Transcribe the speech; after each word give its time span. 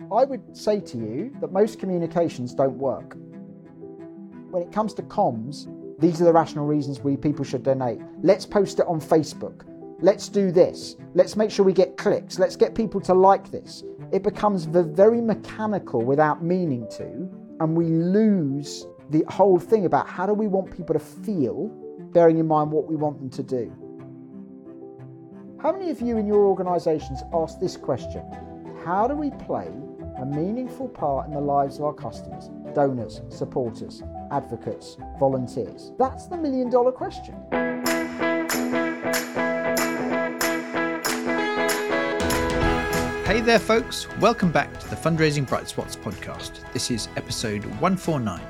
Mm-hmm. 0.00 0.12
I 0.12 0.24
would 0.24 0.56
say 0.56 0.80
to 0.80 0.96
you 0.96 1.36
that 1.40 1.52
most 1.52 1.78
communications 1.78 2.54
don't 2.54 2.78
work. 2.78 3.16
When 4.50 4.62
it 4.62 4.72
comes 4.72 4.94
to 4.94 5.02
comms, 5.02 5.68
these 6.00 6.20
are 6.20 6.24
the 6.24 6.32
rational 6.32 6.66
reasons 6.66 7.00
we 7.00 7.16
people 7.16 7.44
should 7.44 7.62
donate. 7.62 8.00
Let's 8.22 8.46
post 8.46 8.80
it 8.80 8.86
on 8.86 9.00
Facebook. 9.00 9.64
Let's 10.00 10.28
do 10.28 10.50
this. 10.50 10.96
Let's 11.14 11.36
make 11.36 11.50
sure 11.50 11.64
we 11.64 11.74
get 11.74 11.98
clicks. 11.98 12.38
Let's 12.38 12.56
get 12.56 12.74
people 12.74 13.00
to 13.02 13.12
like 13.12 13.50
this. 13.50 13.84
It 14.12 14.22
becomes 14.22 14.64
very 14.64 15.20
mechanical 15.20 16.02
without 16.02 16.42
meaning 16.42 16.88
to, 16.92 17.30
and 17.60 17.76
we 17.76 17.84
lose 17.86 18.86
the 19.10 19.24
whole 19.28 19.58
thing 19.58 19.84
about 19.84 20.08
how 20.08 20.24
do 20.24 20.32
we 20.32 20.48
want 20.48 20.74
people 20.74 20.94
to 20.94 21.00
feel, 21.00 21.68
bearing 22.12 22.38
in 22.38 22.46
mind 22.46 22.70
what 22.70 22.86
we 22.86 22.96
want 22.96 23.18
them 23.18 23.28
to 23.30 23.42
do. 23.42 23.70
How 25.60 25.70
many 25.70 25.90
of 25.90 26.00
you 26.00 26.16
in 26.16 26.26
your 26.26 26.44
organisations 26.46 27.22
ask 27.34 27.60
this 27.60 27.76
question? 27.76 28.24
How 28.84 29.06
do 29.06 29.14
we 29.14 29.30
play 29.32 29.68
a 30.20 30.26
meaningful 30.26 30.86
part 30.86 31.26
in 31.26 31.32
the 31.32 31.40
lives 31.40 31.78
of 31.78 31.84
our 31.84 31.94
customers, 31.94 32.50
donors, 32.74 33.22
supporters, 33.30 34.02
advocates, 34.30 34.98
volunteers? 35.18 35.92
That's 35.98 36.26
the 36.26 36.36
million 36.36 36.68
dollar 36.68 36.92
question. 36.92 37.34
Hey 43.24 43.40
there, 43.40 43.58
folks. 43.58 44.06
Welcome 44.18 44.52
back 44.52 44.78
to 44.80 44.90
the 44.90 44.96
Fundraising 44.96 45.48
Bright 45.48 45.66
Spots 45.68 45.96
podcast. 45.96 46.70
This 46.74 46.90
is 46.90 47.08
episode 47.16 47.64
149. 47.64 48.42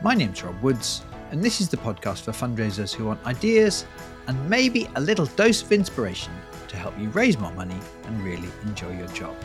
My 0.00 0.14
name's 0.14 0.42
Rob 0.42 0.58
Woods, 0.62 1.02
and 1.30 1.44
this 1.44 1.60
is 1.60 1.68
the 1.68 1.76
podcast 1.76 2.22
for 2.22 2.32
fundraisers 2.32 2.94
who 2.94 3.04
want 3.04 3.22
ideas 3.26 3.84
and 4.26 4.48
maybe 4.48 4.88
a 4.94 5.00
little 5.02 5.26
dose 5.26 5.60
of 5.60 5.70
inspiration 5.70 6.32
to 6.68 6.78
help 6.78 6.98
you 6.98 7.10
raise 7.10 7.38
more 7.38 7.52
money 7.52 7.78
and 8.06 8.24
really 8.24 8.48
enjoy 8.62 8.96
your 8.96 9.08
job. 9.08 9.36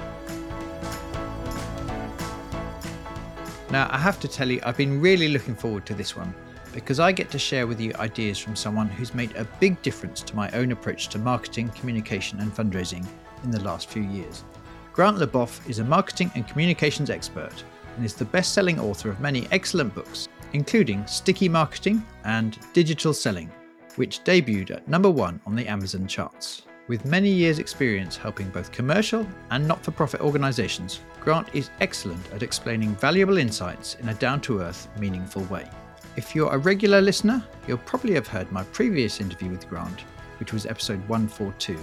Now, 3.72 3.88
I 3.91 4.00
have 4.00 4.20
to 4.22 4.28
tell 4.28 4.50
you, 4.50 4.59
I've 4.64 4.78
been 4.78 5.00
really 5.00 5.28
looking 5.28 5.56
forward 5.56 5.86
to 5.86 5.94
this 5.94 6.16
one 6.16 6.34
because 6.73 7.00
I 7.00 7.12
get 7.12 7.30
to 7.31 7.39
share 7.39 7.67
with 7.67 7.80
you 7.80 7.94
ideas 8.00 8.39
from 8.39 8.56
someone 8.56 8.88
who's 8.88 9.14
made 9.14 9.36
a 9.36 9.48
big 9.59 9.80
difference 9.84 10.22
to 10.23 10.36
my 10.36 10.50
own 10.52 10.72
approach 10.72 11.08
to 11.09 11.20
marketing, 11.20 11.70
communication, 11.70 12.39
and 12.39 12.52
fundraising 12.56 13.06
in 13.44 13.52
the 13.52 13.61
last 13.61 13.89
few 13.89 14.02
years. 14.03 14.44
Grant 14.92 15.17
Leboff 15.17 15.67
is 15.70 15.80
a 15.80 15.84
marketing 15.84 16.31
and 16.34 16.48
communications 16.48 17.11
expert 17.11 17.64
and 17.95 18.03
is 18.03 18.16
the 18.16 18.26
best 18.26 18.53
selling 18.53 18.80
author 18.80 19.09
of 19.09 19.20
many 19.20 19.48
excellent 19.52 19.94
books, 19.94 20.28
including 20.54 21.06
Sticky 21.06 21.48
Marketing 21.48 22.04
and 22.23 22.58
Digital 22.73 23.14
Selling, 23.14 23.52
which 23.98 24.23
debuted 24.23 24.72
at 24.72 24.88
number 24.88 25.11
one 25.11 25.39
on 25.45 25.56
the 25.56 25.67
Amazon 25.67 26.08
charts. 26.08 26.64
With 26.90 27.06
many 27.06 27.30
years' 27.30 27.59
experience 27.59 28.18
helping 28.18 28.50
both 28.50 28.72
commercial 28.72 29.28
and 29.52 29.68
not 29.68 29.84
for 29.84 29.92
profit 29.92 30.22
organisations, 30.22 31.02
Grant 31.20 31.48
is 31.54 31.70
excellent 31.82 32.28
at 32.34 32.42
explaining 32.42 32.95
valuable 32.95 33.38
insights 33.38 33.95
in 34.02 34.09
a 34.09 34.16
down 34.16 34.42
to 34.42 34.62
earth, 34.62 34.88
meaningful 34.98 35.44
way. 35.44 35.70
If 36.16 36.34
you're 36.34 36.52
a 36.52 36.58
regular 36.58 37.00
listener, 37.00 37.44
you'll 37.67 37.78
probably 37.78 38.16
have 38.16 38.28
heard 38.28 38.52
my 38.52 38.64
previous 38.64 39.22
interview 39.22 39.52
with 39.52 39.70
Grant, 39.70 40.02
which 40.40 40.52
was 40.52 40.66
episode 40.66 41.08
142, 41.08 41.78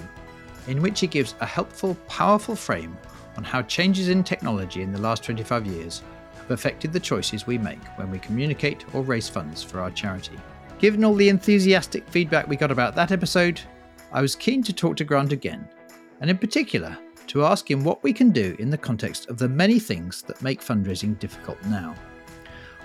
in 0.67 0.83
which 0.83 0.99
he 0.99 1.07
gives 1.07 1.37
a 1.39 1.47
helpful, 1.47 1.97
powerful 2.09 2.57
frame 2.57 2.99
on 3.37 3.45
how 3.45 3.63
changes 3.63 4.09
in 4.09 4.25
technology 4.25 4.83
in 4.83 4.91
the 4.91 5.01
last 5.01 5.23
25 5.23 5.67
years 5.67 6.03
have 6.35 6.51
affected 6.51 6.93
the 6.93 6.99
choices 6.99 7.47
we 7.47 7.59
make 7.59 7.85
when 7.95 8.11
we 8.11 8.19
communicate 8.19 8.85
or 8.93 9.03
raise 9.03 9.29
funds 9.29 9.63
for 9.63 9.79
our 9.79 9.93
charity. 9.93 10.37
Given 10.81 11.05
all 11.05 11.15
the 11.15 11.29
enthusiastic 11.29 12.09
feedback 12.09 12.49
we 12.49 12.57
got 12.57 12.73
about 12.73 12.97
that 12.97 13.13
episode, 13.13 13.61
I 14.13 14.21
was 14.21 14.37
keen 14.37 14.63
to 14.63 14.73
talk 14.73 14.97
to 14.97 15.05
Grant 15.05 15.33
again, 15.33 15.69
and 16.21 16.31
in 16.31 16.39
particular, 16.39 16.97
to 17.27 17.45
ask 17.45 17.71
him 17.71 17.83
what 17.83 18.03
we 18.03 18.13
can 18.13 18.31
do 18.31 18.55
in 18.59 18.71
the 18.71 18.79
context 18.79 19.29
of 19.29 19.37
the 19.37 19.49
many 19.49 19.79
things 19.79 20.23
that 20.23 20.41
make 20.43 20.61
fundraising 20.61 21.19
difficult 21.19 21.59
now. 21.67 21.95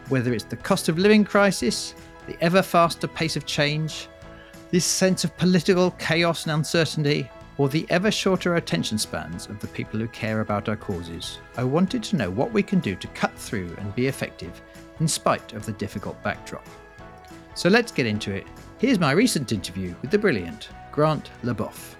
Whether 0.09 0.33
it's 0.33 0.43
the 0.43 0.57
cost 0.57 0.89
of 0.89 0.97
living 0.97 1.23
crisis, 1.23 1.93
the 2.27 2.35
ever 2.41 2.61
faster 2.61 3.07
pace 3.07 3.35
of 3.35 3.45
change, 3.45 4.07
this 4.71 4.85
sense 4.85 5.23
of 5.23 5.37
political 5.37 5.91
chaos 5.91 6.45
and 6.45 6.53
uncertainty, 6.53 7.29
or 7.57 7.69
the 7.69 7.85
ever 7.89 8.09
shorter 8.09 8.55
attention 8.55 8.97
spans 8.97 9.47
of 9.47 9.59
the 9.59 9.67
people 9.67 9.99
who 9.99 10.07
care 10.07 10.41
about 10.41 10.67
our 10.69 10.75
causes, 10.75 11.37
I 11.55 11.63
wanted 11.63 12.01
to 12.03 12.15
know 12.15 12.31
what 12.31 12.51
we 12.51 12.63
can 12.63 12.79
do 12.79 12.95
to 12.95 13.07
cut 13.09 13.37
through 13.37 13.75
and 13.77 13.93
be 13.93 14.07
effective 14.07 14.61
in 14.99 15.07
spite 15.07 15.53
of 15.53 15.65
the 15.65 15.73
difficult 15.73 16.21
backdrop. 16.23 16.65
So 17.53 17.69
let's 17.69 17.91
get 17.91 18.07
into 18.07 18.31
it. 18.31 18.47
Here's 18.79 18.99
my 18.99 19.11
recent 19.11 19.51
interview 19.51 19.93
with 20.01 20.09
the 20.09 20.17
brilliant 20.17 20.69
Grant 20.91 21.29
Leboff. 21.43 21.95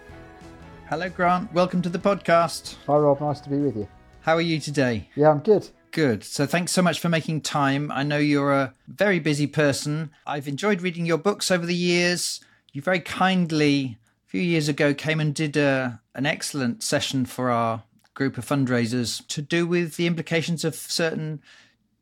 Hello, 0.90 1.10
Grant. 1.10 1.52
Welcome 1.54 1.82
to 1.82 1.90
the 1.90 1.98
podcast. 1.98 2.76
Hi, 2.88 2.98
Rob. 2.98 3.22
Nice 3.22 3.40
to 3.42 3.50
be 3.50 3.56
with 3.56 3.78
you. 3.78 3.88
How 4.20 4.36
are 4.36 4.42
you 4.42 4.60
today? 4.60 5.10
Yeah, 5.16 5.30
I'm 5.30 5.40
good. 5.40 5.70
Good. 5.92 6.26
So 6.26 6.46
thanks 6.46 6.74
so 6.74 6.82
much 6.82 7.00
for 7.00 7.08
making 7.08 7.42
time. 7.42 7.90
I 7.90 8.04
know 8.04 8.18
you're 8.18 8.52
a 8.52 8.74
very 8.88 9.20
busy 9.20 9.48
person. 9.48 10.12
I've 10.28 10.48
enjoyed 10.48 10.82
reading 10.82 11.06
your 11.06 11.18
books 11.18 11.50
over 11.50 11.66
the 11.66 11.76
years. 11.76 12.42
You 12.74 12.82
very 12.82 13.00
kindly 13.00 13.98
a 14.28 14.30
few 14.30 14.42
years 14.42 14.68
ago 14.68 14.94
came 14.94 15.22
and 15.22 15.34
did 15.34 15.56
a, 15.56 16.02
an 16.14 16.26
excellent 16.26 16.84
session 16.84 17.26
for 17.26 17.50
our 17.50 17.84
group 18.14 18.38
of 18.38 18.46
fundraisers 18.46 19.26
to 19.28 19.42
do 19.42 19.66
with 19.66 19.96
the 19.96 20.08
implications 20.08 20.66
of 20.66 20.76
certain 20.76 21.42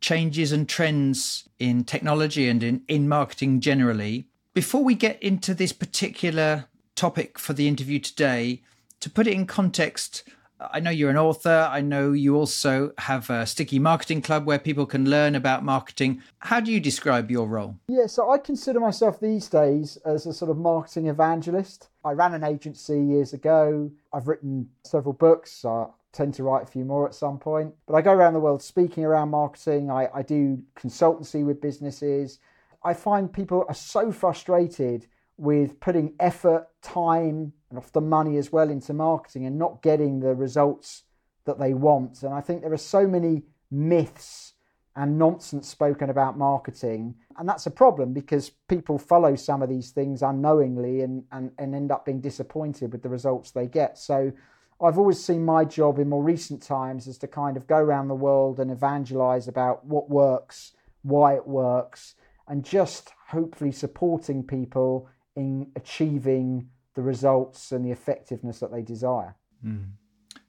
changes 0.02 0.52
and 0.52 0.68
trends 0.68 1.48
in 1.60 1.84
technology 1.84 2.50
and 2.50 2.64
in, 2.64 2.82
in 2.88 3.08
marketing 3.08 3.60
generally. 3.60 4.28
Before 4.56 4.84
we 4.84 4.96
get 4.96 5.22
into 5.22 5.54
this 5.54 5.72
particular 5.72 6.66
topic 7.00 7.40
for 7.40 7.54
the 7.54 7.68
interview 7.68 7.98
today, 7.98 8.62
to 9.00 9.10
put 9.10 9.26
it 9.26 9.34
in 9.34 9.46
context, 9.46 10.24
I 10.60 10.82
know 10.82 10.92
you're 10.92 11.10
an 11.10 11.18
author. 11.18 11.70
I 11.72 11.80
know 11.80 12.12
you 12.12 12.36
also 12.36 12.92
have 12.98 13.30
a 13.30 13.46
sticky 13.46 13.80
marketing 13.80 14.22
club 14.22 14.46
where 14.46 14.60
people 14.60 14.86
can 14.86 15.10
learn 15.10 15.34
about 15.34 15.64
marketing. 15.64 16.22
How 16.40 16.60
do 16.60 16.74
you 16.74 16.82
describe 16.82 17.32
your 17.32 17.48
role? 17.48 17.78
Yeah, 17.88 18.08
so 18.08 18.30
I 18.30 18.38
consider 18.38 18.82
myself 18.82 19.22
these 19.22 19.48
days 19.48 19.98
as 20.06 20.26
a 20.26 20.34
sort 20.34 20.52
of 20.52 20.58
marketing 20.58 21.08
evangelist. 21.08 21.88
I 22.04 22.12
ran 22.12 22.34
an 22.34 22.44
agency 22.44 23.02
years 23.02 23.32
ago. 23.32 23.90
I've 24.12 24.28
written 24.28 24.70
several 24.84 25.14
books. 25.14 25.64
I 25.64 25.86
tend 26.12 26.34
to 26.34 26.44
write 26.44 26.64
a 26.64 26.72
few 26.72 26.84
more 26.84 27.08
at 27.08 27.16
some 27.16 27.40
point. 27.40 27.74
But 27.88 27.94
I 27.94 28.02
go 28.02 28.12
around 28.12 28.34
the 28.34 28.42
world 28.42 28.62
speaking 28.62 29.06
around 29.06 29.30
marketing. 29.30 29.90
I, 29.90 30.10
I 30.14 30.22
do 30.22 30.62
consultancy 30.78 31.46
with 31.46 31.62
businesses. 31.62 32.40
I 32.84 32.94
find 32.94 33.32
people 33.32 33.64
are 33.70 33.74
so 33.74 34.12
frustrated 34.12 35.08
with 35.40 35.80
putting 35.80 36.14
effort, 36.20 36.68
time, 36.82 37.54
and 37.70 37.80
often 37.80 38.10
money 38.10 38.38
as 38.38 38.52
well 38.52 38.70
into 38.70 38.94
marketing 38.94 39.46
and 39.46 39.58
not 39.58 39.82
getting 39.82 40.20
the 40.20 40.36
results 40.36 41.04
that 41.46 41.60
they 41.60 41.74
want. 41.74 42.24
And 42.24 42.34
I 42.34 42.42
think 42.42 42.62
there 42.62 42.74
are 42.74 42.78
so 42.78 43.08
many 43.08 43.44
myths 43.72 44.54
and 44.96 45.18
nonsense 45.18 45.70
spoken 45.70 46.10
about 46.10 46.38
marketing. 46.38 47.16
And 47.38 47.48
that's 47.48 47.66
a 47.68 47.72
problem 47.72 48.12
because 48.12 48.50
people 48.68 48.98
follow 48.98 49.36
some 49.36 49.62
of 49.62 49.70
these 49.70 49.92
things 49.92 50.22
unknowingly 50.22 51.02
and, 51.02 51.24
and, 51.32 51.52
and 51.58 51.74
end 51.74 51.90
up 51.90 52.06
being 52.06 52.20
disappointed 52.20 52.92
with 52.92 53.02
the 53.02 53.08
results 53.10 53.52
they 53.52 53.68
get. 53.68 53.98
So 53.98 54.34
I've 54.82 54.98
always 54.98 55.24
seen 55.24 55.46
my 55.46 55.64
job 55.64 56.00
in 56.00 56.10
more 56.10 56.24
recent 56.24 56.62
times 56.62 57.08
is 57.08 57.18
to 57.20 57.28
kind 57.28 57.56
of 57.56 57.66
go 57.66 57.78
around 57.78 58.10
the 58.10 58.16
world 58.16 58.60
and 58.60 58.70
evangelize 58.70 59.48
about 59.48 59.86
what 59.86 60.10
works, 60.10 60.74
why 61.04 61.36
it 61.36 61.48
works, 61.48 62.16
and 62.50 62.66
just 62.66 63.12
hopefully 63.28 63.72
supporting 63.72 64.44
people 64.44 65.08
in 65.40 65.72
achieving 65.78 66.68
the 66.96 67.02
results 67.02 67.72
and 67.72 67.86
the 67.86 67.92
effectiveness 67.92 68.60
that 68.60 68.72
they 68.72 68.82
desire. 68.82 69.36
Mm. 69.66 69.92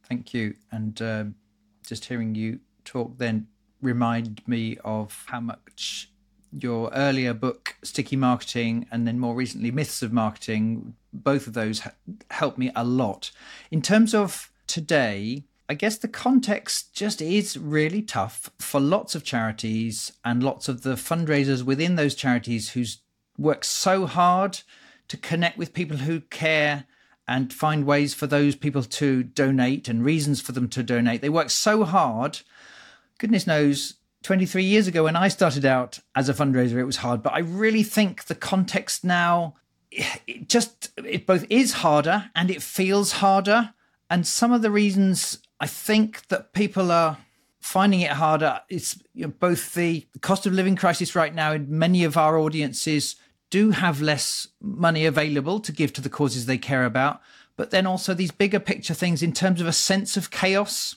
Thank 0.08 0.34
you. 0.34 0.54
And 0.72 1.00
uh, 1.00 1.24
just 1.86 2.06
hearing 2.06 2.34
you 2.34 2.58
talk 2.84 3.16
then 3.18 3.46
remind 3.80 4.42
me 4.48 4.78
of 4.84 5.24
how 5.28 5.40
much 5.40 6.10
your 6.52 6.90
earlier 6.92 7.32
book, 7.32 7.76
Sticky 7.84 8.16
Marketing, 8.16 8.86
and 8.90 9.06
then 9.06 9.20
more 9.20 9.36
recently, 9.36 9.70
Myths 9.70 10.02
of 10.02 10.12
Marketing, 10.12 10.94
both 11.12 11.46
of 11.46 11.52
those 11.52 11.82
helped 12.30 12.58
me 12.58 12.72
a 12.74 12.82
lot. 12.82 13.30
In 13.70 13.80
terms 13.80 14.12
of 14.12 14.50
today, 14.66 15.44
I 15.68 15.74
guess 15.74 15.96
the 15.96 16.08
context 16.08 16.92
just 16.92 17.22
is 17.22 17.56
really 17.56 18.02
tough 18.02 18.50
for 18.58 18.80
lots 18.80 19.14
of 19.14 19.22
charities 19.22 20.12
and 20.24 20.42
lots 20.42 20.68
of 20.68 20.82
the 20.82 20.94
fundraisers 20.94 21.62
within 21.62 21.94
those 21.94 22.16
charities 22.16 22.70
who's 22.70 23.02
work 23.38 23.64
so 23.64 24.06
hard 24.06 24.60
to 25.10 25.16
connect 25.16 25.58
with 25.58 25.74
people 25.74 25.96
who 25.96 26.20
care 26.20 26.84
and 27.26 27.52
find 27.52 27.84
ways 27.84 28.14
for 28.14 28.28
those 28.28 28.54
people 28.54 28.84
to 28.84 29.24
donate 29.24 29.88
and 29.88 30.04
reasons 30.04 30.40
for 30.40 30.52
them 30.52 30.68
to 30.68 30.84
donate. 30.84 31.20
They 31.20 31.28
work 31.28 31.50
so 31.50 31.82
hard. 31.82 32.40
Goodness 33.18 33.44
knows, 33.44 33.94
23 34.22 34.62
years 34.62 34.86
ago 34.86 35.02
when 35.04 35.16
I 35.16 35.26
started 35.26 35.64
out 35.64 35.98
as 36.14 36.28
a 36.28 36.34
fundraiser, 36.34 36.76
it 36.76 36.84
was 36.84 36.98
hard. 36.98 37.24
But 37.24 37.32
I 37.32 37.40
really 37.40 37.82
think 37.82 38.26
the 38.26 38.36
context 38.36 39.02
now, 39.02 39.56
it 39.90 40.48
just, 40.48 40.92
it 40.96 41.26
both 41.26 41.44
is 41.50 41.72
harder 41.72 42.30
and 42.36 42.48
it 42.48 42.62
feels 42.62 43.12
harder. 43.12 43.74
And 44.08 44.24
some 44.24 44.52
of 44.52 44.62
the 44.62 44.70
reasons 44.70 45.38
I 45.58 45.66
think 45.66 46.28
that 46.28 46.52
people 46.52 46.92
are 46.92 47.18
finding 47.58 48.00
it 48.00 48.12
harder 48.12 48.60
is 48.68 49.02
you 49.12 49.26
know, 49.26 49.32
both 49.40 49.74
the 49.74 50.06
cost 50.20 50.46
of 50.46 50.52
living 50.52 50.76
crisis 50.76 51.16
right 51.16 51.34
now 51.34 51.52
in 51.52 51.66
many 51.68 52.04
of 52.04 52.16
our 52.16 52.38
audiences 52.38 53.16
do 53.50 53.72
have 53.72 54.00
less 54.00 54.48
money 54.60 55.04
available 55.04 55.60
to 55.60 55.72
give 55.72 55.92
to 55.92 56.00
the 56.00 56.08
causes 56.08 56.46
they 56.46 56.58
care 56.58 56.84
about, 56.84 57.20
but 57.56 57.70
then 57.70 57.86
also 57.86 58.14
these 58.14 58.30
bigger 58.30 58.60
picture 58.60 58.94
things 58.94 59.22
in 59.22 59.32
terms 59.32 59.60
of 59.60 59.66
a 59.66 59.72
sense 59.72 60.16
of 60.16 60.30
chaos 60.30 60.96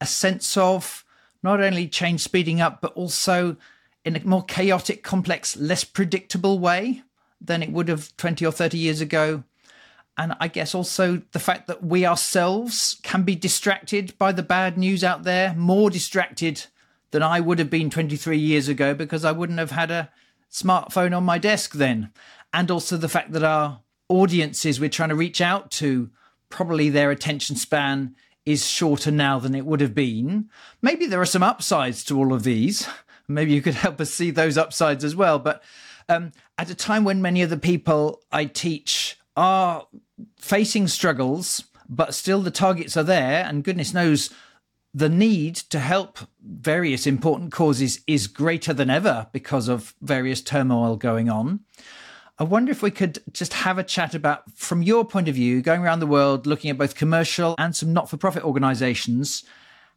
a 0.00 0.06
sense 0.06 0.56
of 0.56 1.04
not 1.42 1.60
only 1.60 1.88
change 1.88 2.20
speeding 2.20 2.60
up, 2.60 2.80
but 2.80 2.92
also 2.94 3.56
in 4.04 4.16
a 4.16 4.24
more 4.24 4.44
chaotic, 4.44 5.02
complex, 5.02 5.56
less 5.56 5.84
predictable 5.84 6.58
way 6.58 7.02
than 7.40 7.62
it 7.62 7.72
would 7.72 7.88
have 7.88 8.16
20 8.16 8.44
or 8.46 8.52
30 8.52 8.78
years 8.78 9.00
ago. 9.00 9.42
And 10.18 10.34
I 10.40 10.48
guess 10.48 10.74
also 10.74 11.22
the 11.32 11.38
fact 11.38 11.66
that 11.66 11.84
we 11.84 12.06
ourselves 12.06 12.98
can 13.02 13.22
be 13.22 13.34
distracted 13.34 14.16
by 14.18 14.32
the 14.32 14.42
bad 14.42 14.78
news 14.78 15.04
out 15.04 15.24
there, 15.24 15.54
more 15.54 15.90
distracted 15.90 16.66
than 17.10 17.22
I 17.22 17.40
would 17.40 17.58
have 17.58 17.70
been 17.70 17.90
23 17.90 18.38
years 18.38 18.68
ago 18.68 18.94
because 18.94 19.24
I 19.24 19.32
wouldn't 19.32 19.58
have 19.58 19.72
had 19.72 19.90
a 19.90 20.10
smartphone 20.56 21.16
on 21.16 21.24
my 21.24 21.38
desk 21.38 21.74
then. 21.74 22.10
And 22.52 22.70
also 22.70 22.96
the 22.96 23.08
fact 23.08 23.32
that 23.32 23.44
our 23.44 23.80
audiences 24.08 24.80
we're 24.80 24.88
trying 24.88 25.10
to 25.10 25.14
reach 25.14 25.40
out 25.40 25.70
to, 25.72 26.10
probably 26.48 26.88
their 26.88 27.10
attention 27.10 27.56
span 27.56 28.16
is 28.46 28.66
shorter 28.66 29.10
now 29.10 29.38
than 29.38 29.54
it 29.54 29.66
would 29.66 29.80
have 29.80 29.94
been. 29.94 30.48
Maybe 30.80 31.06
there 31.06 31.20
are 31.20 31.26
some 31.26 31.42
upsides 31.42 32.04
to 32.04 32.16
all 32.16 32.32
of 32.32 32.44
these. 32.44 32.88
Maybe 33.28 33.52
you 33.52 33.60
could 33.60 33.74
help 33.74 34.00
us 34.00 34.10
see 34.10 34.30
those 34.30 34.56
upsides 34.56 35.04
as 35.04 35.16
well. 35.16 35.38
But 35.38 35.62
um, 36.08 36.32
at 36.56 36.70
a 36.70 36.74
time 36.74 37.04
when 37.04 37.20
many 37.20 37.42
of 37.42 37.50
the 37.50 37.56
people 37.58 38.22
I 38.30 38.44
teach 38.44 39.18
are 39.36 39.86
facing 40.38 40.86
struggles, 40.86 41.64
but 41.88 42.14
still 42.14 42.40
the 42.40 42.50
targets 42.52 42.96
are 42.96 43.02
there, 43.02 43.44
and 43.44 43.64
goodness 43.64 43.92
knows 43.92 44.30
the 44.96 45.10
need 45.10 45.54
to 45.54 45.78
help 45.78 46.20
various 46.42 47.06
important 47.06 47.52
causes 47.52 48.00
is 48.06 48.26
greater 48.26 48.72
than 48.72 48.88
ever 48.88 49.26
because 49.30 49.68
of 49.68 49.94
various 50.00 50.40
turmoil 50.40 50.96
going 50.96 51.28
on. 51.28 51.60
I 52.38 52.44
wonder 52.44 52.72
if 52.72 52.80
we 52.80 52.90
could 52.90 53.18
just 53.30 53.52
have 53.52 53.76
a 53.76 53.84
chat 53.84 54.14
about, 54.14 54.50
from 54.52 54.82
your 54.82 55.04
point 55.04 55.28
of 55.28 55.34
view, 55.34 55.60
going 55.60 55.82
around 55.82 56.00
the 56.00 56.06
world, 56.06 56.46
looking 56.46 56.70
at 56.70 56.78
both 56.78 56.94
commercial 56.94 57.54
and 57.58 57.76
some 57.76 57.92
not 57.92 58.08
for 58.08 58.16
profit 58.16 58.42
organizations, 58.42 59.44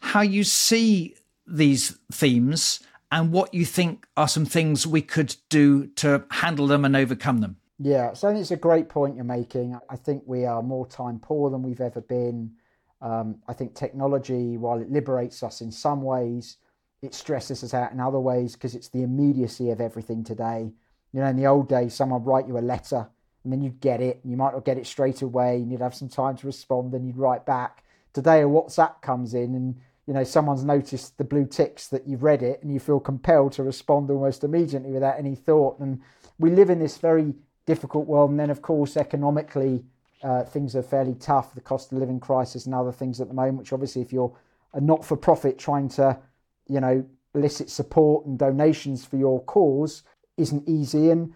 how 0.02 0.20
you 0.20 0.44
see 0.44 1.16
these 1.48 1.98
themes 2.12 2.82
and 3.10 3.32
what 3.32 3.54
you 3.54 3.64
think 3.64 4.06
are 4.18 4.28
some 4.28 4.46
things 4.46 4.86
we 4.86 5.02
could 5.02 5.34
do 5.48 5.88
to 5.96 6.26
handle 6.30 6.68
them 6.68 6.84
and 6.84 6.98
overcome 6.98 7.40
them. 7.40 7.56
Yeah, 7.78 8.12
so 8.12 8.28
I 8.28 8.34
think 8.34 8.42
it's 8.42 8.52
a 8.52 8.58
great 8.58 8.90
point 8.90 9.16
you're 9.16 9.24
making. 9.24 9.80
I 9.90 9.96
think 9.96 10.24
we 10.26 10.46
are 10.46 10.62
more 10.62 10.86
time 10.86 11.20
poor 11.22 11.50
than 11.50 11.64
we've 11.64 11.80
ever 11.80 12.02
been. 12.02 12.52
Um, 13.02 13.38
I 13.48 13.54
think 13.54 13.76
technology, 13.76 14.58
while 14.58 14.80
it 14.80 14.92
liberates 14.92 15.42
us 15.44 15.62
in 15.62 15.72
some 15.72 16.02
ways, 16.02 16.58
it 17.02 17.14
stresses 17.14 17.64
us 17.64 17.74
out 17.74 17.92
in 17.92 18.00
other 18.00 18.20
ways 18.20 18.54
because 18.54 18.76
it's 18.76 18.90
the 18.90 19.04
immediacy 19.04 19.70
of 19.72 19.80
everything 19.80 20.24
today. 20.24 20.72
You 21.14 21.22
know, 21.22 21.28
in 21.28 21.38
the 21.38 21.48
old 21.48 21.70
days, 21.70 21.94
someone 21.94 22.24
would 22.24 22.30
write 22.30 22.48
you 22.48 22.58
a 22.58 22.60
letter 22.60 23.08
and 23.44 23.54
then 23.54 23.62
you'd 23.62 23.80
get 23.80 24.02
it. 24.02 24.20
And 24.22 24.32
you 24.32 24.38
might 24.38 24.54
not 24.54 24.66
get 24.66 24.78
it 24.78 24.86
straight 24.86 25.22
away 25.22 25.58
and 25.58 25.72
you'd 25.72 25.82
have 25.82 25.96
some 25.96 26.10
time 26.10 26.36
to 26.38 26.48
respond 26.48 26.94
and 26.94 27.08
you'd 27.08 27.18
write 27.18 27.46
back. 27.46 27.84
Today, 28.14 28.42
a 28.42 28.46
WhatsApp 28.46 29.02
comes 29.02 29.34
in 29.34 29.56
and, 29.56 29.80
you 30.06 30.14
know, 30.14 30.24
someone's 30.24 30.66
noticed 30.66 31.18
the 31.18 31.24
blue 31.24 31.46
ticks 31.46 31.88
that 31.88 32.06
you've 32.06 32.24
read 32.24 32.44
it 32.44 32.62
and 32.62 32.74
you 32.74 32.80
feel 32.80 33.00
compelled 33.00 33.54
to 33.54 33.64
respond 33.64 34.10
almost 34.10 34.44
immediately 34.44 34.92
without 34.92 35.18
any 35.18 35.36
thought. 35.36 35.80
And 35.80 36.02
we 36.38 36.50
live 36.50 36.70
in 36.70 36.80
this 36.80 36.98
very 36.98 37.34
difficult 37.66 38.08
world. 38.08 38.32
And 38.32 38.40
then, 38.40 38.50
of 38.50 38.62
course, 38.62 38.98
economically, 38.98 39.86
uh, 40.24 40.44
things 40.44 40.76
are 40.76 40.84
fairly 40.84 41.16
tough. 41.16 41.54
The 41.56 41.62
cost 41.62 41.92
of 41.92 41.98
living 41.98 42.20
crisis 42.20 42.66
and 42.66 42.76
other 42.76 42.92
things 42.92 43.22
at 43.22 43.28
the 43.28 43.34
moment, 43.34 43.60
which 43.60 43.74
obviously, 43.74 44.02
if 44.02 44.12
you're 44.12 44.36
a 44.74 44.82
not 44.82 45.04
for 45.06 45.18
profit 45.18 45.58
trying 45.58 45.90
to, 45.90 46.20
you 46.68 46.80
know, 46.80 47.06
elicit 47.34 47.70
support 47.70 48.26
and 48.26 48.38
donations 48.38 49.06
for 49.06 49.18
your 49.18 49.44
cause, 49.44 50.04
isn't 50.38 50.68
easy. 50.68 51.10
And 51.10 51.34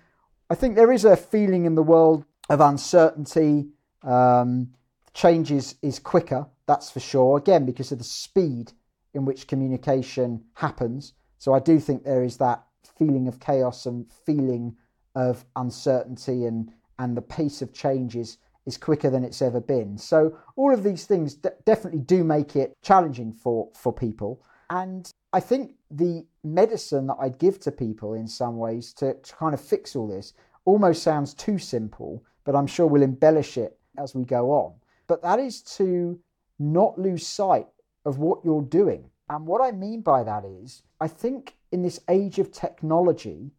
I 0.50 0.56
think 0.56 0.76
there 0.76 0.92
is 0.92 1.06
a 1.06 1.16
feeling 1.16 1.66
in 1.66 1.76
the 1.76 1.84
world 1.84 2.26
of 2.50 2.62
uncertainty. 2.62 3.70
Um, 4.04 4.74
change 5.14 5.52
is, 5.52 5.76
is 5.82 6.00
quicker, 6.00 6.48
that's 6.66 6.92
for 6.92 7.00
sure. 7.00 7.38
Again, 7.38 7.66
because 7.66 7.92
of 7.92 7.98
the 7.98 8.04
speed 8.04 8.74
in 9.14 9.26
which 9.26 9.48
communication 9.48 10.44
happens. 10.56 11.14
So 11.38 11.54
I 11.54 11.60
do 11.60 11.80
think 11.80 12.04
there 12.04 12.24
is 12.24 12.38
that 12.38 12.64
feeling 12.98 13.28
of 13.28 13.40
chaos 13.40 13.86
and 13.86 14.12
feeling 14.26 14.76
of 15.16 15.46
uncertainty 15.56 16.46
and, 16.46 16.72
and 17.00 17.16
the 17.16 17.22
pace 17.22 17.62
of 17.62 17.74
changes 17.74 18.30
is 18.30 18.38
quicker 18.78 19.10
than 19.10 19.24
it's 19.24 19.42
ever 19.42 19.60
been. 19.60 19.98
So 19.98 20.38
all 20.56 20.74
of 20.74 20.84
these 20.84 21.06
things 21.06 21.36
d- 21.36 21.50
definitely 21.66 22.00
do 22.00 22.24
make 22.24 22.56
it 22.56 22.74
challenging 22.82 23.34
for, 23.34 23.70
for 23.76 23.94
people. 23.94 24.42
And 24.70 25.12
I 25.34 25.40
think 25.40 25.74
the 25.92 26.26
medicine 26.44 27.08
that 27.08 27.18
I'd 27.20 27.38
give 27.38 27.60
to 27.62 27.72
people 27.72 28.14
in 28.14 28.28
some 28.28 28.58
ways 28.58 28.94
to, 28.94 29.16
to 29.16 29.36
kind 29.36 29.54
of 29.54 29.62
fix 29.62 29.96
all 29.96 30.08
this 30.08 30.34
almost 30.66 31.04
sounds 31.04 31.34
too 31.34 31.60
simple, 31.60 32.24
but 32.46 32.56
I'm 32.56 32.68
sure 32.68 32.88
we'll 32.88 33.04
embellish 33.04 33.58
it 33.58 33.78
as 33.98 34.16
we 34.16 34.24
go 34.24 34.52
on. 34.52 34.74
But 35.08 35.22
that 35.24 35.40
is 35.40 35.62
to 35.78 36.20
not 36.60 36.98
lose 36.98 37.28
sight 37.28 37.68
of 38.06 38.18
what 38.18 38.44
you're 38.44 38.62
doing. 38.62 39.10
And 39.30 39.46
what 39.46 39.62
I 39.62 39.72
mean 39.72 40.02
by 40.02 40.24
that 40.24 40.46
is, 40.46 40.84
I 41.00 41.08
think 41.08 41.56
in 41.72 41.82
this 41.82 42.00
age 42.10 42.40
of 42.40 42.52
technology, 42.52 43.52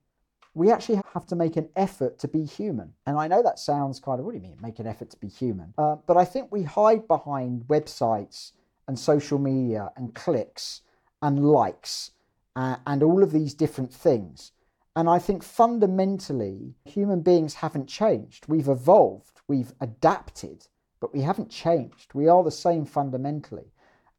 we 0.55 0.71
actually 0.71 1.01
have 1.13 1.27
to 1.27 1.37
make 1.37 1.57
an 1.57 1.69
effort 1.75 2.19
to 2.21 2.29
be 2.29 2.45
human. 2.45 2.93
And 3.07 3.19
I 3.19 3.27
know 3.27 3.43
that 3.43 3.59
sounds 3.59 3.99
kind 3.99 4.21
of, 4.21 4.25
what 4.25 4.33
do 4.33 4.39
you 4.39 4.43
mean, 4.43 4.57
make 4.61 4.79
an 4.79 4.87
effort 4.87 5.11
to 5.11 5.17
be 5.17 5.29
human? 5.29 5.75
Uh, 5.77 5.97
but 6.07 6.17
I 6.17 6.25
think 6.25 6.51
we 6.51 6.63
hide 6.63 7.09
behind 7.09 7.65
websites 7.67 8.53
and 8.87 8.99
social 8.99 9.39
media 9.39 9.91
and 9.97 10.15
clicks 10.15 10.83
and 11.21 11.45
likes 11.45 12.13
uh, 12.55 12.77
and 12.87 13.03
all 13.03 13.23
of 13.23 13.33
these 13.33 13.55
different 13.55 13.93
things. 13.93 14.53
And 14.95 15.09
I 15.09 15.19
think 15.19 15.43
fundamentally, 15.43 16.75
human 16.85 17.21
beings 17.21 17.55
haven't 17.55 17.89
changed. 17.89 18.47
We've 18.47 18.69
evolved, 18.69 19.41
we've 19.49 19.73
adapted, 19.81 20.69
but 21.01 21.13
we 21.13 21.23
haven't 21.23 21.51
changed. 21.51 22.15
We 22.15 22.29
are 22.29 22.45
the 22.45 22.53
same 22.53 22.87
fundamentally. 22.87 23.73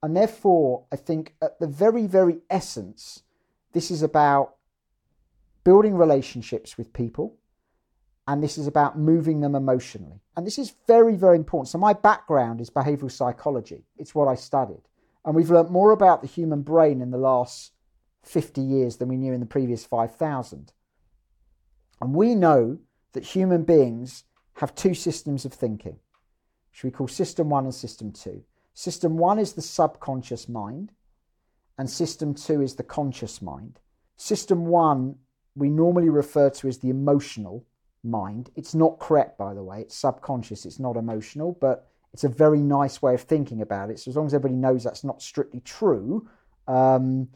And 0.03 0.17
therefore, 0.17 0.83
I 0.91 0.97
think 0.97 1.35
at 1.41 1.59
the 1.59 1.67
very, 1.67 2.07
very 2.07 2.39
essence, 2.49 3.23
this 3.71 3.89
is 3.89 4.03
about 4.03 4.55
building 5.65 5.95
relationships 5.95 6.77
with 6.77 6.93
people, 6.93 7.37
and 8.27 8.41
this 8.41 8.57
is 8.57 8.67
about 8.67 8.97
moving 8.97 9.41
them 9.41 9.55
emotionally. 9.55 10.21
And 10.37 10.47
this 10.47 10.57
is 10.57 10.73
very, 10.87 11.15
very 11.15 11.35
important. 11.35 11.67
So, 11.67 11.77
my 11.77 11.91
background 11.91 12.61
is 12.61 12.69
behavioral 12.69 13.11
psychology, 13.11 13.83
it's 13.97 14.15
what 14.15 14.29
I 14.29 14.35
studied. 14.35 14.83
And 15.25 15.35
we've 15.35 15.51
learnt 15.51 15.71
more 15.71 15.91
about 15.91 16.21
the 16.21 16.27
human 16.27 16.61
brain 16.61 17.01
in 17.01 17.11
the 17.11 17.17
last 17.17 17.73
50 18.23 18.61
years 18.61 18.97
than 18.97 19.09
we 19.09 19.17
knew 19.17 19.33
in 19.33 19.39
the 19.39 19.45
previous 19.45 19.83
5,000. 19.83 20.71
And 21.99 22.13
we 22.13 22.35
know 22.35 22.77
that 23.13 23.23
human 23.23 23.63
beings 23.63 24.23
have 24.55 24.75
two 24.75 24.93
systems 24.93 25.43
of 25.43 25.53
thinking, 25.53 25.97
which 26.71 26.83
we 26.83 26.91
call 26.91 27.07
system 27.07 27.49
one 27.49 27.65
and 27.65 27.73
system 27.73 28.11
two. 28.11 28.43
System 28.73 29.17
one 29.17 29.39
is 29.39 29.53
the 29.53 29.61
subconscious 29.61 30.47
mind, 30.47 30.91
and 31.77 31.89
system 31.89 32.33
two 32.35 32.61
is 32.61 32.75
the 32.75 32.83
conscious 32.83 33.41
mind. 33.41 33.79
System 34.17 34.65
one 34.65 35.15
we 35.55 35.69
normally 35.69 36.09
refer 36.09 36.49
to 36.49 36.67
as 36.67 36.79
the 36.79 36.89
emotional 36.89 37.65
mind. 38.03 38.51
It's 38.55 38.75
not 38.75 38.99
correct, 38.99 39.37
by 39.37 39.53
the 39.53 39.63
way. 39.63 39.81
It's 39.81 39.95
subconscious, 39.95 40.65
it's 40.65 40.79
not 40.79 40.97
emotional, 40.97 41.57
but 41.59 41.87
it's 42.13 42.23
a 42.23 42.29
very 42.29 42.61
nice 42.61 43.01
way 43.01 43.13
of 43.13 43.21
thinking 43.21 43.61
about 43.61 43.89
it. 43.89 43.99
So, 43.99 44.09
as 44.09 44.15
long 44.15 44.27
as 44.27 44.33
everybody 44.33 44.55
knows 44.55 44.83
that's 44.83 45.03
not 45.03 45.21
strictly 45.21 45.59
true, 45.61 46.27
um, 46.67 47.27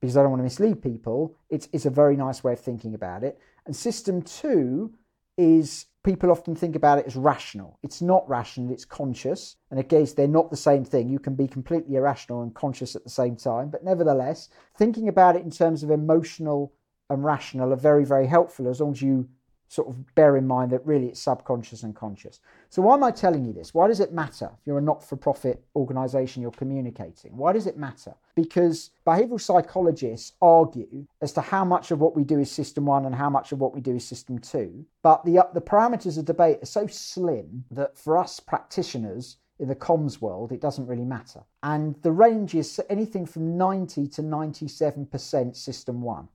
because 0.00 0.16
I 0.16 0.22
don't 0.22 0.30
want 0.30 0.40
to 0.40 0.44
mislead 0.44 0.82
people, 0.82 1.36
it's, 1.48 1.68
it's 1.72 1.86
a 1.86 1.90
very 1.90 2.16
nice 2.16 2.44
way 2.44 2.52
of 2.52 2.60
thinking 2.60 2.94
about 2.94 3.24
it. 3.24 3.38
And 3.64 3.74
system 3.74 4.22
two 4.22 4.92
is 5.38 5.86
people 6.04 6.30
often 6.30 6.54
think 6.54 6.76
about 6.76 6.98
it 6.98 7.06
as 7.06 7.16
rational. 7.16 7.78
It's 7.82 8.02
not 8.02 8.28
rational, 8.28 8.70
it's 8.70 8.84
conscious. 8.84 9.56
And 9.70 9.80
again, 9.80 10.06
they're 10.16 10.28
not 10.28 10.50
the 10.50 10.56
same 10.56 10.84
thing. 10.84 11.08
You 11.08 11.18
can 11.18 11.34
be 11.34 11.48
completely 11.48 11.96
irrational 11.96 12.42
and 12.42 12.54
conscious 12.54 12.94
at 12.94 13.04
the 13.04 13.10
same 13.10 13.36
time. 13.36 13.70
But 13.70 13.82
nevertheless, 13.82 14.50
thinking 14.76 15.08
about 15.08 15.36
it 15.36 15.42
in 15.42 15.50
terms 15.50 15.82
of 15.82 15.90
emotional 15.90 16.74
and 17.10 17.24
rational 17.24 17.72
are 17.72 17.76
very, 17.76 18.04
very 18.04 18.26
helpful 18.26 18.68
as 18.68 18.80
long 18.80 18.92
as 18.92 19.02
you 19.02 19.28
sort 19.68 19.88
of 19.88 20.14
bear 20.14 20.36
in 20.36 20.46
mind 20.46 20.70
that 20.70 20.86
really 20.86 21.08
it's 21.08 21.20
subconscious 21.20 21.82
and 21.82 21.96
conscious. 21.96 22.40
So, 22.68 22.82
why 22.82 22.94
am 22.94 23.02
I 23.02 23.10
telling 23.10 23.44
you 23.44 23.52
this? 23.52 23.74
Why 23.74 23.88
does 23.88 24.00
it 24.00 24.12
matter 24.12 24.50
if 24.52 24.66
you're 24.66 24.78
a 24.78 24.82
not 24.82 25.02
for 25.02 25.16
profit 25.16 25.64
organization 25.74 26.42
you're 26.42 26.52
communicating? 26.52 27.36
Why 27.36 27.52
does 27.52 27.66
it 27.66 27.76
matter? 27.76 28.14
Because 28.34 28.90
behavioral 29.06 29.40
psychologists 29.40 30.32
argue 30.40 31.06
as 31.20 31.32
to 31.32 31.40
how 31.40 31.64
much 31.64 31.90
of 31.90 32.00
what 32.00 32.14
we 32.14 32.24
do 32.24 32.38
is 32.38 32.50
system 32.50 32.86
one 32.86 33.04
and 33.06 33.14
how 33.14 33.30
much 33.30 33.52
of 33.52 33.58
what 33.58 33.74
we 33.74 33.80
do 33.80 33.96
is 33.96 34.06
system 34.06 34.38
two. 34.38 34.84
But 35.02 35.24
the, 35.24 35.38
uh, 35.38 35.44
the 35.52 35.60
parameters 35.60 36.18
of 36.18 36.24
debate 36.24 36.58
are 36.62 36.66
so 36.66 36.86
slim 36.86 37.64
that 37.70 37.98
for 37.98 38.16
us 38.16 38.40
practitioners, 38.40 39.38
in 39.60 39.68
the 39.68 39.76
comms 39.76 40.20
world, 40.20 40.50
it 40.50 40.60
doesn't 40.60 40.88
really 40.88 41.04
matter. 41.04 41.40
And 41.62 41.94
the 42.02 42.10
range 42.10 42.56
is 42.56 42.80
anything 42.90 43.24
from 43.24 43.56
90 43.56 44.08
to 44.08 44.22
97% 44.22 45.54
system 45.54 46.02
one 46.02 46.28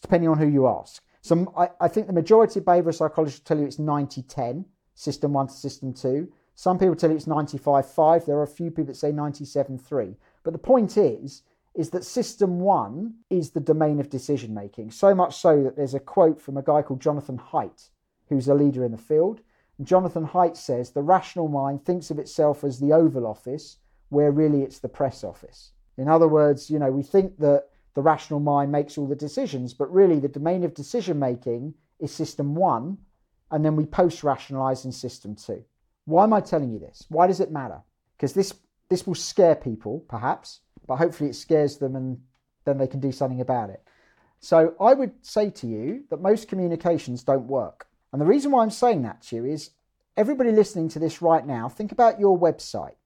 depending 0.00 0.28
on 0.28 0.38
who 0.38 0.46
you 0.46 0.66
ask. 0.66 1.02
So 1.22 1.52
I, 1.56 1.70
I 1.80 1.88
think 1.88 2.06
the 2.06 2.12
majority 2.12 2.60
of 2.60 2.66
behavioral 2.66 2.94
psychologists 2.94 3.40
tell 3.40 3.58
you 3.58 3.66
it's 3.66 3.78
90 3.78 4.22
10, 4.22 4.64
system 4.94 5.32
one 5.32 5.48
to 5.48 5.52
system 5.52 5.92
two. 5.92 6.32
Some 6.54 6.78
people 6.78 6.96
tell 6.96 7.10
you 7.10 7.16
it's 7.16 7.26
95 7.26 7.90
5. 7.90 8.26
There 8.26 8.36
are 8.36 8.42
a 8.42 8.46
few 8.46 8.70
people 8.70 8.86
that 8.86 8.96
say 8.96 9.12
97 9.12 9.78
3. 9.78 10.16
But 10.42 10.52
the 10.52 10.58
point 10.58 10.96
is, 10.96 11.42
is 11.74 11.90
that 11.90 12.04
system 12.04 12.60
one 12.60 13.16
is 13.28 13.50
the 13.50 13.60
domain 13.60 14.00
of 14.00 14.08
decision 14.08 14.54
making. 14.54 14.90
So 14.90 15.14
much 15.14 15.36
so 15.36 15.62
that 15.62 15.76
there's 15.76 15.94
a 15.94 16.00
quote 16.00 16.40
from 16.40 16.56
a 16.56 16.62
guy 16.62 16.80
called 16.80 17.02
Jonathan 17.02 17.38
Haidt, 17.38 17.90
who's 18.28 18.48
a 18.48 18.54
leader 18.54 18.84
in 18.84 18.92
the 18.92 18.98
field. 18.98 19.42
And 19.76 19.86
Jonathan 19.86 20.26
Haidt 20.26 20.56
says 20.56 20.90
the 20.90 21.02
rational 21.02 21.48
mind 21.48 21.84
thinks 21.84 22.10
of 22.10 22.18
itself 22.18 22.64
as 22.64 22.80
the 22.80 22.92
Oval 22.92 23.26
Office, 23.26 23.76
where 24.08 24.30
really 24.30 24.62
it's 24.62 24.78
the 24.78 24.88
press 24.88 25.22
office. 25.22 25.72
In 25.98 26.08
other 26.08 26.28
words, 26.28 26.70
you 26.70 26.78
know, 26.78 26.90
we 26.90 27.02
think 27.02 27.38
that 27.38 27.68
the 27.96 28.02
rational 28.02 28.40
mind 28.40 28.70
makes 28.70 28.98
all 28.98 29.08
the 29.08 29.16
decisions, 29.16 29.72
but 29.72 29.90
really 29.90 30.20
the 30.20 30.28
domain 30.28 30.64
of 30.64 30.74
decision 30.74 31.18
making 31.18 31.72
is 31.98 32.12
system 32.12 32.54
one, 32.54 32.98
and 33.50 33.64
then 33.64 33.74
we 33.74 33.86
post 33.86 34.22
rationalize 34.22 34.84
in 34.84 34.92
system 34.92 35.34
two. 35.34 35.64
Why 36.04 36.24
am 36.24 36.34
I 36.34 36.42
telling 36.42 36.70
you 36.70 36.78
this? 36.78 37.06
Why 37.08 37.26
does 37.26 37.40
it 37.40 37.50
matter? 37.50 37.80
Because 38.16 38.34
this 38.34 38.52
this 38.90 39.06
will 39.06 39.14
scare 39.14 39.54
people, 39.54 40.04
perhaps, 40.08 40.60
but 40.86 40.96
hopefully 40.96 41.30
it 41.30 41.36
scares 41.36 41.78
them 41.78 41.96
and 41.96 42.20
then 42.66 42.76
they 42.76 42.86
can 42.86 43.00
do 43.00 43.12
something 43.12 43.40
about 43.40 43.70
it. 43.70 43.82
So 44.40 44.74
I 44.78 44.92
would 44.92 45.12
say 45.22 45.48
to 45.48 45.66
you 45.66 46.04
that 46.10 46.20
most 46.20 46.48
communications 46.48 47.24
don't 47.24 47.48
work. 47.48 47.86
And 48.12 48.20
the 48.20 48.26
reason 48.26 48.52
why 48.52 48.62
I'm 48.62 48.70
saying 48.70 49.02
that 49.02 49.22
to 49.22 49.36
you 49.36 49.46
is 49.46 49.70
everybody 50.18 50.52
listening 50.52 50.90
to 50.90 50.98
this 50.98 51.22
right 51.22 51.46
now, 51.46 51.70
think 51.70 51.92
about 51.92 52.20
your 52.20 52.38
website. 52.38 52.96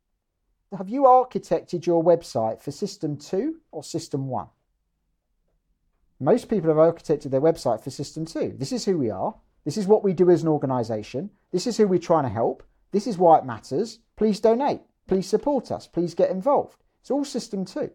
Have 0.76 0.88
you 0.88 1.02
architected 1.02 1.87
your 1.87 2.02
website 2.02 2.61
for 2.61 2.73
system 2.73 3.16
two 3.16 3.61
or 3.70 3.85
system 3.85 4.26
one? 4.26 4.49
Most 6.22 6.50
people 6.50 6.68
have 6.68 6.76
architected 6.76 7.30
their 7.30 7.40
website 7.40 7.82
for 7.82 7.88
system 7.88 8.26
two. 8.26 8.54
This 8.58 8.72
is 8.72 8.84
who 8.84 8.98
we 8.98 9.08
are. 9.08 9.34
This 9.64 9.78
is 9.78 9.86
what 9.86 10.04
we 10.04 10.12
do 10.12 10.28
as 10.28 10.42
an 10.42 10.48
organization. 10.48 11.30
This 11.50 11.66
is 11.66 11.78
who 11.78 11.88
we're 11.88 11.98
trying 11.98 12.24
to 12.24 12.28
help. 12.28 12.62
This 12.92 13.06
is 13.06 13.16
why 13.16 13.38
it 13.38 13.46
matters. 13.46 14.00
Please 14.16 14.38
donate. 14.38 14.82
Please 15.06 15.26
support 15.26 15.72
us. 15.72 15.86
Please 15.86 16.14
get 16.14 16.30
involved. 16.30 16.84
It's 17.00 17.10
all 17.10 17.24
system 17.24 17.64
two. 17.64 17.90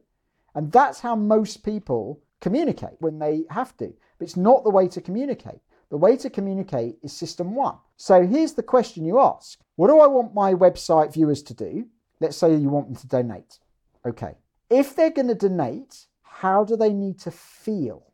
And 0.55 0.71
that's 0.71 1.01
how 1.01 1.15
most 1.15 1.63
people 1.63 2.19
communicate 2.41 2.95
when 2.99 3.19
they 3.19 3.43
have 3.51 3.77
to. 3.77 3.93
But 4.17 4.25
it's 4.25 4.37
not 4.37 4.63
the 4.63 4.71
way 4.71 4.87
to 4.87 5.01
communicate. 5.01 5.59
The 5.91 5.97
way 5.97 6.17
to 6.17 6.29
communicate 6.31 6.97
is 7.03 7.13
system 7.13 7.53
one. 7.53 7.77
So 7.95 8.25
here's 8.25 8.53
the 8.53 8.63
question 8.63 9.05
you 9.05 9.19
ask 9.19 9.59
What 9.75 9.89
do 9.89 9.99
I 9.99 10.07
want 10.07 10.33
my 10.33 10.55
website 10.55 11.13
viewers 11.13 11.43
to 11.43 11.53
do? 11.53 11.85
Let's 12.19 12.37
say 12.37 12.55
you 12.55 12.69
want 12.69 12.87
them 12.87 12.95
to 12.95 13.07
donate. 13.07 13.59
Okay. 14.03 14.33
If 14.71 14.95
they're 14.95 15.11
going 15.11 15.27
to 15.27 15.35
donate, 15.35 16.07
how 16.23 16.63
do 16.63 16.75
they 16.75 16.91
need 16.91 17.19
to 17.19 17.29
feel? 17.29 18.13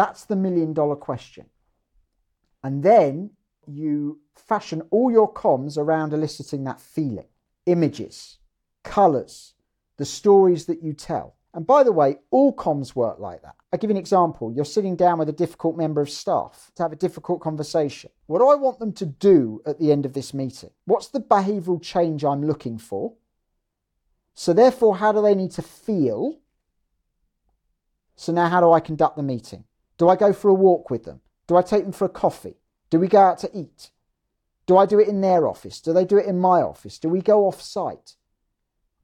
That's 0.00 0.24
the 0.24 0.34
million 0.34 0.72
dollar 0.72 0.96
question. 0.96 1.44
And 2.64 2.82
then 2.82 3.32
you 3.66 4.20
fashion 4.34 4.80
all 4.90 5.10
your 5.10 5.30
comms 5.30 5.76
around 5.76 6.14
eliciting 6.14 6.64
that 6.64 6.80
feeling 6.80 7.26
images, 7.66 8.38
colours, 8.82 9.52
the 9.98 10.06
stories 10.06 10.64
that 10.64 10.82
you 10.82 10.94
tell. 10.94 11.36
And 11.52 11.66
by 11.66 11.82
the 11.82 11.92
way, 11.92 12.16
all 12.30 12.56
comms 12.56 12.94
work 12.94 13.18
like 13.18 13.42
that. 13.42 13.56
I'll 13.70 13.78
give 13.78 13.90
you 13.90 13.96
an 13.96 14.00
example. 14.00 14.50
You're 14.50 14.64
sitting 14.64 14.96
down 14.96 15.18
with 15.18 15.28
a 15.28 15.32
difficult 15.32 15.76
member 15.76 16.00
of 16.00 16.08
staff 16.08 16.70
to 16.76 16.82
have 16.82 16.92
a 16.92 16.96
difficult 16.96 17.42
conversation. 17.42 18.10
What 18.24 18.38
do 18.38 18.48
I 18.48 18.54
want 18.54 18.78
them 18.78 18.94
to 18.94 19.04
do 19.04 19.60
at 19.66 19.78
the 19.78 19.92
end 19.92 20.06
of 20.06 20.14
this 20.14 20.32
meeting? 20.32 20.70
What's 20.86 21.08
the 21.08 21.20
behavioural 21.20 21.82
change 21.82 22.24
I'm 22.24 22.46
looking 22.46 22.78
for? 22.78 23.16
So, 24.32 24.54
therefore, 24.54 24.96
how 24.96 25.12
do 25.12 25.20
they 25.20 25.34
need 25.34 25.50
to 25.50 25.62
feel? 25.62 26.38
So, 28.16 28.32
now 28.32 28.48
how 28.48 28.62
do 28.62 28.72
I 28.72 28.80
conduct 28.80 29.18
the 29.18 29.22
meeting? 29.22 29.64
Do 30.00 30.08
I 30.08 30.16
go 30.16 30.32
for 30.32 30.48
a 30.48 30.54
walk 30.54 30.88
with 30.88 31.04
them? 31.04 31.20
Do 31.46 31.58
I 31.58 31.62
take 31.62 31.82
them 31.82 31.92
for 31.92 32.06
a 32.06 32.08
coffee? 32.08 32.56
Do 32.88 32.98
we 32.98 33.06
go 33.06 33.20
out 33.20 33.36
to 33.40 33.50
eat? 33.52 33.90
Do 34.64 34.78
I 34.78 34.86
do 34.86 34.98
it 34.98 35.08
in 35.08 35.20
their 35.20 35.46
office? 35.46 35.78
Do 35.78 35.92
they 35.92 36.06
do 36.06 36.16
it 36.16 36.24
in 36.24 36.38
my 36.38 36.62
office? 36.62 36.98
Do 36.98 37.10
we 37.10 37.20
go 37.20 37.46
off 37.46 37.60
site? 37.60 38.14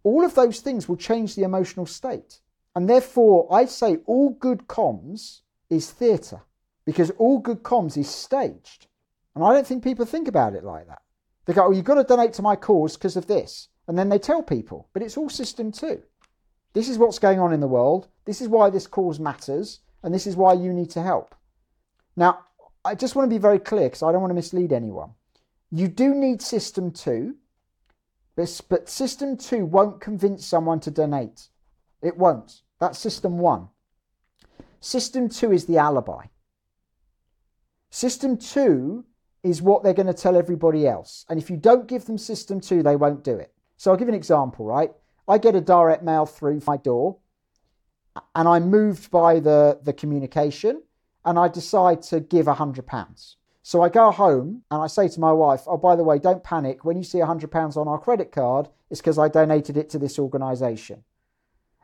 All 0.04 0.24
of 0.24 0.34
those 0.34 0.60
things 0.60 0.88
will 0.88 0.96
change 0.96 1.34
the 1.34 1.42
emotional 1.42 1.84
state. 1.84 2.40
And 2.74 2.88
therefore, 2.88 3.46
I 3.52 3.66
say 3.66 3.98
all 4.06 4.30
good 4.30 4.68
comms 4.68 5.42
is 5.68 5.90
theatre 5.90 6.40
because 6.86 7.10
all 7.18 7.40
good 7.40 7.62
comms 7.62 7.98
is 7.98 8.08
staged. 8.08 8.86
And 9.34 9.44
I 9.44 9.52
don't 9.52 9.66
think 9.66 9.84
people 9.84 10.06
think 10.06 10.28
about 10.28 10.54
it 10.54 10.64
like 10.64 10.86
that. 10.86 11.02
They 11.44 11.52
go, 11.52 11.66
oh, 11.66 11.72
you've 11.72 11.84
got 11.84 11.96
to 11.96 12.04
donate 12.04 12.32
to 12.34 12.42
my 12.42 12.56
cause 12.56 12.96
because 12.96 13.18
of 13.18 13.26
this. 13.26 13.68
And 13.86 13.98
then 13.98 14.08
they 14.08 14.18
tell 14.18 14.42
people, 14.42 14.88
but 14.94 15.02
it's 15.02 15.18
all 15.18 15.28
system 15.28 15.72
two. 15.72 16.02
This 16.72 16.88
is 16.88 16.96
what's 16.96 17.18
going 17.18 17.38
on 17.38 17.52
in 17.52 17.60
the 17.60 17.68
world. 17.68 18.08
This 18.24 18.40
is 18.40 18.48
why 18.48 18.70
this 18.70 18.86
cause 18.86 19.20
matters. 19.20 19.80
And 20.02 20.14
this 20.14 20.26
is 20.26 20.36
why 20.36 20.52
you 20.54 20.72
need 20.72 20.90
to 20.90 21.02
help. 21.02 21.34
Now, 22.16 22.40
I 22.84 22.94
just 22.94 23.16
want 23.16 23.28
to 23.28 23.34
be 23.34 23.40
very 23.40 23.58
clear 23.58 23.88
because 23.88 24.02
I 24.02 24.12
don't 24.12 24.20
want 24.20 24.30
to 24.30 24.34
mislead 24.34 24.72
anyone. 24.72 25.10
You 25.70 25.88
do 25.88 26.14
need 26.14 26.40
system 26.40 26.92
two, 26.92 27.36
but 28.36 28.88
system 28.88 29.36
two 29.36 29.64
won't 29.64 30.00
convince 30.00 30.46
someone 30.46 30.80
to 30.80 30.90
donate. 30.90 31.48
It 32.02 32.16
won't. 32.16 32.62
That's 32.78 32.98
system 32.98 33.38
one. 33.38 33.68
System 34.80 35.28
two 35.28 35.50
is 35.52 35.66
the 35.66 35.78
alibi. 35.78 36.26
System 37.90 38.36
two 38.36 39.04
is 39.42 39.62
what 39.62 39.82
they're 39.82 39.94
going 39.94 40.06
to 40.06 40.14
tell 40.14 40.36
everybody 40.36 40.86
else. 40.86 41.24
And 41.28 41.40
if 41.40 41.50
you 41.50 41.56
don't 41.56 41.88
give 41.88 42.04
them 42.04 42.18
system 42.18 42.60
two, 42.60 42.82
they 42.82 42.96
won't 42.96 43.24
do 43.24 43.36
it. 43.36 43.52
So 43.76 43.90
I'll 43.90 43.96
give 43.96 44.08
an 44.08 44.14
example, 44.14 44.64
right? 44.64 44.92
I 45.26 45.38
get 45.38 45.56
a 45.56 45.60
direct 45.60 46.02
mail 46.02 46.26
through 46.26 46.60
my 46.66 46.76
door 46.76 47.18
and 48.34 48.48
I'm 48.48 48.70
moved 48.70 49.10
by 49.10 49.40
the, 49.40 49.80
the 49.82 49.92
communication 49.92 50.82
and 51.24 51.38
I 51.38 51.48
decide 51.48 52.02
to 52.02 52.20
give 52.20 52.46
£100. 52.46 53.34
So 53.62 53.82
I 53.82 53.88
go 53.88 54.12
home 54.12 54.62
and 54.70 54.80
I 54.80 54.86
say 54.86 55.08
to 55.08 55.20
my 55.20 55.32
wife, 55.32 55.62
oh, 55.66 55.76
by 55.76 55.96
the 55.96 56.04
way, 56.04 56.18
don't 56.18 56.44
panic. 56.44 56.84
When 56.84 56.96
you 56.96 57.02
see 57.02 57.18
£100 57.18 57.76
on 57.76 57.88
our 57.88 57.98
credit 57.98 58.30
card, 58.30 58.68
it's 58.90 59.00
because 59.00 59.18
I 59.18 59.28
donated 59.28 59.76
it 59.76 59.90
to 59.90 59.98
this 59.98 60.18
organisation. 60.18 61.02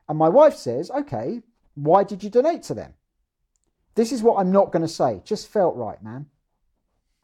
And 0.09 0.17
my 0.17 0.29
wife 0.29 0.55
says, 0.55 0.91
okay, 0.91 1.43
why 1.75 2.05
did 2.05 2.23
you 2.23 2.31
donate 2.31 2.62
to 2.65 2.75
them? 2.75 2.95
This 3.95 4.12
is 4.12 4.23
what 4.23 4.39
I'm 4.39 4.53
not 4.53 4.73
going 4.73 4.83
to 4.83 4.89
say. 4.89 5.23
Just 5.25 5.49
felt 5.49 5.77
right, 5.77 6.03
man. 6.03 6.27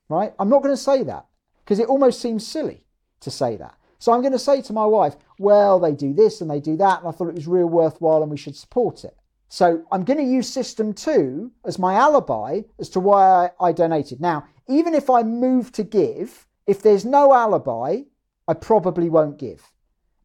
Right? 0.09 0.35
I'm 0.39 0.49
not 0.49 0.63
going 0.63 0.75
to 0.75 0.83
say 0.83 1.03
that 1.05 1.27
because 1.65 1.79
it 1.79 1.89
almost 1.89 2.21
seems 2.21 2.47
silly 2.47 2.85
to 3.21 3.31
say 3.31 3.57
that. 3.57 3.75
So 3.99 4.13
I'm 4.13 4.21
going 4.21 4.33
to 4.33 4.39
say 4.39 4.63
to 4.63 4.73
my 4.73 4.87
wife, 4.87 5.17
well, 5.39 5.79
they 5.79 5.93
do 5.93 6.13
this 6.13 6.41
and 6.41 6.51
they 6.51 6.61
do 6.61 6.77
that, 6.77 7.01
and 7.01 7.09
I 7.09 7.13
thought 7.13 7.29
it 7.29 7.35
was 7.35 7.47
real 7.47 7.67
worthwhile 7.67 8.23
and 8.23 8.31
we 8.31 8.37
should 8.37 8.57
support 8.57 9.05
it. 9.05 9.17
So 9.49 9.83
I'm 9.91 10.05
going 10.05 10.19
to 10.19 10.25
use 10.25 10.49
system 10.49 10.93
two 10.93 11.53
as 11.65 11.79
my 11.79 11.95
alibi 11.95 12.63
as 12.79 12.91
to 12.91 13.01
why 13.01 13.47
I, 13.61 13.69
I 13.69 13.73
donated. 13.73 14.21
Now, 14.21 14.45
even 14.69 14.95
if 14.95 15.09
I 15.09 15.23
move 15.23 15.73
to 15.73 15.85
give, 15.85 16.47
if 16.67 16.83
there's 16.83 17.05
no 17.05 17.33
alibi, 17.33 18.03
I 18.47 18.55
probably 18.55 19.09
won't 19.09 19.39
give. 19.39 19.73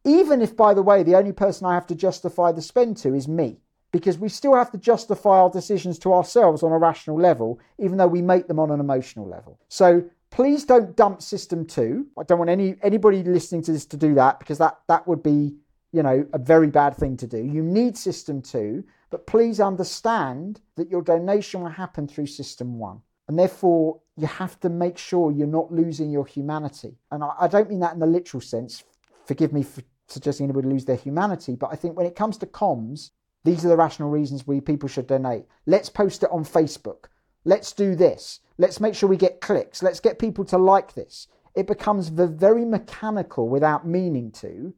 Even 0.04 0.42
if, 0.42 0.58
by 0.58 0.74
the 0.74 0.82
way, 0.82 1.04
the 1.04 1.16
only 1.16 1.32
person 1.32 1.66
I 1.66 1.74
have 1.74 1.88
to 1.88 1.96
justify 1.96 2.52
the 2.52 2.62
spend 2.62 2.98
to 2.98 3.16
is 3.16 3.28
me, 3.30 3.62
because 3.94 4.18
we 4.18 4.28
still 4.28 4.56
have 4.56 4.72
to 4.72 4.78
justify 4.78 5.38
our 5.38 5.50
decisions 5.50 5.98
to 6.00 6.12
ourselves 6.14 6.62
on 6.62 6.74
a 6.74 6.78
rational 6.78 7.18
level, 7.18 7.60
even 7.80 7.98
though 7.98 8.08
we 8.08 8.22
make 8.22 8.48
them 8.48 8.60
on 8.60 8.72
an 8.72 8.82
emotional 8.82 9.28
level. 9.28 9.58
So 9.70 10.04
please 10.34 10.66
don't 10.66 10.96
dump 10.96 11.22
system 11.22 11.66
two. 11.66 12.08
I 12.20 12.24
don't 12.24 12.40
want 12.40 12.50
any 12.50 12.76
anybody 12.84 13.24
listening 13.24 13.62
to 13.64 13.72
this 13.72 13.86
to 13.88 13.98
do 13.98 14.14
that 14.16 14.40
because 14.40 14.58
that 14.58 14.80
that 14.88 15.08
would 15.08 15.24
be 15.24 15.56
you 15.92 16.04
know 16.04 16.26
a 16.34 16.38
very 16.38 16.68
bad 16.68 16.98
thing 16.98 17.16
to 17.18 17.28
do. 17.28 17.38
You 17.38 17.64
need 17.64 17.98
system 17.98 18.42
two 18.42 18.84
but 19.14 19.28
please 19.28 19.60
understand 19.60 20.60
that 20.76 20.90
your 20.90 21.04
donation 21.04 21.62
will 21.62 21.70
happen 21.70 22.08
through 22.08 22.26
System 22.26 22.80
1. 22.80 23.00
And 23.28 23.38
therefore, 23.38 24.02
you 24.18 24.26
have 24.26 24.60
to 24.62 24.70
make 24.70 24.98
sure 24.98 25.32
you're 25.32 25.46
not 25.46 25.72
losing 25.72 26.10
your 26.10 26.26
humanity. 26.26 26.98
And 27.12 27.24
I, 27.24 27.30
I 27.42 27.48
don't 27.48 27.70
mean 27.70 27.82
that 27.82 27.94
in 27.94 28.00
the 28.00 28.08
literal 28.08 28.42
sense. 28.42 28.84
Forgive 29.28 29.54
me 29.54 29.62
for 29.62 29.84
suggesting 30.08 30.46
anybody 30.46 30.68
lose 30.68 30.86
their 30.86 30.96
humanity. 30.96 31.56
But 31.56 31.70
I 31.72 31.76
think 31.76 31.96
when 31.96 32.08
it 32.08 32.16
comes 32.16 32.40
to 32.40 32.48
comms, 32.48 33.12
these 33.44 33.64
are 33.64 33.68
the 33.68 33.78
rational 33.78 34.10
reasons 34.10 34.48
we 34.48 34.60
people 34.62 34.90
should 34.90 35.06
donate. 35.06 35.46
Let's 35.68 35.90
post 35.90 36.24
it 36.24 36.32
on 36.32 36.44
Facebook. 36.44 37.06
Let's 37.46 37.72
do 37.72 37.96
this. 37.96 38.40
Let's 38.58 38.80
make 38.80 38.96
sure 38.96 39.10
we 39.10 39.18
get 39.18 39.42
clicks. 39.42 39.82
Let's 39.82 40.00
get 40.00 40.20
people 40.20 40.46
to 40.46 40.58
like 40.58 40.94
this. 40.94 41.28
It 41.56 41.68
becomes 41.68 42.10
very 42.10 42.66
mechanical 42.66 43.48
without 43.50 43.88
meaning 43.88 44.32
to, 44.32 44.74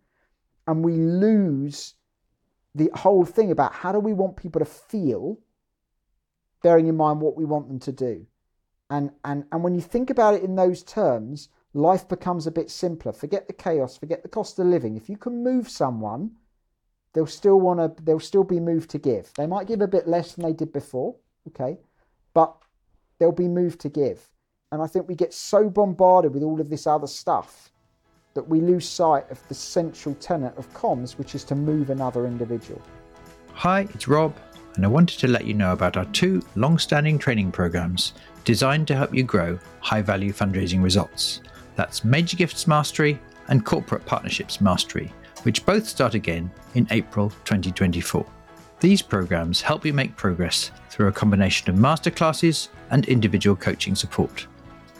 and 0.67 0.83
we 0.83 0.93
lose 0.93 1.95
the 2.73 2.89
whole 2.93 3.23
thing 3.23 3.51
about 3.51 3.73
how 3.73 3.91
do 3.91 3.99
we 3.99 4.13
want 4.13 4.35
people 4.35 4.59
to 4.59 4.65
feel, 4.65 5.39
bearing 6.61 6.87
in 6.87 6.97
mind 6.97 7.21
what 7.21 7.37
we 7.37 7.45
want 7.45 7.67
them 7.67 7.79
to 7.79 7.91
do. 7.91 8.25
And, 8.89 9.11
and, 9.23 9.45
and 9.51 9.63
when 9.63 9.73
you 9.73 9.81
think 9.81 10.09
about 10.09 10.33
it 10.33 10.43
in 10.43 10.55
those 10.55 10.83
terms, 10.83 11.49
life 11.73 12.07
becomes 12.07 12.47
a 12.47 12.51
bit 12.51 12.69
simpler. 12.69 13.13
Forget 13.13 13.47
the 13.47 13.53
chaos, 13.53 13.97
forget 13.97 14.23
the 14.23 14.29
cost 14.29 14.59
of 14.59 14.67
living. 14.67 14.97
If 14.97 15.09
you 15.09 15.17
can 15.17 15.43
move 15.43 15.69
someone, 15.69 16.31
they'll 17.13 17.25
still 17.25 17.59
want 17.59 17.79
to, 17.79 18.03
they'll 18.03 18.19
still 18.19 18.43
be 18.43 18.59
moved 18.59 18.89
to 18.91 18.99
give. 18.99 19.31
They 19.37 19.47
might 19.47 19.67
give 19.67 19.81
a 19.81 19.87
bit 19.87 20.07
less 20.07 20.33
than 20.33 20.45
they 20.45 20.53
did 20.53 20.73
before, 20.73 21.15
okay, 21.47 21.77
but 22.33 22.57
they'll 23.19 23.31
be 23.31 23.47
moved 23.47 23.79
to 23.81 23.89
give. 23.89 24.29
And 24.71 24.81
I 24.81 24.87
think 24.87 25.07
we 25.07 25.15
get 25.15 25.33
so 25.33 25.69
bombarded 25.69 26.33
with 26.33 26.43
all 26.43 26.59
of 26.59 26.69
this 26.69 26.87
other 26.87 27.07
stuff 27.07 27.71
that 28.33 28.47
we 28.47 28.59
lose 28.59 28.87
sight 28.87 29.29
of 29.31 29.45
the 29.47 29.53
central 29.53 30.13
tenet 30.15 30.57
of 30.57 30.71
comms, 30.73 31.17
which 31.17 31.35
is 31.35 31.43
to 31.45 31.55
move 31.55 31.89
another 31.89 32.27
individual. 32.27 32.81
Hi, 33.53 33.87
it's 33.93 34.07
Rob, 34.07 34.35
and 34.75 34.83
I 34.83 34.89
wanted 34.89 35.19
to 35.19 35.27
let 35.27 35.45
you 35.45 35.53
know 35.53 35.71
about 35.71 35.95
our 35.95 36.05
two 36.05 36.41
long 36.55 36.77
standing 36.77 37.17
training 37.17 37.51
programs 37.51 38.13
designed 38.43 38.87
to 38.87 38.95
help 38.95 39.13
you 39.13 39.23
grow 39.23 39.57
high 39.79 40.01
value 40.01 40.33
fundraising 40.33 40.83
results. 40.83 41.41
That's 41.75 42.03
Major 42.03 42.35
Gifts 42.35 42.67
Mastery 42.67 43.19
and 43.47 43.65
Corporate 43.65 44.05
Partnerships 44.05 44.59
Mastery, 44.59 45.13
which 45.43 45.65
both 45.65 45.87
start 45.87 46.13
again 46.13 46.51
in 46.73 46.87
April 46.91 47.29
2024. 47.45 48.25
These 48.85 49.01
programs 49.01 49.61
help 49.61 49.83
you 49.83 49.93
make 49.93 50.15
progress 50.15 50.69
through 50.91 51.07
a 51.07 51.11
combination 51.11 51.71
of 51.71 51.75
masterclasses 51.75 52.67
and 52.91 53.03
individual 53.07 53.55
coaching 53.55 53.95
support. 53.95 54.45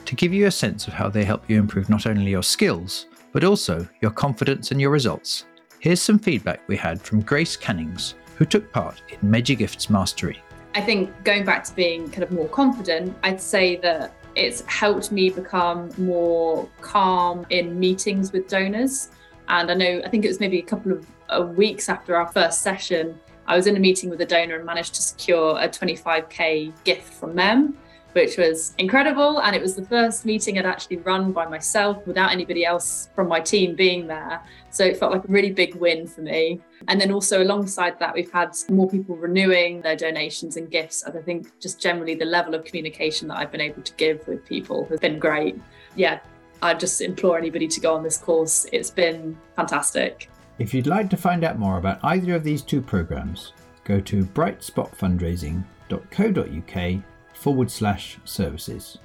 To 0.05 0.15
give 0.15 0.33
you 0.33 0.47
a 0.47 0.51
sense 0.51 0.87
of 0.87 0.95
how 0.95 1.07
they 1.07 1.23
help 1.23 1.47
you 1.47 1.59
improve 1.59 1.87
not 1.87 2.07
only 2.07 2.31
your 2.31 2.41
skills, 2.41 3.05
but 3.31 3.43
also 3.43 3.87
your 4.01 4.09
confidence 4.09 4.71
and 4.71 4.81
your 4.81 4.89
results, 4.89 5.45
here's 5.77 6.01
some 6.01 6.17
feedback 6.17 6.61
we 6.65 6.75
had 6.75 6.99
from 6.99 7.21
Grace 7.21 7.55
Cannings, 7.55 8.15
who 8.37 8.45
took 8.45 8.71
part 8.71 9.03
in 9.07 9.19
Major 9.21 9.53
Gifts 9.53 9.87
Mastery. 9.87 10.41
I 10.73 10.81
think 10.81 11.11
going 11.23 11.45
back 11.45 11.63
to 11.65 11.75
being 11.75 12.09
kind 12.09 12.23
of 12.23 12.31
more 12.31 12.49
confident, 12.49 13.15
I'd 13.21 13.39
say 13.39 13.75
that 13.81 14.15
it's 14.33 14.61
helped 14.61 15.11
me 15.11 15.29
become 15.29 15.91
more 15.99 16.67
calm 16.81 17.45
in 17.51 17.79
meetings 17.79 18.31
with 18.31 18.47
donors. 18.47 19.09
And 19.47 19.69
I 19.69 19.75
know, 19.75 20.01
I 20.03 20.09
think 20.09 20.25
it 20.25 20.29
was 20.29 20.39
maybe 20.39 20.57
a 20.57 20.63
couple 20.63 20.91
of 20.91 21.05
uh, 21.29 21.45
weeks 21.45 21.87
after 21.87 22.15
our 22.15 22.27
first 22.31 22.63
session, 22.63 23.19
I 23.47 23.55
was 23.55 23.67
in 23.67 23.75
a 23.75 23.79
meeting 23.79 24.09
with 24.09 24.21
a 24.21 24.25
donor 24.25 24.55
and 24.55 24.65
managed 24.65 24.95
to 24.95 25.01
secure 25.01 25.57
a 25.59 25.69
25k 25.69 26.73
gift 26.83 27.13
from 27.13 27.35
them 27.35 27.77
which 28.15 28.37
was 28.37 28.73
incredible. 28.77 29.41
And 29.41 29.53
it 29.53 29.61
was 29.61 29.75
the 29.75 29.85
first 29.85 30.25
meeting 30.25 30.57
I'd 30.57 30.65
actually 30.65 30.97
run 30.97 31.33
by 31.33 31.47
myself 31.47 32.07
without 32.07 32.31
anybody 32.31 32.63
else 32.63 33.09
from 33.13 33.27
my 33.27 33.41
team 33.41 33.75
being 33.75 34.07
there. 34.07 34.41
So 34.69 34.85
it 34.85 34.95
felt 34.95 35.11
like 35.11 35.25
a 35.25 35.27
really 35.27 35.51
big 35.51 35.75
win 35.75 36.07
for 36.07 36.21
me. 36.21 36.61
And 36.87 36.99
then 36.99 37.11
also 37.11 37.43
alongside 37.43 37.99
that, 37.99 38.13
we've 38.13 38.31
had 38.31 38.55
more 38.69 38.89
people 38.89 39.17
renewing 39.17 39.81
their 39.81 39.97
donations 39.97 40.55
and 40.55 40.71
gifts. 40.71 41.03
And 41.03 41.17
I 41.17 41.21
think 41.21 41.59
just 41.59 41.81
generally 41.81 42.15
the 42.15 42.23
level 42.23 42.55
of 42.55 42.63
communication 42.63 43.27
that 43.27 43.37
I've 43.37 43.51
been 43.51 43.59
able 43.59 43.81
to 43.81 43.93
give 43.95 44.25
with 44.29 44.45
people 44.45 44.85
has 44.85 45.01
been 45.01 45.19
great. 45.19 45.59
Yeah, 45.97 46.19
I 46.61 46.73
just 46.73 47.01
implore 47.01 47.37
anybody 47.37 47.67
to 47.67 47.81
go 47.81 47.95
on 47.95 48.01
this 48.01 48.17
course. 48.17 48.65
It's 48.71 48.89
been 48.89 49.37
fantastic. 49.57 50.29
If 50.57 50.74
you'd 50.74 50.88
like 50.88 51.09
to 51.09 51.17
find 51.17 51.43
out 51.43 51.59
more 51.59 51.77
about 51.77 52.00
either 52.03 52.35
of 52.35 52.43
these 52.43 52.62
two 52.62 52.81
programs, 52.81 53.51
go 53.83 54.00
to 54.00 54.24
brightspotfundraising.co.uk 54.24 57.03
forward 57.33 57.69
slash 57.69 58.17
services. 58.24 58.97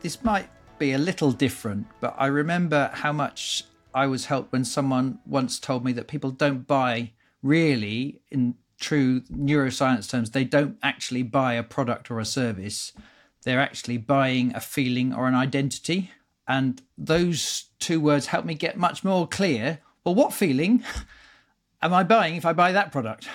This 0.00 0.22
might 0.22 0.48
be 0.78 0.92
a 0.92 0.98
little 0.98 1.32
different, 1.32 1.86
but 2.00 2.14
I 2.16 2.26
remember 2.26 2.90
how 2.94 3.12
much 3.12 3.64
I 3.92 4.06
was 4.06 4.26
helped 4.26 4.52
when 4.52 4.64
someone 4.64 5.18
once 5.26 5.58
told 5.58 5.84
me 5.84 5.92
that 5.92 6.06
people 6.06 6.30
don't 6.30 6.66
buy 6.66 7.10
really 7.42 8.20
in 8.30 8.54
true 8.78 9.20
neuroscience 9.22 10.10
terms, 10.10 10.30
they 10.30 10.44
don't 10.44 10.78
actually 10.82 11.22
buy 11.22 11.54
a 11.54 11.62
product 11.62 12.10
or 12.10 12.18
a 12.18 12.24
service. 12.24 12.92
They're 13.42 13.60
actually 13.60 13.98
buying 13.98 14.54
a 14.54 14.60
feeling 14.60 15.12
or 15.12 15.28
an 15.28 15.34
identity. 15.34 16.10
And 16.48 16.80
those 16.96 17.64
two 17.78 18.00
words 18.00 18.26
help 18.26 18.44
me 18.44 18.54
get 18.54 18.76
much 18.76 19.04
more 19.04 19.28
clear. 19.28 19.80
Well, 20.04 20.14
what 20.14 20.32
feeling 20.32 20.84
am 21.82 21.92
I 21.94 22.02
buying 22.02 22.36
if 22.36 22.46
I 22.46 22.52
buy 22.52 22.72
that 22.72 22.92
product? 22.92 23.28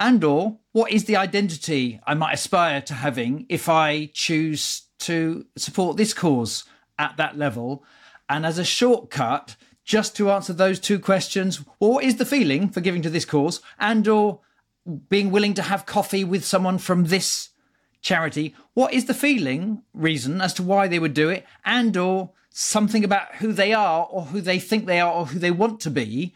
and 0.00 0.24
or 0.24 0.58
what 0.72 0.90
is 0.90 1.04
the 1.04 1.16
identity 1.16 2.00
I 2.06 2.14
might 2.14 2.32
aspire 2.32 2.80
to 2.82 2.94
having 2.94 3.44
if 3.48 3.68
I 3.68 4.10
choose 4.14 4.84
to 5.00 5.44
support 5.56 5.98
this 5.98 6.14
cause 6.14 6.64
at 6.98 7.18
that 7.18 7.36
level? 7.36 7.84
And 8.28 8.46
as 8.46 8.58
a 8.58 8.64
shortcut, 8.64 9.56
just 9.84 10.16
to 10.16 10.30
answer 10.30 10.52
those 10.52 10.80
two 10.80 10.98
questions, 10.98 11.60
well, 11.78 11.92
what 11.92 12.04
is 12.04 12.16
the 12.16 12.24
feeling 12.24 12.70
for 12.70 12.80
giving 12.80 13.02
to 13.02 13.10
this 13.10 13.26
cause 13.26 13.60
and 13.78 14.08
or 14.08 14.40
being 15.08 15.30
willing 15.30 15.54
to 15.54 15.62
have 15.62 15.84
coffee 15.84 16.24
with 16.24 16.44
someone 16.44 16.78
from 16.78 17.04
this 17.04 17.50
charity? 18.00 18.54
What 18.72 18.94
is 18.94 19.04
the 19.04 19.14
feeling 19.14 19.82
reason 19.92 20.40
as 20.40 20.54
to 20.54 20.62
why 20.62 20.88
they 20.88 20.98
would 20.98 21.14
do 21.14 21.28
it 21.28 21.44
and 21.64 21.94
or 21.96 22.30
something 22.50 23.04
about 23.04 23.36
who 23.36 23.52
they 23.52 23.72
are 23.72 24.06
or 24.10 24.26
who 24.26 24.40
they 24.40 24.58
think 24.58 24.86
they 24.86 25.00
are 25.00 25.12
or 25.12 25.26
who 25.26 25.38
they 25.38 25.50
want 25.50 25.80
to 25.80 25.90
be? 25.90 26.34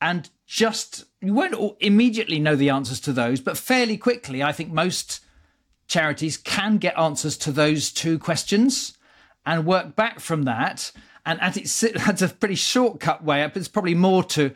And 0.00 0.28
just 0.46 1.04
you 1.20 1.34
won't 1.34 1.76
immediately 1.80 2.38
know 2.38 2.56
the 2.56 2.70
answers 2.70 3.00
to 3.00 3.12
those, 3.12 3.40
but 3.40 3.56
fairly 3.56 3.96
quickly, 3.96 4.42
I 4.42 4.52
think 4.52 4.72
most 4.72 5.20
charities 5.86 6.36
can 6.36 6.78
get 6.78 6.98
answers 6.98 7.36
to 7.36 7.52
those 7.52 7.90
two 7.92 8.18
questions 8.18 8.96
and 9.44 9.66
work 9.66 9.96
back 9.96 10.20
from 10.20 10.44
that. 10.44 10.92
And 11.26 11.40
as 11.40 11.56
it's 11.56 11.80
that's 12.06 12.22
a 12.22 12.28
pretty 12.28 12.54
shortcut 12.54 13.22
way 13.22 13.42
up. 13.42 13.56
It's 13.56 13.68
probably 13.68 13.94
more 13.94 14.24
to 14.24 14.52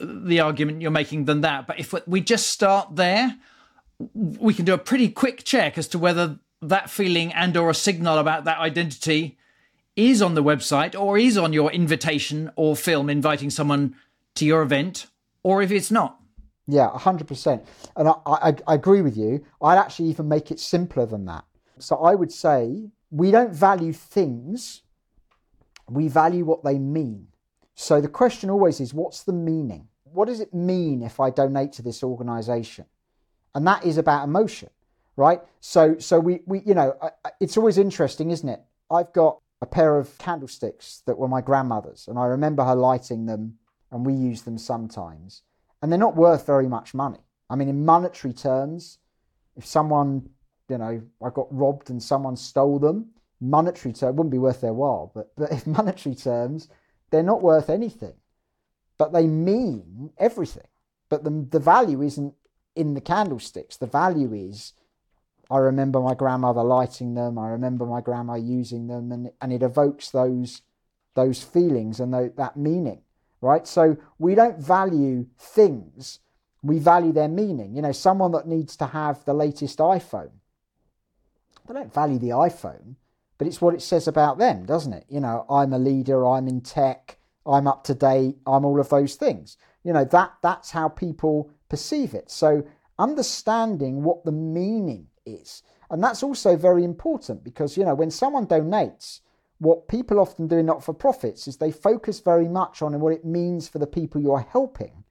the 0.00 0.40
argument 0.40 0.80
you're 0.80 0.90
making 0.90 1.24
than 1.24 1.42
that. 1.42 1.66
But 1.66 1.80
if 1.80 1.92
we 2.06 2.20
just 2.20 2.46
start 2.46 2.96
there, 2.96 3.36
we 4.14 4.54
can 4.54 4.64
do 4.64 4.72
a 4.72 4.78
pretty 4.78 5.10
quick 5.10 5.44
check 5.44 5.76
as 5.76 5.88
to 5.88 5.98
whether 5.98 6.38
that 6.62 6.90
feeling 6.90 7.32
and 7.32 7.56
or 7.56 7.70
a 7.70 7.74
signal 7.74 8.18
about 8.18 8.44
that 8.44 8.58
identity 8.58 9.38
is 9.96 10.22
on 10.22 10.34
the 10.34 10.42
website 10.42 10.98
or 10.98 11.18
is 11.18 11.36
on 11.36 11.52
your 11.52 11.70
invitation 11.72 12.50
or 12.56 12.76
film 12.76 13.10
inviting 13.10 13.50
someone 13.50 13.94
to 14.34 14.44
your 14.44 14.62
event 14.62 15.06
or 15.42 15.62
if 15.62 15.70
it's 15.70 15.90
not. 15.90 16.20
Yeah, 16.66 16.90
100%. 16.94 17.64
And 17.96 18.08
I, 18.08 18.12
I, 18.26 18.54
I, 18.66 18.74
agree 18.74 19.02
with 19.02 19.16
you. 19.16 19.44
I'd 19.60 19.78
actually 19.78 20.08
even 20.08 20.28
make 20.28 20.52
it 20.52 20.60
simpler 20.60 21.04
than 21.04 21.24
that. 21.24 21.44
So 21.78 21.96
I 21.96 22.14
would 22.14 22.30
say 22.30 22.90
we 23.10 23.32
don't 23.32 23.52
value 23.52 23.92
things, 23.92 24.82
we 25.88 26.06
value 26.06 26.44
what 26.44 26.62
they 26.62 26.78
mean. 26.78 27.26
So 27.74 28.00
the 28.00 28.08
question 28.08 28.50
always 28.50 28.78
is 28.78 28.94
what's 28.94 29.24
the 29.24 29.32
meaning? 29.32 29.88
What 30.04 30.28
does 30.28 30.40
it 30.40 30.54
mean 30.54 31.02
if 31.02 31.18
I 31.18 31.30
donate 31.30 31.72
to 31.74 31.82
this 31.82 32.02
organization? 32.02 32.84
And 33.54 33.66
that 33.66 33.84
is 33.84 33.98
about 33.98 34.24
emotion, 34.24 34.70
right? 35.16 35.40
So, 35.60 35.98
so 35.98 36.20
we, 36.20 36.40
we 36.46 36.60
you 36.64 36.74
know, 36.74 36.96
it's 37.40 37.56
always 37.56 37.78
interesting, 37.78 38.30
isn't 38.30 38.48
it? 38.48 38.60
I've 38.90 39.12
got 39.12 39.40
a 39.62 39.66
pair 39.66 39.98
of 39.98 40.16
candlesticks 40.18 41.02
that 41.06 41.18
were 41.18 41.28
my 41.28 41.40
grandmother's, 41.40 42.08
and 42.08 42.18
I 42.18 42.26
remember 42.26 42.64
her 42.64 42.74
lighting 42.74 43.26
them 43.26 43.58
and 43.90 44.06
we 44.06 44.14
use 44.14 44.42
them 44.42 44.58
sometimes. 44.58 45.42
And 45.82 45.90
they're 45.90 45.98
not 45.98 46.16
worth 46.16 46.46
very 46.46 46.68
much 46.68 46.94
money. 46.94 47.18
I 47.48 47.56
mean, 47.56 47.68
in 47.68 47.84
monetary 47.84 48.32
terms, 48.32 48.98
if 49.56 49.66
someone, 49.66 50.28
you 50.68 50.78
know, 50.78 51.02
I 51.22 51.30
got 51.30 51.48
robbed 51.50 51.90
and 51.90 52.02
someone 52.02 52.36
stole 52.36 52.78
them, 52.78 53.10
monetary 53.40 53.92
terms 53.92 54.16
wouldn't 54.16 54.30
be 54.30 54.38
worth 54.38 54.60
their 54.60 54.72
while. 54.72 55.10
But 55.14 55.32
but 55.36 55.52
if 55.52 55.66
monetary 55.66 56.14
terms, 56.14 56.68
they're 57.10 57.22
not 57.22 57.42
worth 57.42 57.70
anything. 57.70 58.14
But 58.98 59.12
they 59.12 59.26
mean 59.26 60.12
everything. 60.18 60.68
But 61.08 61.24
the 61.24 61.46
the 61.50 61.58
value 61.58 62.02
isn't 62.02 62.34
in 62.76 62.94
the 62.94 63.00
candlesticks. 63.00 63.76
The 63.76 63.86
value 63.86 64.32
is 64.32 64.74
I 65.50 65.58
remember 65.58 66.00
my 66.00 66.14
grandmother 66.14 66.62
lighting 66.62 67.14
them. 67.14 67.38
I 67.38 67.48
remember 67.48 67.86
my 67.86 68.00
grandma 68.00 68.34
using 68.34 68.86
them, 68.86 69.12
and 69.12 69.30
and 69.40 69.52
it 69.52 69.62
evokes 69.62 70.10
those 70.10 70.62
those 71.14 71.42
feelings 71.42 72.00
and 72.00 72.14
that 72.14 72.56
meaning 72.56 73.02
right? 73.40 73.66
So 73.66 73.96
we 74.18 74.34
don't 74.34 74.58
value 74.58 75.26
things, 75.38 76.20
we 76.62 76.78
value 76.78 77.12
their 77.12 77.28
meaning. 77.28 77.74
You 77.74 77.82
know, 77.82 77.92
someone 77.92 78.32
that 78.32 78.46
needs 78.46 78.76
to 78.78 78.86
have 78.86 79.24
the 79.24 79.34
latest 79.34 79.78
iPhone, 79.78 80.32
they 81.66 81.74
don't 81.74 81.92
value 81.92 82.18
the 82.18 82.30
iPhone, 82.30 82.96
but 83.38 83.46
it's 83.46 83.60
what 83.60 83.74
it 83.74 83.82
says 83.82 84.06
about 84.06 84.38
them, 84.38 84.66
doesn't 84.66 84.92
it? 84.92 85.06
You 85.08 85.20
know, 85.20 85.46
I'm 85.48 85.72
a 85.72 85.78
leader, 85.78 86.26
I'm 86.26 86.48
in 86.48 86.60
tech, 86.60 87.18
I'm 87.46 87.66
up 87.66 87.84
to 87.84 87.94
date, 87.94 88.36
I'm 88.46 88.64
all 88.64 88.80
of 88.80 88.88
those 88.88 89.14
things. 89.14 89.56
You 89.84 89.92
know, 89.92 90.04
that 90.04 90.34
that's 90.42 90.70
how 90.70 90.88
people 90.88 91.50
perceive 91.68 92.12
it. 92.12 92.30
So 92.30 92.66
understanding 92.98 94.02
what 94.02 94.24
the 94.24 94.32
meaning 94.32 95.06
is. 95.34 95.62
And 95.90 96.02
that's 96.02 96.22
also 96.22 96.56
very 96.56 96.84
important 96.84 97.42
because, 97.42 97.76
you 97.76 97.84
know, 97.84 97.94
when 97.94 98.10
someone 98.10 98.46
donates, 98.46 99.20
what 99.58 99.88
people 99.88 100.18
often 100.18 100.46
do 100.46 100.58
in 100.58 100.66
not 100.66 100.82
for 100.82 100.94
profits 100.94 101.46
is 101.46 101.56
they 101.56 101.72
focus 101.72 102.20
very 102.20 102.48
much 102.48 102.80
on 102.80 102.98
what 103.00 103.12
it 103.12 103.24
means 103.24 103.68
for 103.68 103.78
the 103.78 103.86
people 103.86 104.20
you're 104.20 104.40
helping. 104.40 105.04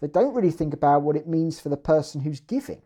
They 0.00 0.08
don't 0.08 0.34
really 0.34 0.50
think 0.50 0.72
about 0.72 1.02
what 1.02 1.16
it 1.16 1.28
means 1.28 1.60
for 1.60 1.68
the 1.68 1.76
person 1.76 2.20
who's 2.20 2.40
giving. 2.40 2.82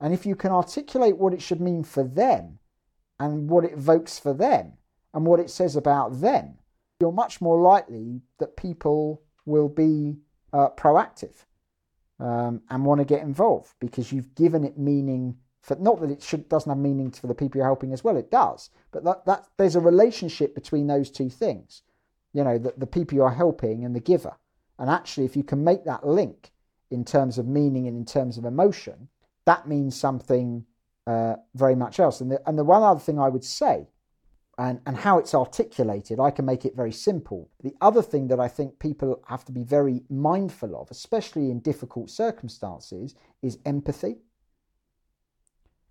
And 0.00 0.14
if 0.14 0.24
you 0.24 0.36
can 0.36 0.52
articulate 0.52 1.16
what 1.18 1.32
it 1.32 1.42
should 1.42 1.60
mean 1.60 1.82
for 1.82 2.04
them 2.04 2.58
and 3.18 3.50
what 3.50 3.64
it 3.64 3.72
evokes 3.72 4.18
for 4.18 4.32
them 4.32 4.74
and 5.12 5.26
what 5.26 5.40
it 5.40 5.50
says 5.50 5.76
about 5.76 6.20
them, 6.20 6.58
you're 7.00 7.12
much 7.12 7.40
more 7.40 7.60
likely 7.60 8.22
that 8.38 8.56
people 8.56 9.22
will 9.44 9.68
be 9.68 10.16
uh, 10.52 10.70
proactive 10.70 11.44
um, 12.18 12.62
and 12.70 12.84
want 12.84 13.00
to 13.00 13.04
get 13.04 13.22
involved 13.22 13.74
because 13.80 14.12
you've 14.12 14.34
given 14.34 14.64
it 14.64 14.78
meaning 14.78 15.36
for 15.60 15.76
not 15.76 16.00
that 16.00 16.10
it 16.10 16.22
should 16.22 16.48
doesn't 16.48 16.70
have 16.70 16.78
meaning 16.78 17.10
for 17.10 17.26
the 17.26 17.34
people 17.34 17.58
you're 17.58 17.66
helping 17.66 17.92
as 17.92 18.04
well 18.04 18.16
it 18.16 18.30
does 18.30 18.70
but 18.96 19.04
that, 19.04 19.26
that 19.26 19.46
there's 19.58 19.76
a 19.76 19.80
relationship 19.80 20.54
between 20.54 20.86
those 20.86 21.10
two 21.10 21.28
things. 21.28 21.82
You 22.32 22.44
know 22.44 22.56
the, 22.56 22.72
the 22.78 22.86
people 22.86 23.16
you're 23.16 23.30
helping 23.30 23.84
and 23.84 23.94
the 23.94 24.00
giver. 24.00 24.36
And 24.78 24.88
actually 24.88 25.26
if 25.26 25.36
you 25.36 25.44
can 25.44 25.64
make 25.64 25.84
that 25.84 26.06
link 26.06 26.50
in 26.90 27.04
terms 27.04 27.36
of 27.36 27.46
meaning 27.46 27.88
and 27.88 27.96
in 27.96 28.06
terms 28.06 28.38
of 28.38 28.44
emotion 28.44 29.08
that 29.44 29.68
means 29.68 29.94
something 29.94 30.64
uh, 31.06 31.36
very 31.54 31.76
much 31.76 32.00
else. 32.00 32.20
And 32.20 32.32
the, 32.32 32.40
and 32.48 32.58
the 32.58 32.64
one 32.64 32.82
other 32.82 33.00
thing 33.00 33.18
i 33.18 33.28
would 33.28 33.44
say 33.44 33.88
and, 34.58 34.80
and 34.86 34.96
how 34.96 35.18
it's 35.18 35.34
articulated, 35.34 36.18
I 36.18 36.30
can 36.30 36.46
make 36.46 36.64
it 36.64 36.74
very 36.74 36.92
simple. 36.92 37.50
The 37.62 37.74
other 37.80 38.02
thing 38.02 38.28
that 38.28 38.40
I 38.40 38.48
think 38.48 38.78
people 38.78 39.22
have 39.28 39.44
to 39.46 39.52
be 39.52 39.64
very 39.64 40.02
mindful 40.08 40.74
of, 40.80 40.90
especially 40.90 41.50
in 41.50 41.60
difficult 41.60 42.10
circumstances, 42.10 43.14
is 43.42 43.58
empathy 43.66 44.16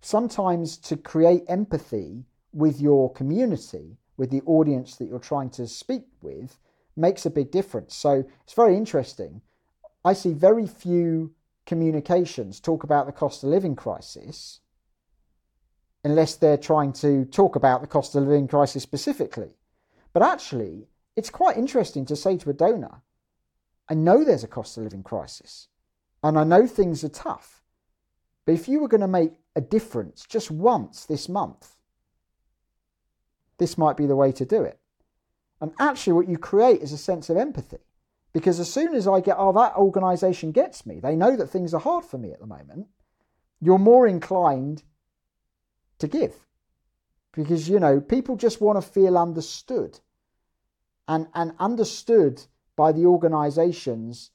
sometimes 0.06 0.76
to 0.76 0.96
create 0.96 1.42
empathy 1.48 2.24
with 2.52 2.80
your 2.80 3.12
community, 3.12 3.96
with 4.16 4.30
the 4.30 4.42
audience 4.46 4.96
that 4.96 5.06
you're 5.06 5.18
trying 5.18 5.50
to 5.50 5.66
speak 5.66 6.04
with, 6.22 6.58
makes 6.96 7.26
a 7.26 7.30
big 7.30 7.50
difference. 7.50 7.94
So 7.94 8.24
it's 8.44 8.54
very 8.54 8.76
interesting. 8.76 9.42
I 10.04 10.12
see 10.12 10.32
very 10.32 10.66
few 10.66 11.34
communications 11.66 12.60
talk 12.60 12.84
about 12.84 13.06
the 13.06 13.12
cost 13.12 13.42
of 13.42 13.50
living 13.50 13.74
crisis 13.74 14.60
unless 16.06 16.36
they're 16.36 16.56
trying 16.56 16.92
to 16.92 17.24
talk 17.24 17.56
about 17.56 17.80
the 17.80 17.86
cost 17.88 18.14
of 18.14 18.22
living 18.22 18.46
crisis 18.46 18.84
specifically. 18.84 19.50
But 20.12 20.22
actually, 20.22 20.86
it's 21.16 21.30
quite 21.30 21.56
interesting 21.56 22.06
to 22.06 22.14
say 22.14 22.36
to 22.36 22.50
a 22.50 22.52
donor, 22.52 23.02
I 23.88 23.94
know 23.94 24.22
there's 24.22 24.44
a 24.44 24.48
cost 24.48 24.76
of 24.76 24.84
living 24.84 25.02
crisis 25.02 25.66
and 26.22 26.38
I 26.38 26.44
know 26.44 26.64
things 26.64 27.02
are 27.02 27.08
tough. 27.08 27.60
But 28.44 28.54
if 28.54 28.68
you 28.68 28.78
were 28.78 28.86
going 28.86 29.00
to 29.00 29.08
make 29.08 29.32
a 29.56 29.60
difference 29.60 30.24
just 30.28 30.48
once 30.48 31.06
this 31.06 31.28
month, 31.28 31.74
this 33.58 33.76
might 33.76 33.96
be 33.96 34.06
the 34.06 34.14
way 34.14 34.30
to 34.30 34.44
do 34.44 34.62
it. 34.62 34.78
And 35.60 35.72
actually, 35.80 36.12
what 36.12 36.28
you 36.28 36.38
create 36.38 36.82
is 36.82 36.92
a 36.92 36.98
sense 36.98 37.28
of 37.30 37.36
empathy. 37.36 37.78
Because 38.32 38.60
as 38.60 38.72
soon 38.72 38.94
as 38.94 39.08
I 39.08 39.20
get, 39.20 39.36
oh, 39.40 39.52
that 39.54 39.74
organization 39.74 40.52
gets 40.52 40.86
me, 40.86 41.00
they 41.00 41.16
know 41.16 41.34
that 41.36 41.48
things 41.48 41.74
are 41.74 41.80
hard 41.80 42.04
for 42.04 42.18
me 42.18 42.30
at 42.30 42.38
the 42.38 42.46
moment, 42.46 42.86
you're 43.60 43.78
more 43.78 44.06
inclined 44.06 44.84
to 45.98 46.08
give. 46.08 46.34
Because, 47.32 47.68
you 47.68 47.80
know, 47.80 48.00
people 48.00 48.36
just 48.36 48.60
want 48.60 48.82
to 48.82 48.90
feel 48.90 49.18
understood 49.18 50.00
and, 51.06 51.26
and 51.34 51.52
understood 51.58 52.42
by 52.76 52.92
the 52.92 53.06
organizations 53.06 54.30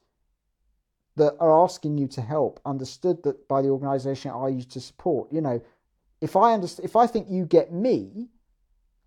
that 1.15 1.35
are 1.39 1.63
asking 1.63 1.97
you 1.97 2.07
to 2.07 2.21
help, 2.21 2.59
understood 2.65 3.23
that 3.23 3.47
by 3.47 3.61
the 3.61 3.69
organization 3.69 4.31
are 4.31 4.49
you 4.49 4.63
to 4.63 4.79
support. 4.79 5.31
You 5.31 5.41
know, 5.41 5.61
if 6.21 6.35
I 6.35 6.53
understand, 6.53 6.85
if 6.85 6.95
I 6.95 7.07
think 7.07 7.27
you 7.29 7.45
get 7.45 7.73
me, 7.73 8.29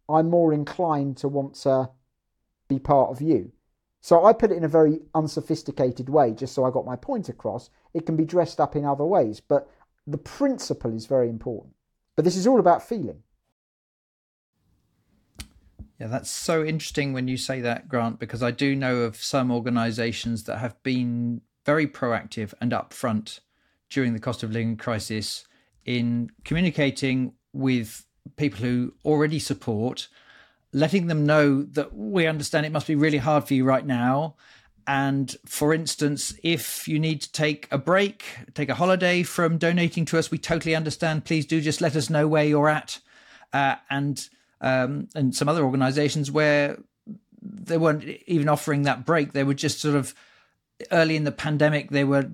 I'm 0.09 0.29
more 0.29 0.53
inclined 0.53 1.17
to 1.19 1.29
want 1.29 1.55
to 1.63 1.91
be 2.69 2.79
part 2.79 3.11
of 3.11 3.23
you. 3.23 3.53
So 4.01 4.27
I 4.27 4.35
put 4.35 4.51
it 4.51 4.59
in 4.59 4.65
a 4.65 4.69
very 4.69 5.01
unsophisticated 5.15 6.11
way, 6.11 6.33
just 6.33 6.55
so 6.55 6.65
I 6.65 6.71
got 6.71 6.85
my 6.85 6.97
point 6.97 7.31
across. 7.31 7.71
It 7.95 8.05
can 8.05 8.17
be 8.17 8.27
dressed 8.27 8.61
up 8.61 8.77
in 8.77 8.85
other 8.85 9.05
ways, 9.05 9.41
but 9.41 9.71
the 10.07 10.19
principle 10.19 10.93
is 10.95 11.07
very 11.07 11.31
important. 11.31 11.73
But 12.17 12.25
this 12.25 12.37
is 12.37 12.47
all 12.47 12.61
about 12.61 12.87
feeling. 12.87 13.23
Yeah, 15.99 16.09
that's 16.09 16.31
so 16.31 16.65
interesting 16.65 17.13
when 17.13 17.29
you 17.29 17.37
say 17.37 17.61
that, 17.61 17.89
Grant, 17.89 18.19
because 18.19 18.43
I 18.43 18.51
do 18.51 18.75
know 18.75 18.99
of 18.99 19.17
some 19.17 19.51
organizations 19.51 20.45
that 20.45 20.59
have 20.59 20.81
been 20.83 21.41
very 21.65 21.87
proactive 21.87 22.53
and 22.61 22.73
upfront 22.73 23.41
during 23.91 24.13
the 24.13 24.19
cost 24.19 24.43
of 24.43 24.51
living 24.51 24.77
crisis 24.77 25.47
in 25.85 26.31
communicating 26.45 27.35
with 27.53 28.07
people 28.37 28.61
who 28.61 28.95
already 29.05 29.39
support, 29.39 30.09
letting 30.73 31.07
them 31.07 31.25
know 31.25 31.63
that 31.63 31.95
we 31.95 32.27
understand 32.27 32.67
it 32.67 32.73
must 32.73 32.87
be 32.87 32.97
really 32.97 33.19
hard 33.19 33.45
for 33.47 33.55
you 33.55 33.65
right 33.65 33.87
now. 33.87 34.35
And 34.87 35.35
for 35.47 35.73
instance, 35.73 36.35
if 36.43 36.87
you 36.87 36.99
need 36.99 37.23
to 37.23 37.33
take 37.33 37.69
a 37.71 37.79
break, 37.79 38.25
take 38.55 38.69
a 38.69 38.75
holiday 38.75 39.23
from 39.23 39.57
donating 39.57 40.05
to 40.07 40.19
us, 40.19 40.31
we 40.31 40.39
totally 40.39 40.75
understand. 40.75 41.25
Please 41.25 41.47
do 41.47 41.61
just 41.61 41.81
let 41.81 41.97
us 41.97 42.11
know 42.11 42.29
where 42.29 42.45
you're 42.45 42.69
at. 42.69 43.01
Uh, 43.53 43.77
and 43.89 44.29
um, 44.61 45.09
and 45.15 45.35
some 45.35 45.49
other 45.49 45.65
organisations 45.65 46.31
where 46.31 46.79
they 47.41 47.79
weren't 47.79 48.05
even 48.27 48.49
offering 48.49 48.83
that 48.83 49.07
break; 49.07 49.33
they 49.33 49.45
were 49.45 49.55
just 49.55 49.81
sort 49.81 49.95
of 49.95 50.15
early 50.91 51.17
in 51.17 51.25
the 51.25 51.33
pandemic. 51.33 51.91
They 51.91 52.05
were 52.05 52.31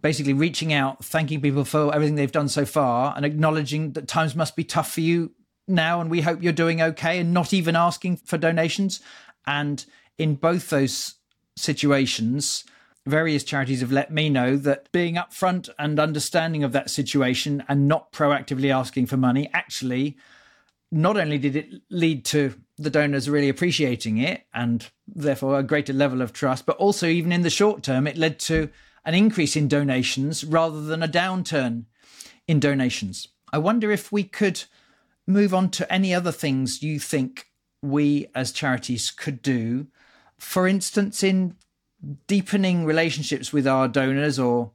basically 0.00 0.32
reaching 0.32 0.72
out, 0.72 1.04
thanking 1.04 1.40
people 1.40 1.64
for 1.64 1.94
everything 1.94 2.14
they've 2.14 2.32
done 2.32 2.48
so 2.48 2.64
far, 2.64 3.12
and 3.14 3.24
acknowledging 3.24 3.92
that 3.92 4.08
times 4.08 4.34
must 4.34 4.56
be 4.56 4.64
tough 4.64 4.92
for 4.92 5.00
you 5.00 5.32
now, 5.68 6.00
and 6.00 6.10
we 6.10 6.22
hope 6.22 6.42
you're 6.42 6.52
doing 6.52 6.80
okay, 6.80 7.18
and 7.18 7.34
not 7.34 7.52
even 7.52 7.76
asking 7.76 8.16
for 8.16 8.38
donations. 8.38 9.00
And 9.46 9.84
in 10.18 10.34
both 10.34 10.70
those 10.70 11.14
situations, 11.56 12.64
various 13.06 13.44
charities 13.44 13.80
have 13.80 13.92
let 13.92 14.12
me 14.12 14.28
know 14.28 14.56
that 14.56 14.90
being 14.92 15.14
upfront 15.14 15.68
and 15.78 15.98
understanding 15.98 16.64
of 16.64 16.72
that 16.72 16.90
situation 16.90 17.64
and 17.68 17.88
not 17.88 18.12
proactively 18.12 18.74
asking 18.74 19.06
for 19.06 19.16
money 19.16 19.48
actually 19.52 20.16
not 20.92 21.16
only 21.16 21.38
did 21.38 21.56
it 21.56 21.82
lead 21.90 22.24
to 22.24 22.54
the 22.78 22.90
donors 22.90 23.28
really 23.28 23.48
appreciating 23.48 24.18
it 24.18 24.46
and 24.54 24.90
therefore 25.06 25.58
a 25.58 25.62
greater 25.62 25.92
level 25.92 26.22
of 26.22 26.32
trust, 26.32 26.66
but 26.66 26.76
also 26.76 27.06
even 27.06 27.32
in 27.32 27.42
the 27.42 27.50
short 27.50 27.82
term, 27.82 28.06
it 28.06 28.16
led 28.16 28.38
to 28.38 28.68
an 29.04 29.14
increase 29.14 29.56
in 29.56 29.68
donations 29.68 30.44
rather 30.44 30.82
than 30.82 31.02
a 31.02 31.08
downturn 31.08 31.84
in 32.46 32.60
donations. 32.60 33.28
I 33.52 33.58
wonder 33.58 33.90
if 33.90 34.12
we 34.12 34.24
could 34.24 34.64
move 35.26 35.54
on 35.54 35.70
to 35.70 35.92
any 35.92 36.14
other 36.14 36.32
things 36.32 36.82
you 36.82 36.98
think 36.98 37.46
we 37.82 38.28
as 38.34 38.52
charities 38.52 39.10
could 39.10 39.42
do. 39.42 39.86
For 40.38 40.66
instance, 40.66 41.22
in 41.22 41.56
deepening 42.26 42.84
relationships 42.84 43.52
with 43.52 43.66
our 43.66 43.88
donors, 43.88 44.38
or 44.38 44.72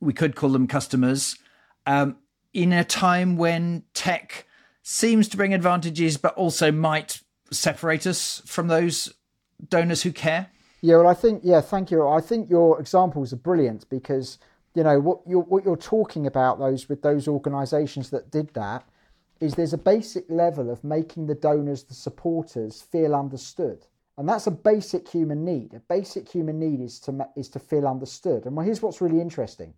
we 0.00 0.12
could 0.12 0.34
call 0.34 0.50
them 0.50 0.66
customers, 0.66 1.36
um, 1.86 2.16
in 2.52 2.72
a 2.72 2.84
time 2.84 3.36
when 3.36 3.84
tech 3.92 4.46
seems 4.82 5.28
to 5.28 5.36
bring 5.36 5.52
advantages, 5.52 6.16
but 6.16 6.34
also 6.34 6.72
might 6.72 7.20
separate 7.50 8.06
us 8.06 8.42
from 8.46 8.68
those 8.68 9.12
donors 9.68 10.02
who 10.02 10.12
care? 10.12 10.48
Yeah, 10.80 10.96
well, 10.98 11.08
I 11.08 11.14
think 11.14 11.40
yeah, 11.44 11.60
thank 11.60 11.90
you. 11.90 12.06
I 12.06 12.20
think 12.20 12.50
your 12.50 12.78
examples 12.80 13.32
are 13.32 13.36
brilliant 13.36 13.88
because 13.88 14.38
you 14.74 14.82
know 14.82 15.00
what 15.00 15.20
you're 15.26 15.42
what 15.42 15.64
you're 15.64 15.76
talking 15.76 16.26
about 16.26 16.58
those 16.58 16.88
with 16.88 17.02
those 17.02 17.26
organisations 17.26 18.10
that 18.10 18.30
did 18.30 18.52
that 18.54 18.84
is 19.40 19.54
there's 19.54 19.72
a 19.72 19.78
basic 19.78 20.24
level 20.30 20.70
of 20.70 20.82
making 20.84 21.26
the 21.26 21.34
donors, 21.34 21.84
the 21.84 21.94
supporters, 21.94 22.82
feel 22.82 23.14
understood. 23.14 23.86
And 24.18 24.28
that's 24.28 24.46
a 24.46 24.50
basic 24.50 25.08
human 25.08 25.44
need. 25.44 25.74
A 25.74 25.80
basic 25.80 26.28
human 26.28 26.58
need 26.58 26.80
is 26.80 26.98
to 27.00 27.28
is 27.36 27.48
to 27.50 27.58
feel 27.58 27.86
understood. 27.86 28.46
And 28.46 28.56
well, 28.56 28.64
here's 28.64 28.80
what's 28.80 29.00
really 29.00 29.20
interesting. 29.20 29.74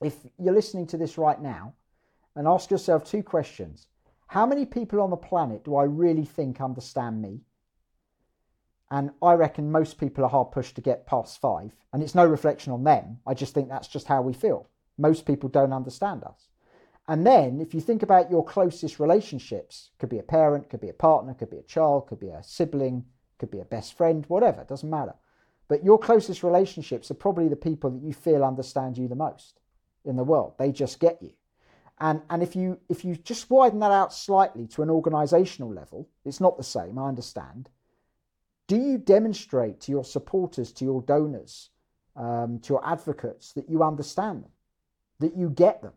If 0.00 0.16
you're 0.38 0.54
listening 0.54 0.86
to 0.88 0.96
this 0.96 1.18
right 1.18 1.40
now, 1.40 1.74
and 2.34 2.48
ask 2.48 2.70
yourself 2.70 3.04
two 3.04 3.22
questions: 3.22 3.86
How 4.28 4.46
many 4.46 4.64
people 4.64 5.00
on 5.00 5.10
the 5.10 5.16
planet 5.16 5.64
do 5.64 5.76
I 5.76 5.84
really 5.84 6.24
think 6.24 6.60
understand 6.60 7.20
me? 7.20 7.40
And 8.90 9.12
I 9.22 9.34
reckon 9.34 9.70
most 9.70 9.98
people 9.98 10.24
are 10.24 10.30
hard 10.30 10.50
pushed 10.50 10.74
to 10.74 10.80
get 10.80 11.06
past 11.06 11.40
five. 11.40 11.72
And 11.92 12.02
it's 12.02 12.14
no 12.14 12.26
reflection 12.26 12.72
on 12.72 12.84
them. 12.84 13.18
I 13.26 13.34
just 13.34 13.54
think 13.54 13.68
that's 13.68 13.88
just 13.88 14.08
how 14.08 14.22
we 14.22 14.32
feel. 14.32 14.68
Most 14.98 15.26
people 15.26 15.48
don't 15.48 15.72
understand 15.72 16.24
us. 16.24 16.48
And 17.06 17.26
then 17.26 17.60
if 17.60 17.74
you 17.74 17.80
think 17.80 18.02
about 18.02 18.30
your 18.30 18.44
closest 18.44 19.00
relationships, 19.00 19.90
could 19.98 20.08
be 20.08 20.18
a 20.18 20.24
parent, 20.24 20.70
could 20.70 20.80
be 20.80 20.88
a 20.88 20.94
partner, 20.94 21.34
could 21.34 21.50
be 21.50 21.58
a 21.58 21.62
child, 21.62 22.06
could 22.06 22.20
be 22.20 22.28
a 22.28 22.42
sibling, 22.42 23.04
could 23.40 23.50
be 23.50 23.58
a 23.58 23.64
best 23.64 23.94
friend, 23.94 24.24
whatever, 24.28 24.64
doesn't 24.64 24.88
matter. 24.88 25.14
But 25.66 25.82
your 25.82 25.98
closest 25.98 26.44
relationships 26.44 27.10
are 27.10 27.14
probably 27.14 27.48
the 27.48 27.56
people 27.56 27.90
that 27.90 28.02
you 28.02 28.12
feel 28.12 28.44
understand 28.44 28.98
you 28.98 29.08
the 29.08 29.16
most 29.16 29.58
in 30.04 30.16
the 30.16 30.24
world. 30.24 30.54
They 30.58 30.70
just 30.70 31.00
get 31.00 31.20
you. 31.20 31.32
And, 31.98 32.22
and 32.30 32.42
if 32.42 32.56
you 32.56 32.78
if 32.88 33.04
you 33.04 33.14
just 33.16 33.50
widen 33.50 33.80
that 33.80 33.92
out 33.92 34.12
slightly 34.14 34.66
to 34.68 34.82
an 34.82 34.90
organizational 34.90 35.72
level, 35.72 36.08
it's 36.24 36.40
not 36.40 36.56
the 36.56 36.64
same, 36.64 36.98
I 36.98 37.08
understand. 37.08 37.68
Do 38.66 38.76
you 38.76 38.98
demonstrate 38.98 39.80
to 39.80 39.92
your 39.92 40.04
supporters, 40.04 40.72
to 40.72 40.84
your 40.84 41.02
donors, 41.02 41.70
um, 42.16 42.60
to 42.60 42.74
your 42.74 42.86
advocates 42.86 43.52
that 43.52 43.68
you 43.68 43.82
understand 43.82 44.44
them, 44.44 44.50
that 45.18 45.36
you 45.36 45.50
get 45.50 45.82
them? 45.82 45.92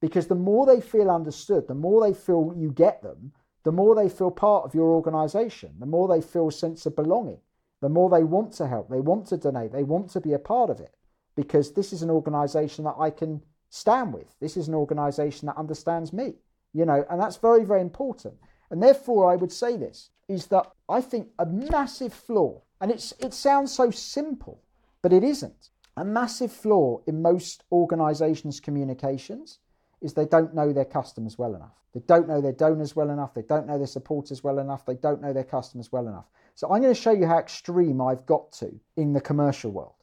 Because 0.00 0.26
the 0.26 0.34
more 0.34 0.66
they 0.66 0.80
feel 0.80 1.10
understood, 1.10 1.68
the 1.68 1.74
more 1.74 2.00
they 2.00 2.14
feel 2.14 2.54
you 2.56 2.72
get 2.72 3.02
them, 3.02 3.32
the 3.64 3.72
more 3.72 3.94
they 3.94 4.08
feel 4.08 4.30
part 4.30 4.64
of 4.64 4.74
your 4.74 4.90
organization, 4.92 5.74
the 5.78 5.86
more 5.86 6.08
they 6.08 6.20
feel 6.20 6.50
sense 6.50 6.86
of 6.86 6.96
belonging, 6.96 7.38
the 7.80 7.88
more 7.88 8.10
they 8.10 8.24
want 8.24 8.52
to 8.54 8.66
help, 8.66 8.88
they 8.88 9.00
want 9.00 9.26
to 9.26 9.36
donate, 9.36 9.72
they 9.72 9.84
want 9.84 10.10
to 10.10 10.20
be 10.20 10.32
a 10.32 10.38
part 10.38 10.70
of 10.70 10.80
it. 10.80 10.94
Because 11.36 11.72
this 11.72 11.92
is 11.92 12.02
an 12.02 12.10
organization 12.10 12.84
that 12.84 12.96
I 12.98 13.10
can 13.10 13.42
stand 13.70 14.12
with. 14.12 14.34
This 14.40 14.56
is 14.56 14.68
an 14.68 14.74
organization 14.74 15.46
that 15.46 15.56
understands 15.56 16.12
me, 16.12 16.34
you 16.72 16.84
know, 16.84 17.04
and 17.10 17.20
that's 17.20 17.36
very, 17.36 17.64
very 17.64 17.80
important. 17.80 18.34
And 18.70 18.82
therefore, 18.82 19.30
I 19.30 19.36
would 19.36 19.52
say 19.52 19.76
this 19.76 20.10
is 20.28 20.46
that 20.46 20.70
I 20.88 21.00
think 21.00 21.28
a 21.38 21.46
massive 21.46 22.12
flaw, 22.12 22.60
and 22.80 22.90
it's, 22.90 23.12
it 23.18 23.32
sounds 23.32 23.72
so 23.72 23.90
simple, 23.90 24.62
but 25.02 25.12
it 25.12 25.24
isn't. 25.24 25.70
A 25.96 26.04
massive 26.04 26.52
flaw 26.52 27.00
in 27.06 27.22
most 27.22 27.64
organizations' 27.72 28.60
communications 28.60 29.58
is 30.00 30.14
they 30.14 30.26
don't 30.26 30.54
know 30.54 30.72
their 30.72 30.84
customers 30.84 31.38
well 31.38 31.54
enough. 31.54 31.74
They 31.94 32.00
don't 32.06 32.28
know 32.28 32.40
their 32.40 32.52
donors 32.52 32.94
well 32.94 33.10
enough. 33.10 33.34
They 33.34 33.42
don't 33.42 33.66
know 33.66 33.78
their 33.78 33.86
supporters 33.86 34.44
well 34.44 34.58
enough. 34.58 34.84
They 34.86 34.94
don't 34.94 35.20
know 35.20 35.32
their 35.32 35.44
customers 35.44 35.90
well 35.90 36.06
enough. 36.06 36.26
So 36.54 36.70
I'm 36.70 36.82
going 36.82 36.94
to 36.94 37.00
show 37.00 37.12
you 37.12 37.26
how 37.26 37.38
extreme 37.38 38.00
I've 38.00 38.26
got 38.26 38.52
to 38.52 38.78
in 38.96 39.12
the 39.12 39.20
commercial 39.20 39.70
world. 39.70 39.94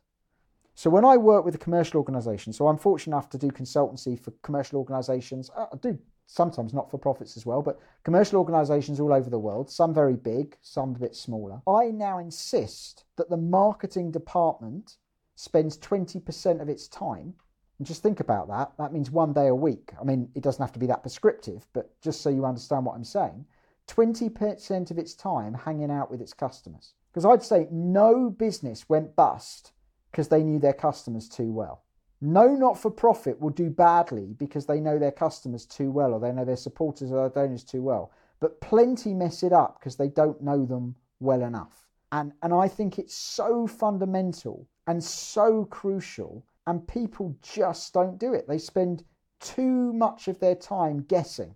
So 0.73 0.89
when 0.89 1.05
I 1.05 1.15
work 1.15 1.45
with 1.45 1.55
a 1.55 1.59
commercial 1.59 1.99
organisation, 1.99 2.51
so 2.51 2.67
I'm 2.67 2.77
fortunate 2.77 3.15
enough 3.15 3.29
to 3.29 3.37
do 3.37 3.47
consultancy 3.47 4.19
for 4.19 4.31
commercial 4.41 4.77
organisations. 4.77 5.49
I 5.55 5.67
do 5.79 5.97
sometimes 6.27 6.73
not 6.73 6.91
for 6.91 6.97
profits 6.97 7.37
as 7.37 7.45
well, 7.45 7.61
but 7.61 7.79
commercial 8.03 8.39
organisations 8.39 8.99
all 8.99 9.13
over 9.13 9.29
the 9.29 9.39
world, 9.39 9.69
some 9.69 9.93
very 9.93 10.15
big, 10.15 10.57
some 10.61 10.95
a 10.95 10.99
bit 10.99 11.15
smaller. 11.15 11.61
I 11.67 11.91
now 11.91 12.17
insist 12.17 13.05
that 13.15 13.29
the 13.29 13.37
marketing 13.37 14.11
department 14.11 14.97
spends 15.35 15.77
20% 15.77 16.61
of 16.61 16.69
its 16.69 16.87
time 16.87 17.35
and 17.77 17.87
just 17.87 18.01
think 18.01 18.19
about 18.19 18.47
that. 18.47 18.71
That 18.77 18.93
means 18.93 19.11
one 19.11 19.33
day 19.33 19.47
a 19.47 19.55
week. 19.55 19.91
I 19.99 20.03
mean, 20.03 20.29
it 20.35 20.43
doesn't 20.43 20.61
have 20.61 20.71
to 20.73 20.79
be 20.79 20.87
that 20.87 21.01
prescriptive, 21.01 21.67
but 21.73 21.99
just 22.01 22.21
so 22.21 22.29
you 22.29 22.45
understand 22.45 22.85
what 22.85 22.95
I'm 22.95 23.03
saying, 23.03 23.45
20% 23.87 24.91
of 24.91 24.97
its 24.97 25.13
time 25.13 25.53
hanging 25.53 25.91
out 25.91 26.09
with 26.09 26.21
its 26.21 26.33
customers. 26.33 26.93
Because 27.11 27.25
I'd 27.25 27.43
say 27.43 27.67
no 27.71 28.29
business 28.29 28.89
went 28.89 29.15
bust 29.15 29.73
because 30.11 30.27
they 30.29 30.43
knew 30.43 30.59
their 30.59 30.73
customers 30.73 31.27
too 31.29 31.51
well. 31.51 31.83
No 32.21 32.47
not 32.55 32.79
for 32.79 32.89
profit 32.89 33.39
will 33.39 33.49
do 33.49 33.69
badly 33.69 34.33
because 34.37 34.65
they 34.65 34.79
know 34.79 34.97
their 34.97 35.11
customers 35.11 35.65
too 35.65 35.91
well 35.91 36.13
or 36.13 36.19
they 36.19 36.31
know 36.31 36.45
their 36.45 36.55
supporters 36.55 37.11
or 37.11 37.15
their 37.17 37.43
donors 37.43 37.63
too 37.63 37.81
well. 37.81 38.11
But 38.39 38.61
plenty 38.61 39.13
mess 39.13 39.43
it 39.43 39.53
up 39.53 39.79
because 39.79 39.97
they 39.97 40.07
don't 40.07 40.41
know 40.41 40.65
them 40.65 40.95
well 41.19 41.41
enough. 41.41 41.85
And, 42.11 42.33
and 42.41 42.53
I 42.53 42.67
think 42.67 42.97
it's 42.97 43.15
so 43.15 43.67
fundamental 43.67 44.67
and 44.87 45.03
so 45.03 45.65
crucial, 45.65 46.45
and 46.67 46.87
people 46.87 47.35
just 47.41 47.93
don't 47.93 48.17
do 48.17 48.33
it. 48.33 48.47
They 48.47 48.57
spend 48.57 49.03
too 49.39 49.93
much 49.93 50.27
of 50.27 50.39
their 50.39 50.55
time 50.55 51.03
guessing, 51.07 51.55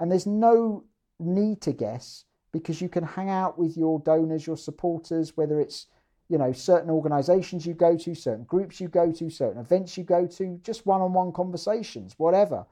and 0.00 0.10
there's 0.10 0.26
no 0.26 0.84
need 1.20 1.60
to 1.62 1.72
guess 1.72 2.24
because 2.52 2.80
you 2.80 2.88
can 2.88 3.04
hang 3.04 3.28
out 3.28 3.58
with 3.58 3.76
your 3.76 4.00
donors, 4.00 4.46
your 4.46 4.56
supporters, 4.56 5.36
whether 5.36 5.60
it's 5.60 5.86
you 6.28 6.38
know 6.38 6.52
certain 6.52 6.90
organizations 6.90 7.66
you 7.66 7.74
go 7.74 7.96
to, 7.96 8.14
certain 8.14 8.44
groups 8.44 8.80
you 8.80 8.88
go 8.88 9.12
to, 9.12 9.30
certain 9.30 9.60
events 9.60 9.96
you 9.96 10.04
go 10.04 10.26
to, 10.26 10.58
just 10.62 10.86
one-on-one 10.86 11.32
conversations, 11.32 12.14
whatever. 12.18 12.66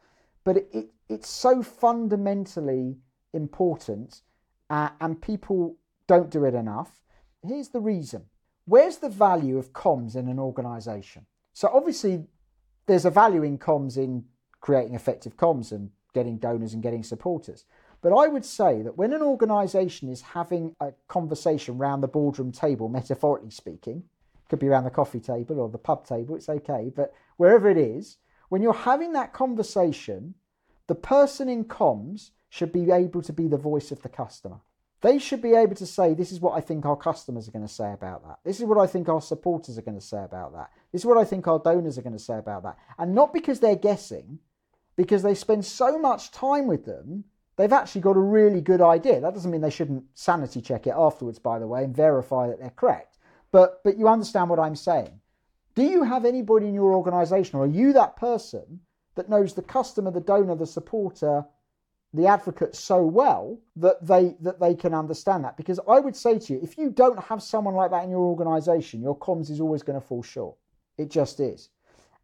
But 0.44 0.58
it, 0.58 0.68
it 0.72 0.90
it's 1.08 1.28
so 1.28 1.62
fundamentally 1.62 2.96
important, 3.32 4.22
uh, 4.70 4.90
and 5.00 5.20
people 5.20 5.76
don't 6.06 6.30
do 6.30 6.44
it 6.44 6.54
enough. 6.54 7.00
Here's 7.46 7.68
the 7.68 7.80
reason. 7.80 8.24
Where's 8.64 8.98
the 8.98 9.08
value 9.08 9.58
of 9.58 9.72
comms 9.72 10.16
in 10.16 10.28
an 10.28 10.40
organization? 10.40 11.26
So 11.56 11.70
obviously, 11.72 12.22
there's 12.84 13.06
a 13.06 13.10
value 13.10 13.42
in 13.42 13.56
comms 13.56 13.96
in 13.96 14.26
creating 14.60 14.94
effective 14.94 15.38
comms 15.38 15.72
and 15.72 15.88
getting 16.12 16.36
donors 16.36 16.74
and 16.74 16.82
getting 16.82 17.02
supporters. 17.02 17.64
But 18.02 18.12
I 18.12 18.28
would 18.28 18.44
say 18.44 18.82
that 18.82 18.98
when 18.98 19.14
an 19.14 19.22
organization 19.22 20.10
is 20.10 20.20
having 20.20 20.74
a 20.82 20.92
conversation 21.08 21.78
around 21.78 22.02
the 22.02 22.08
boardroom 22.08 22.52
table, 22.52 22.90
metaphorically 22.90 23.48
speaking, 23.48 24.02
could 24.50 24.58
be 24.58 24.68
around 24.68 24.84
the 24.84 24.90
coffee 24.90 25.18
table 25.18 25.58
or 25.58 25.70
the 25.70 25.78
pub 25.78 26.06
table, 26.06 26.36
it's 26.36 26.50
okay, 26.50 26.92
but 26.94 27.14
wherever 27.38 27.70
it 27.70 27.78
is, 27.78 28.18
when 28.50 28.60
you're 28.60 28.74
having 28.74 29.14
that 29.14 29.32
conversation, 29.32 30.34
the 30.88 30.94
person 30.94 31.48
in 31.48 31.64
comms 31.64 32.32
should 32.50 32.70
be 32.70 32.90
able 32.90 33.22
to 33.22 33.32
be 33.32 33.48
the 33.48 33.56
voice 33.56 33.90
of 33.90 34.02
the 34.02 34.10
customer. 34.10 34.60
They 35.02 35.18
should 35.18 35.42
be 35.42 35.54
able 35.54 35.74
to 35.76 35.86
say, 35.86 36.14
This 36.14 36.32
is 36.32 36.40
what 36.40 36.56
I 36.56 36.60
think 36.60 36.86
our 36.86 36.96
customers 36.96 37.48
are 37.48 37.52
going 37.52 37.66
to 37.66 37.72
say 37.72 37.92
about 37.92 38.26
that. 38.26 38.38
This 38.44 38.58
is 38.60 38.64
what 38.64 38.78
I 38.78 38.86
think 38.86 39.08
our 39.08 39.20
supporters 39.20 39.78
are 39.78 39.82
going 39.82 39.98
to 39.98 40.04
say 40.04 40.22
about 40.22 40.52
that. 40.54 40.70
This 40.92 41.02
is 41.02 41.06
what 41.06 41.18
I 41.18 41.24
think 41.24 41.46
our 41.46 41.58
donors 41.58 41.98
are 41.98 42.02
going 42.02 42.12
to 42.12 42.18
say 42.18 42.38
about 42.38 42.62
that. 42.62 42.78
And 42.98 43.14
not 43.14 43.32
because 43.32 43.60
they're 43.60 43.76
guessing, 43.76 44.38
because 44.96 45.22
they 45.22 45.34
spend 45.34 45.64
so 45.64 45.98
much 45.98 46.30
time 46.30 46.66
with 46.66 46.86
them, 46.86 47.24
they've 47.56 47.72
actually 47.72 48.00
got 48.00 48.16
a 48.16 48.20
really 48.20 48.60
good 48.60 48.80
idea. 48.80 49.20
That 49.20 49.34
doesn't 49.34 49.50
mean 49.50 49.60
they 49.60 49.70
shouldn't 49.70 50.04
sanity 50.14 50.62
check 50.62 50.86
it 50.86 50.94
afterwards, 50.96 51.38
by 51.38 51.58
the 51.58 51.66
way, 51.66 51.84
and 51.84 51.94
verify 51.94 52.48
that 52.48 52.58
they're 52.58 52.70
correct. 52.70 53.18
But, 53.52 53.82
but 53.84 53.98
you 53.98 54.08
understand 54.08 54.50
what 54.50 54.58
I'm 54.58 54.76
saying. 54.76 55.20
Do 55.74 55.82
you 55.82 56.04
have 56.04 56.24
anybody 56.24 56.68
in 56.68 56.74
your 56.74 56.94
organization, 56.94 57.58
or 57.58 57.64
are 57.64 57.68
you 57.68 57.92
that 57.92 58.16
person 58.16 58.80
that 59.14 59.28
knows 59.28 59.54
the 59.54 59.62
customer, 59.62 60.10
the 60.10 60.20
donor, 60.20 60.54
the 60.54 60.66
supporter, 60.66 61.44
the 62.16 62.26
advocate 62.26 62.74
so 62.74 63.04
well 63.04 63.58
that 63.76 64.04
they 64.06 64.36
that 64.40 64.58
they 64.60 64.74
can 64.74 64.94
understand 64.94 65.44
that? 65.44 65.56
Because 65.56 65.80
I 65.88 66.00
would 66.00 66.16
say 66.16 66.38
to 66.38 66.52
you, 66.54 66.60
if 66.62 66.78
you 66.78 66.90
don't 66.90 67.22
have 67.24 67.42
someone 67.42 67.74
like 67.74 67.90
that 67.90 68.04
in 68.04 68.10
your 68.10 68.20
organization, 68.20 69.02
your 69.02 69.18
comms 69.18 69.50
is 69.50 69.60
always 69.60 69.82
going 69.82 70.00
to 70.00 70.06
fall 70.06 70.22
short. 70.22 70.56
It 70.98 71.10
just 71.10 71.40
is. 71.40 71.68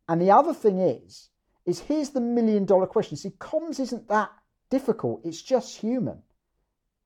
And 0.09 0.21
the 0.21 0.31
other 0.31 0.55
thing 0.55 0.79
is, 0.79 1.29
is 1.67 1.81
here's 1.81 2.11
the 2.11 2.21
million 2.21 2.65
dollar 2.65 2.87
question. 2.87 3.17
See, 3.17 3.31
comms 3.31 3.81
isn't 3.81 4.09
that 4.09 4.31
difficult. 4.71 5.21
It's 5.25 5.43
just 5.43 5.79
human. 5.79 6.23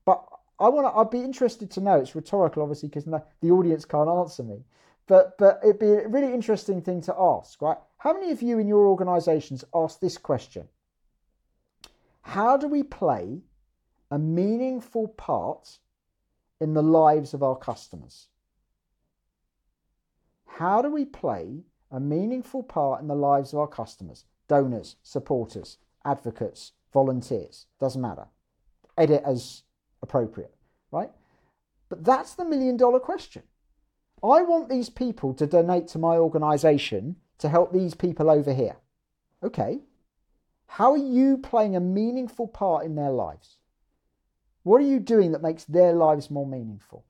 But 0.05 0.25
I 0.59 0.69
want 0.69 0.87
to. 0.87 0.99
I'd 0.99 1.11
be 1.11 1.25
interested 1.25 1.71
to 1.73 1.81
know. 1.81 1.97
It's 1.97 2.15
rhetorical, 2.15 2.63
obviously, 2.63 2.89
because 2.89 3.05
the 3.05 3.51
audience 3.51 3.85
can't 3.85 4.09
answer 4.09 4.43
me. 4.43 4.65
But 5.07 5.37
but 5.39 5.61
it'd 5.63 5.79
be 5.79 5.93
a 5.93 6.09
really 6.09 6.33
interesting 6.33 6.81
thing 6.83 7.01
to 7.03 7.15
ask, 7.19 7.61
right? 7.61 7.79
How 7.99 8.13
many 8.13 8.31
of 8.31 8.43
you 8.43 8.59
in 8.59 8.69
your 8.69 8.87
organisations 8.87 9.65
ask 9.75 10.01
this 10.01 10.19
question? 10.19 10.69
How 12.27 12.57
do 12.57 12.67
we 12.67 12.83
play 12.83 13.39
a 14.11 14.19
meaningful 14.19 15.07
part 15.07 15.79
in 16.61 16.75
the 16.75 16.83
lives 16.83 17.33
of 17.33 17.43
our 17.43 17.55
customers? 17.55 18.27
How 20.45 20.83
do 20.83 20.91
we 20.91 21.05
play 21.05 21.61
a 21.89 22.01
meaningful 22.01 22.65
part 22.65 23.01
in 23.01 23.07
the 23.07 23.15
lives 23.15 23.53
of 23.53 23.61
our 23.61 23.69
customers, 23.69 24.25
donors, 24.49 24.97
supporters, 25.05 25.79
advocates, 26.05 26.73
volunteers? 26.93 27.67
Doesn't 27.79 28.03
matter. 28.03 28.27
Edit 28.99 29.23
as 29.25 29.63
appropriate, 30.03 30.55
right? 30.91 31.13
But 31.89 32.05
that's 32.05 32.35
the 32.35 32.45
million 32.45 32.77
dollar 32.77 32.99
question. 32.99 33.45
I 34.21 34.43
want 34.43 34.69
these 34.69 34.91
people 34.91 35.33
to 35.35 35.47
donate 35.47 35.87
to 35.89 35.99
my 35.99 36.17
organisation 36.17 37.17
to 37.39 37.49
help 37.49 37.73
these 37.73 37.95
people 37.95 38.29
over 38.29 38.53
here. 38.53 38.79
Okay. 39.45 39.83
How 40.67 40.93
are 40.93 40.99
you 40.99 41.39
playing 41.39 41.77
a 41.77 41.81
meaningful 41.81 42.49
part 42.49 42.85
in 42.85 42.95
their 42.95 43.11
lives? 43.11 43.59
What 44.63 44.81
are 44.81 44.87
you 44.87 45.01
doing 45.01 45.33
that 45.33 45.43
makes 45.43 45.65
their 45.65 45.93
lives 45.93 46.31
more 46.31 46.47
meaningful? 46.47 47.05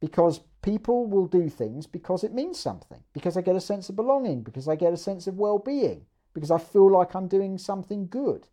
Because 0.00 0.40
people 0.62 1.06
will 1.06 1.26
do 1.26 1.48
things 1.48 1.86
because 1.86 2.24
it 2.24 2.32
means 2.32 2.58
something, 2.58 3.02
because 3.12 3.36
I 3.36 3.42
get 3.42 3.56
a 3.56 3.60
sense 3.60 3.88
of 3.88 3.96
belonging, 3.96 4.42
because 4.42 4.68
I 4.68 4.76
get 4.76 4.92
a 4.92 4.96
sense 4.96 5.26
of 5.26 5.36
well 5.36 5.58
being, 5.58 6.06
because 6.34 6.50
I 6.50 6.58
feel 6.58 6.90
like 6.90 7.14
I'm 7.14 7.28
doing 7.28 7.58
something 7.58 8.06
good, 8.08 8.48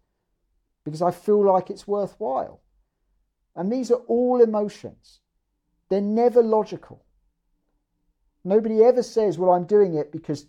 because 0.84 1.02
I 1.02 1.12
feel 1.12 1.44
like 1.46 1.70
it's 1.70 1.88
worthwhile. 1.88 2.62
And 3.56 3.72
these 3.72 3.90
are 3.90 4.02
all 4.08 4.42
emotions, 4.42 5.20
they're 5.90 6.02
never 6.02 6.44
logical. 6.44 7.06
Nobody 8.44 8.84
ever 8.84 9.04
says, 9.04 9.38
Well, 9.38 9.52
I'm 9.52 9.66
doing 9.66 9.96
it 9.96 10.12
because 10.12 10.46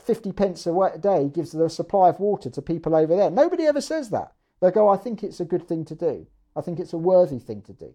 50 0.00 0.32
pence 0.32 0.66
a 0.66 0.98
day 1.00 1.28
gives 1.28 1.52
the 1.52 1.68
supply 1.68 2.08
of 2.08 2.20
water 2.20 2.50
to 2.50 2.62
people 2.62 2.94
over 2.94 3.14
there. 3.14 3.30
Nobody 3.30 3.64
ever 3.64 3.80
says 3.80 4.10
that. 4.10 4.32
They 4.60 4.70
go, 4.70 4.88
I 4.88 4.96
think 4.96 5.22
it's 5.22 5.40
a 5.40 5.44
good 5.44 5.68
thing 5.68 5.84
to 5.86 5.94
do. 5.94 6.26
I 6.56 6.60
think 6.60 6.80
it's 6.80 6.92
a 6.92 6.98
worthy 6.98 7.38
thing 7.38 7.62
to 7.62 7.72
do. 7.72 7.94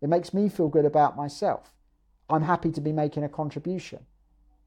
It 0.00 0.08
makes 0.08 0.34
me 0.34 0.48
feel 0.48 0.68
good 0.68 0.84
about 0.84 1.16
myself. 1.16 1.72
I'm 2.28 2.42
happy 2.42 2.70
to 2.72 2.80
be 2.80 2.92
making 2.92 3.24
a 3.24 3.28
contribution 3.28 4.00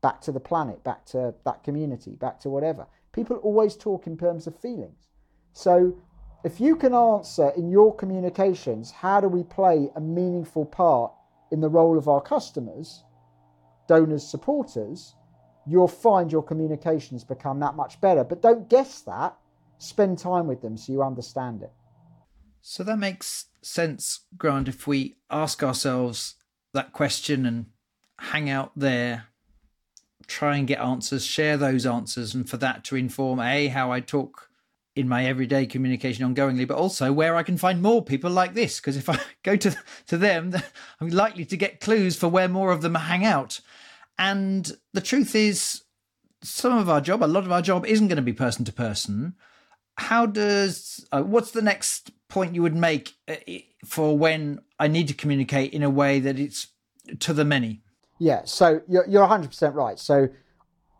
back 0.02 0.21
to 0.21 0.32
the 0.32 0.39
planet, 0.39 0.84
back 0.84 1.06
to 1.08 1.34
that 1.45 1.63
community, 1.63 2.12
back 2.12 2.39
to 2.39 2.50
whatever. 2.50 2.88
People 3.12 3.38
always 3.38 3.76
talk 3.76 4.08
in 4.08 4.17
terms 4.17 4.48
of 4.48 4.60
feelings. 4.60 5.10
So 5.54 5.98
if 6.43 6.62
you 6.62 6.76
can 6.76 6.93
answer 6.93 7.52
in 7.58 7.69
your 7.69 7.95
communications, 7.95 8.91
how 8.91 9.19
do 9.19 9.28
we 9.28 9.43
play 9.43 9.89
a 9.95 10.02
meaningful 10.02 10.65
part 10.65 11.12
in 11.52 11.62
the 11.62 11.69
role 11.69 11.98
of 11.98 12.08
our 12.08 12.21
customers, 12.21 13.04
donors, 13.88 14.28
supporters, 14.28 15.15
you'll 15.67 15.88
find 15.88 16.32
your 16.32 16.43
communications 16.43 17.23
become 17.23 17.60
that 17.60 17.75
much 17.75 17.99
better. 18.01 18.23
But 18.23 18.41
don't 18.41 18.69
guess 18.69 19.01
that. 19.01 19.36
Spend 19.78 20.17
time 20.17 20.47
with 20.47 20.62
them 20.62 20.78
so 20.78 20.93
you 20.93 21.04
understand 21.04 21.62
it. 21.63 21.71
So 22.62 22.84
that 22.84 22.97
makes 22.97 23.45
sense, 23.62 24.21
Grant, 24.38 24.67
if 24.67 24.88
we 24.88 25.17
ask 25.30 25.62
ourselves 25.62 26.36
that 26.73 26.93
question 26.93 27.45
and 27.45 27.67
hang 28.19 28.49
out 28.49 28.71
there, 28.75 29.25
try 30.28 30.58
and 30.58 30.67
get 30.67 30.80
answers, 30.80 31.25
share 31.25 31.58
those 31.58 31.86
answers, 31.86 32.34
and 32.34 32.49
for 32.49 32.58
that 32.58 32.84
to 32.86 32.95
inform 32.95 33.39
A, 33.39 33.67
how 33.67 33.91
I 33.91 33.99
talk 33.99 34.49
in 34.95 35.10
my 35.10 35.25
everyday 35.25 35.65
communication 35.65 36.25
ongoingly, 36.25 36.67
but 36.67 36.78
also 36.78 37.12
where 37.12 37.36
I 37.36 37.43
can 37.43 37.58
find 37.58 37.82
more 37.82 38.04
people 38.04 38.32
like 38.32 38.54
this. 38.54 38.80
Because 38.80 38.95
if 38.95 39.10
I 39.10 39.19
go 39.43 39.56
to 39.58 39.75
to 40.08 40.17
them, 40.17 40.54
I'm 41.01 41.10
likely 41.10 41.45
to 41.45 41.58
get 41.58 41.82
clues 41.82 42.15
for 42.15 42.30
where 42.30 42.47
more 42.47 42.71
of 42.71 42.82
them 42.82 42.95
hang 42.95 43.25
out. 43.25 43.60
And 44.17 44.71
the 44.93 45.01
truth 45.01 45.36
is, 45.36 45.84
some 46.41 46.78
of 46.78 46.89
our 46.89 47.01
job, 47.01 47.23
a 47.23 47.25
lot 47.25 47.43
of 47.43 47.51
our 47.51 47.62
job, 47.62 47.86
isn't 47.86 48.08
going 48.08 48.17
to 48.17 48.21
be 48.21 48.34
person 48.34 48.65
to 48.65 48.73
person. 48.73 49.36
How 49.97 50.25
does 50.25 51.06
uh, 51.12 51.23
what's 51.23 51.51
the 51.51 51.62
next 51.62 52.12
point 52.28 52.54
you 52.54 52.62
would 52.62 52.75
make 52.75 53.13
uh, 53.28 53.36
for 53.86 54.17
when 54.17 54.60
I 54.80 54.88
need 54.88 55.08
to 55.08 55.13
communicate 55.13 55.73
in 55.73 55.84
a 55.84 55.89
way 55.89 56.19
that 56.19 56.38
it's 56.39 56.67
to 57.19 57.34
the 57.34 57.45
many? 57.45 57.82
Yeah, 58.19 58.41
so 58.45 58.82
you're, 58.88 59.08
you're 59.08 59.28
100% 59.28 59.73
right. 59.73 59.99
So 59.99 60.30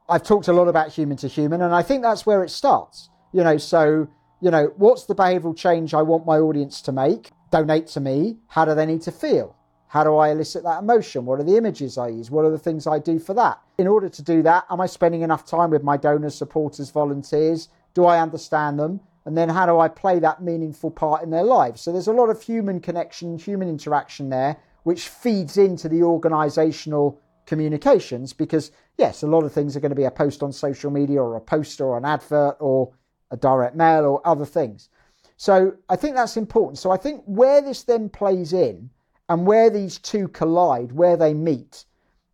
I've 0.10 0.24
talked 0.24 0.48
a 0.48 0.54
lot 0.54 0.68
about 0.68 0.92
human 0.92 1.18
to 1.18 1.28
human, 1.28 1.62
and 1.62 1.74
I 1.74 1.82
think 1.82 2.04
that's 2.04 2.26
where 2.26 2.44
it 2.44 2.50
starts 2.50 3.10
you 3.36 3.44
know, 3.44 3.58
so, 3.58 4.08
you 4.42 4.50
know, 4.50 4.72
what's 4.78 5.06
the 5.06 5.14
behavioral 5.14 5.56
change 5.56 5.94
I 5.94 6.02
want 6.02 6.26
my 6.26 6.38
audience 6.38 6.82
to 6.84 6.94
make? 6.94 7.32
Donate 7.52 7.88
to 7.88 8.00
me. 8.00 8.38
How 8.48 8.64
do 8.64 8.74
they 8.74 8.86
need 8.86 9.02
to 9.02 9.12
feel? 9.12 9.58
How 9.88 10.04
do 10.04 10.16
I 10.16 10.30
elicit 10.30 10.64
that 10.64 10.82
emotion? 10.82 11.26
What 11.26 11.40
are 11.40 11.44
the 11.44 11.58
images 11.58 11.98
I 11.98 12.10
use? 12.10 12.32
What 12.32 12.46
are 12.46 12.52
the 12.52 12.60
things 12.60 12.88
I 12.88 13.00
do 13.00 13.20
for 13.20 13.34
that? 13.36 13.60
In 13.78 13.88
order 13.88 14.10
to 14.10 14.22
do 14.22 14.42
that, 14.44 14.66
am 14.70 14.82
I 14.82 14.88
spending 14.88 15.22
enough 15.22 15.46
time 15.46 15.70
with 15.70 15.84
my 15.84 15.98
donors, 15.98 16.36
supporters, 16.36 16.90
volunteers? 16.90 17.70
Do 17.94 18.06
I 18.06 18.20
understand 18.20 18.80
them? 18.80 19.00
And 19.26 19.38
then 19.38 19.50
how 19.50 19.66
do 19.66 19.80
I 19.80 19.88
play 19.88 20.20
that 20.20 20.44
meaningful 20.44 20.92
part 20.92 21.24
in 21.24 21.30
their 21.30 21.44
lives? 21.44 21.82
So 21.82 21.92
there's 21.92 22.08
a 22.08 22.14
lot 22.14 22.30
of 22.30 22.42
human 22.42 22.80
connection, 22.80 23.38
human 23.38 23.70
interaction 23.70 24.30
there, 24.30 24.58
which 24.84 25.08
feeds 25.08 25.58
into 25.58 25.90
the 25.90 26.04
organizational 26.04 27.20
communications 27.46 28.34
because, 28.34 28.72
yes, 28.98 29.24
a 29.24 29.28
lot 29.28 29.44
of 29.44 29.52
things 29.52 29.76
are 29.76 29.80
going 29.80 29.90
to 29.92 29.96
be 29.96 30.04
a 30.04 30.12
post 30.12 30.44
on 30.44 30.52
social 30.52 30.92
media 30.92 31.22
or 31.22 31.36
a 31.36 31.42
poster 31.42 31.86
or 31.86 31.98
an 31.98 32.06
advert 32.06 32.58
or 32.60 32.92
a 33.32 33.38
direct 33.38 33.76
mail 33.76 34.06
or 34.06 34.28
other 34.28 34.46
things. 34.46 34.90
So 35.38 35.76
I 35.90 35.96
think 35.96 36.16
that's 36.16 36.38
important. 36.38 36.78
So 36.78 36.92
I 36.92 36.98
think 36.98 37.24
where 37.26 37.62
this 37.62 37.84
then 37.84 38.10
plays 38.10 38.54
in 38.54 38.90
and 39.28 39.46
where 39.46 39.70
these 39.70 39.98
two 39.98 40.28
collide, 40.28 40.92
where 40.92 41.18
they 41.18 41.34
meet, 41.34 41.86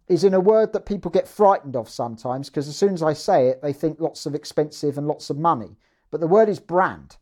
is 0.07 0.23
in 0.23 0.33
a 0.33 0.39
word 0.39 0.73
that 0.73 0.85
people 0.85 1.09
get 1.09 1.27
frightened 1.27 1.75
of 1.75 1.89
sometimes 1.89 2.49
because 2.49 2.67
as 2.67 2.75
soon 2.75 2.93
as 2.93 3.01
I 3.01 3.13
say 3.13 3.47
it, 3.47 3.61
they 3.61 3.71
think 3.71 3.99
lots 3.99 4.25
of 4.25 4.35
expensive 4.35 4.97
and 4.97 5.07
lots 5.07 5.29
of 5.29 5.37
money. 5.37 5.77
But 6.09 6.19
the 6.19 6.27
word 6.27 6.49
is 6.49 6.59
brand. 6.59 7.17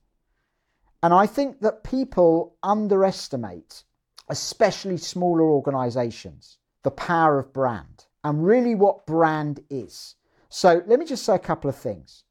And 1.03 1.13
I 1.13 1.27
think 1.27 1.61
that 1.61 1.83
people 1.83 2.55
underestimate, 2.63 3.83
especially 4.27 4.97
smaller 4.97 5.43
organizations, 5.43 6.57
the 6.83 6.91
power 6.91 7.37
of 7.39 7.53
brand 7.53 8.05
and 8.23 8.45
really 8.45 8.75
what 8.75 9.05
brand 9.05 9.61
is. 9.69 10.15
So 10.49 10.83
let 10.87 10.99
me 10.99 11.05
just 11.05 11.23
say 11.23 11.35
a 11.35 11.39
couple 11.39 11.69
of 11.69 11.75
things. 11.75 12.23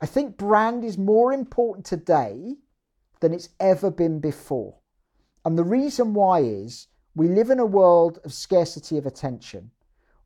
I 0.00 0.06
think 0.06 0.36
brand 0.36 0.84
is 0.84 0.98
more 0.98 1.32
important 1.32 1.86
today 1.86 2.56
than 3.20 3.32
it's 3.32 3.48
ever 3.58 3.90
been 3.90 4.20
before. 4.20 4.81
And 5.44 5.58
the 5.58 5.64
reason 5.64 6.14
why 6.14 6.40
is 6.40 6.86
we 7.14 7.28
live 7.28 7.50
in 7.50 7.58
a 7.58 7.66
world 7.66 8.20
of 8.24 8.32
scarcity 8.32 8.96
of 8.96 9.06
attention. 9.06 9.70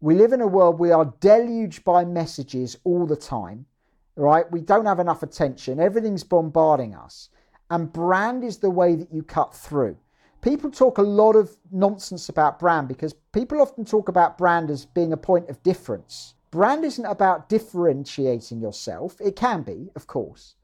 We 0.00 0.14
live 0.14 0.32
in 0.32 0.40
a 0.40 0.46
world 0.46 0.78
we 0.78 0.90
are 0.90 1.14
deluged 1.20 1.84
by 1.84 2.04
messages 2.04 2.76
all 2.84 3.06
the 3.06 3.16
time, 3.16 3.66
right? 4.14 4.50
We 4.52 4.60
don't 4.60 4.86
have 4.86 5.00
enough 5.00 5.22
attention. 5.22 5.80
Everything's 5.80 6.22
bombarding 6.22 6.94
us. 6.94 7.30
And 7.70 7.92
brand 7.92 8.44
is 8.44 8.58
the 8.58 8.70
way 8.70 8.94
that 8.94 9.12
you 9.12 9.22
cut 9.22 9.54
through. 9.54 9.96
People 10.42 10.70
talk 10.70 10.98
a 10.98 11.02
lot 11.02 11.34
of 11.34 11.56
nonsense 11.72 12.28
about 12.28 12.60
brand 12.60 12.86
because 12.86 13.14
people 13.32 13.60
often 13.60 13.84
talk 13.84 14.08
about 14.08 14.38
brand 14.38 14.70
as 14.70 14.84
being 14.84 15.12
a 15.12 15.16
point 15.16 15.48
of 15.48 15.62
difference. 15.62 16.34
Brand 16.52 16.84
isn't 16.84 17.04
about 17.04 17.48
differentiating 17.48 18.60
yourself. 18.60 19.20
It 19.20 19.34
can 19.34 19.62
be, 19.62 19.90
of 19.96 20.06
course, 20.06 20.54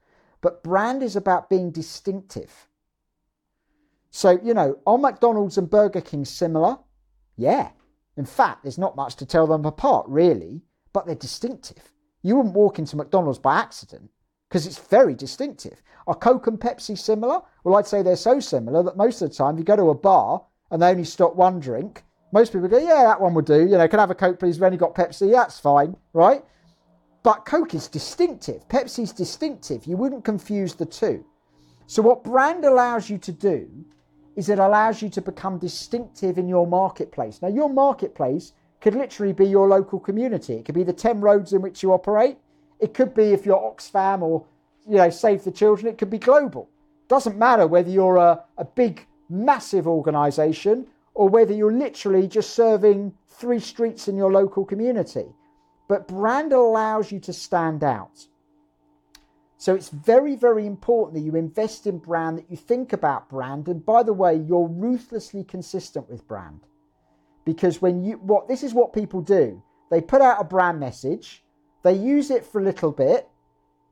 but 0.41 0.63
brand 0.63 1.03
is 1.03 1.15
about 1.15 1.49
being 1.49 1.71
distinctive. 1.71 2.67
So, 4.15 4.39
you 4.43 4.53
know, 4.53 4.77
are 4.85 4.99
McDonald's 4.99 5.57
and 5.57 5.67
Burger 5.67 5.99
King 5.99 6.23
similar? 6.23 6.77
Yeah. 7.35 7.71
In 8.15 8.25
fact, 8.25 8.61
there's 8.61 8.77
not 8.77 8.95
much 8.95 9.15
to 9.15 9.25
tell 9.25 9.47
them 9.47 9.65
apart, 9.65 10.05
really, 10.07 10.61
but 10.93 11.07
they're 11.07 11.15
distinctive. 11.15 11.91
You 12.21 12.35
wouldn't 12.35 12.53
walk 12.53 12.77
into 12.77 12.95
McDonald's 12.95 13.39
by 13.39 13.57
accident 13.57 14.11
because 14.47 14.67
it's 14.67 14.77
very 14.77 15.15
distinctive. 15.15 15.81
Are 16.05 16.13
Coke 16.13 16.45
and 16.45 16.59
Pepsi 16.59 16.95
similar? 16.95 17.41
Well, 17.63 17.75
I'd 17.75 17.87
say 17.87 18.03
they're 18.03 18.15
so 18.15 18.39
similar 18.39 18.83
that 18.83 18.97
most 18.97 19.19
of 19.23 19.31
the 19.31 19.35
time, 19.35 19.57
you 19.57 19.63
go 19.63 19.75
to 19.75 19.89
a 19.89 19.95
bar 19.95 20.45
and 20.69 20.79
they 20.79 20.89
only 20.89 21.05
stock 21.05 21.35
one 21.35 21.59
drink, 21.59 22.03
most 22.31 22.53
people 22.53 22.67
go, 22.67 22.77
yeah, 22.77 23.03
that 23.05 23.19
one 23.19 23.33
would 23.33 23.45
do. 23.45 23.61
You 23.61 23.79
know, 23.79 23.87
can 23.87 23.97
I 23.97 24.03
have 24.03 24.11
a 24.11 24.15
Coke, 24.15 24.37
please? 24.39 24.57
We've 24.57 24.63
only 24.65 24.77
got 24.77 24.93
Pepsi. 24.93 25.31
That's 25.31 25.59
fine, 25.59 25.97
right? 26.13 26.45
But 27.23 27.45
Coke 27.45 27.73
is 27.73 27.87
distinctive. 27.87 28.67
Pepsi's 28.67 29.11
distinctive. 29.11 29.87
You 29.87 29.97
wouldn't 29.97 30.23
confuse 30.23 30.75
the 30.75 30.85
two. 30.85 31.25
So, 31.87 32.03
what 32.03 32.23
brand 32.23 32.63
allows 32.63 33.09
you 33.09 33.17
to 33.17 33.31
do 33.31 33.85
is 34.35 34.49
it 34.49 34.59
allows 34.59 35.01
you 35.01 35.09
to 35.09 35.21
become 35.21 35.57
distinctive 35.57 36.37
in 36.37 36.47
your 36.47 36.65
marketplace. 36.65 37.39
Now, 37.41 37.49
your 37.49 37.69
marketplace 37.69 38.53
could 38.81 38.95
literally 38.95 39.33
be 39.33 39.45
your 39.45 39.67
local 39.67 39.99
community. 39.99 40.55
It 40.55 40.65
could 40.65 40.75
be 40.75 40.83
the 40.83 40.93
10 40.93 41.21
roads 41.21 41.53
in 41.53 41.61
which 41.61 41.83
you 41.83 41.93
operate. 41.93 42.37
It 42.79 42.93
could 42.93 43.13
be 43.13 43.31
if 43.31 43.45
you're 43.45 43.57
Oxfam 43.57 44.21
or, 44.21 44.45
you 44.87 44.97
know, 44.97 45.09
Save 45.09 45.43
the 45.43 45.51
Children. 45.51 45.87
It 45.87 45.97
could 45.97 46.09
be 46.09 46.17
global. 46.17 46.69
Doesn't 47.07 47.37
matter 47.37 47.67
whether 47.67 47.89
you're 47.89 48.17
a, 48.17 48.43
a 48.57 48.65
big, 48.65 49.05
massive 49.29 49.87
organisation 49.87 50.87
or 51.13 51.29
whether 51.29 51.53
you're 51.53 51.71
literally 51.71 52.27
just 52.27 52.55
serving 52.55 53.13
three 53.29 53.59
streets 53.59 54.07
in 54.07 54.17
your 54.17 54.31
local 54.31 54.65
community. 54.65 55.27
But 55.87 56.07
brand 56.07 56.53
allows 56.53 57.11
you 57.11 57.19
to 57.21 57.33
stand 57.33 57.83
out. 57.83 58.27
So 59.63 59.73
it's 59.73 59.87
very, 59.87 60.35
very 60.35 60.67
important 60.67 61.13
that 61.13 61.21
you 61.21 61.37
invest 61.37 61.87
in 61.87 61.97
brand, 61.97 62.37
that 62.37 62.51
you 62.51 62.57
think 62.57 62.91
about 62.91 63.29
brand. 63.29 63.69
And 63.69 63.85
by 63.85 64.03
the 64.03 64.11
way, 64.11 64.35
you're 64.35 64.67
ruthlessly 64.67 65.45
consistent 65.45 66.09
with 66.09 66.27
brand. 66.27 66.67
Because 67.45 67.81
when 67.81 68.03
you, 68.03 68.17
what, 68.17 68.49
this 68.49 68.61
is 68.61 68.73
what 68.73 68.91
people 68.91 69.21
do 69.21 69.63
they 69.89 70.01
put 70.01 70.21
out 70.21 70.41
a 70.41 70.43
brand 70.43 70.81
message, 70.81 71.45
they 71.81 71.93
use 71.93 72.29
it 72.29 72.45
for 72.45 72.59
a 72.59 72.63
little 72.65 72.91
bit, 72.91 73.29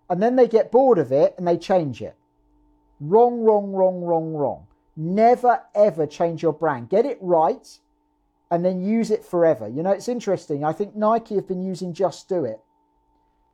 and 0.10 0.22
then 0.22 0.36
they 0.36 0.46
get 0.46 0.74
bored 0.74 0.98
of 0.98 1.14
it 1.14 1.36
and 1.38 1.48
they 1.48 1.58
change 1.58 2.02
it. 2.02 2.18
Wrong, 3.00 3.40
wrong, 3.40 3.72
wrong, 3.72 4.02
wrong, 4.02 4.34
wrong. 4.34 4.68
Never 4.98 5.62
ever 5.74 6.06
change 6.06 6.44
your 6.44 6.52
brand. 6.52 6.90
Get 6.90 7.06
it 7.06 7.18
right 7.22 7.80
and 8.52 8.66
then 8.66 8.84
use 8.84 9.10
it 9.10 9.24
forever. 9.24 9.70
You 9.70 9.84
know, 9.84 9.92
it's 9.92 10.10
interesting. 10.10 10.66
I 10.66 10.74
think 10.74 10.98
Nike 10.98 11.36
have 11.36 11.48
been 11.48 11.64
using 11.64 11.94
Just 11.94 12.28
Do 12.28 12.44
It 12.44 12.60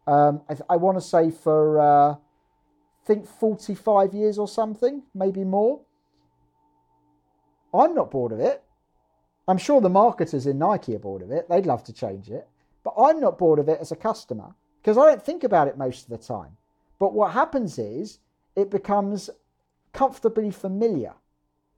um, 0.07 0.41
I, 0.49 0.55
I 0.71 0.77
want 0.77 0.97
to 0.97 1.01
say 1.01 1.29
for 1.29 1.79
uh, 1.79 2.15
think 3.05 3.27
45 3.27 4.13
years 4.13 4.37
or 4.37 4.47
something, 4.47 5.03
maybe 5.13 5.43
more. 5.43 5.81
I'm 7.73 7.93
not 7.93 8.11
bored 8.11 8.31
of 8.31 8.39
it. 8.39 8.63
I'm 9.47 9.57
sure 9.57 9.79
the 9.79 9.89
marketers 9.89 10.47
in 10.47 10.57
Nike 10.57 10.95
are 10.95 10.99
bored 10.99 11.21
of 11.21 11.31
it. 11.31 11.47
They'd 11.49 11.65
love 11.65 11.83
to 11.85 11.93
change 11.93 12.29
it. 12.29 12.47
But 12.83 12.95
I'm 12.97 13.19
not 13.19 13.37
bored 13.37 13.59
of 13.59 13.69
it 13.69 13.79
as 13.79 13.91
a 13.91 13.95
customer 13.95 14.55
because 14.81 14.97
I 14.97 15.05
don't 15.05 15.23
think 15.23 15.43
about 15.43 15.67
it 15.67 15.77
most 15.77 16.03
of 16.03 16.09
the 16.09 16.25
time. 16.25 16.57
But 16.99 17.13
what 17.13 17.31
happens 17.31 17.77
is 17.77 18.19
it 18.55 18.71
becomes 18.71 19.29
comfortably 19.93 20.51
familiar. 20.51 21.13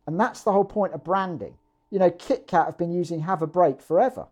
And 0.08 0.20
that's 0.20 0.44
the 0.44 0.52
whole 0.52 0.66
point 0.66 0.94
of 0.94 1.04
branding. 1.04 1.56
You 1.90 2.00
know, 2.00 2.12
KitKat 2.12 2.66
have 2.66 2.78
been 2.78 2.92
using 2.92 3.22
Have 3.22 3.42
a 3.42 3.48
Break 3.48 3.82
forever, 3.82 4.28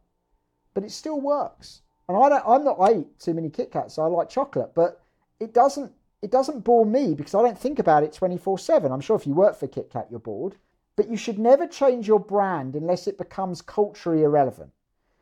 but 0.73 0.83
it 0.83 0.91
still 0.91 1.19
works. 1.19 1.81
And 2.07 2.17
I 2.17 2.29
don't, 2.29 2.43
I'm 2.47 2.63
not, 2.63 2.79
I 2.79 2.99
eat 2.99 3.19
too 3.19 3.33
many 3.33 3.49
Kit 3.49 3.71
Kats, 3.71 3.95
so 3.95 4.03
I 4.03 4.07
like 4.07 4.29
chocolate, 4.29 4.71
but 4.73 5.01
it 5.39 5.53
doesn't, 5.53 5.91
it 6.21 6.31
doesn't 6.31 6.63
bore 6.63 6.85
me 6.85 7.13
because 7.13 7.35
I 7.35 7.41
don't 7.41 7.57
think 7.57 7.79
about 7.79 8.03
it 8.03 8.13
24 8.13 8.59
7. 8.59 8.91
I'm 8.91 9.01
sure 9.01 9.15
if 9.15 9.27
you 9.27 9.33
work 9.33 9.57
for 9.57 9.67
Kit 9.67 9.89
Kat, 9.91 10.07
you're 10.09 10.19
bored. 10.19 10.55
But 10.95 11.09
you 11.09 11.17
should 11.17 11.37
never 11.37 11.67
change 11.67 12.07
your 12.07 12.19
brand 12.19 12.75
unless 12.75 13.07
it 13.07 13.19
becomes 13.19 13.61
culturally 13.61 14.23
irrelevant. 14.23 14.71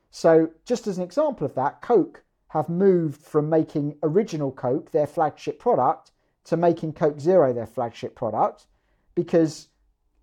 So, 0.09 0.51
just 0.63 0.87
as 0.87 0.97
an 0.97 1.03
example 1.03 1.45
of 1.45 1.55
that, 1.55 1.81
Coke 1.81 2.23
have 2.47 2.69
moved 2.69 3.19
from 3.19 3.49
making 3.49 3.97
original 4.01 4.51
Coke 4.51 4.91
their 4.91 5.07
flagship 5.07 5.59
product 5.59 6.11
to 6.45 6.55
making 6.55 6.93
Coke 6.93 7.19
Zero 7.19 7.51
their 7.51 7.65
flagship 7.65 8.15
product 8.15 8.67
because 9.15 9.67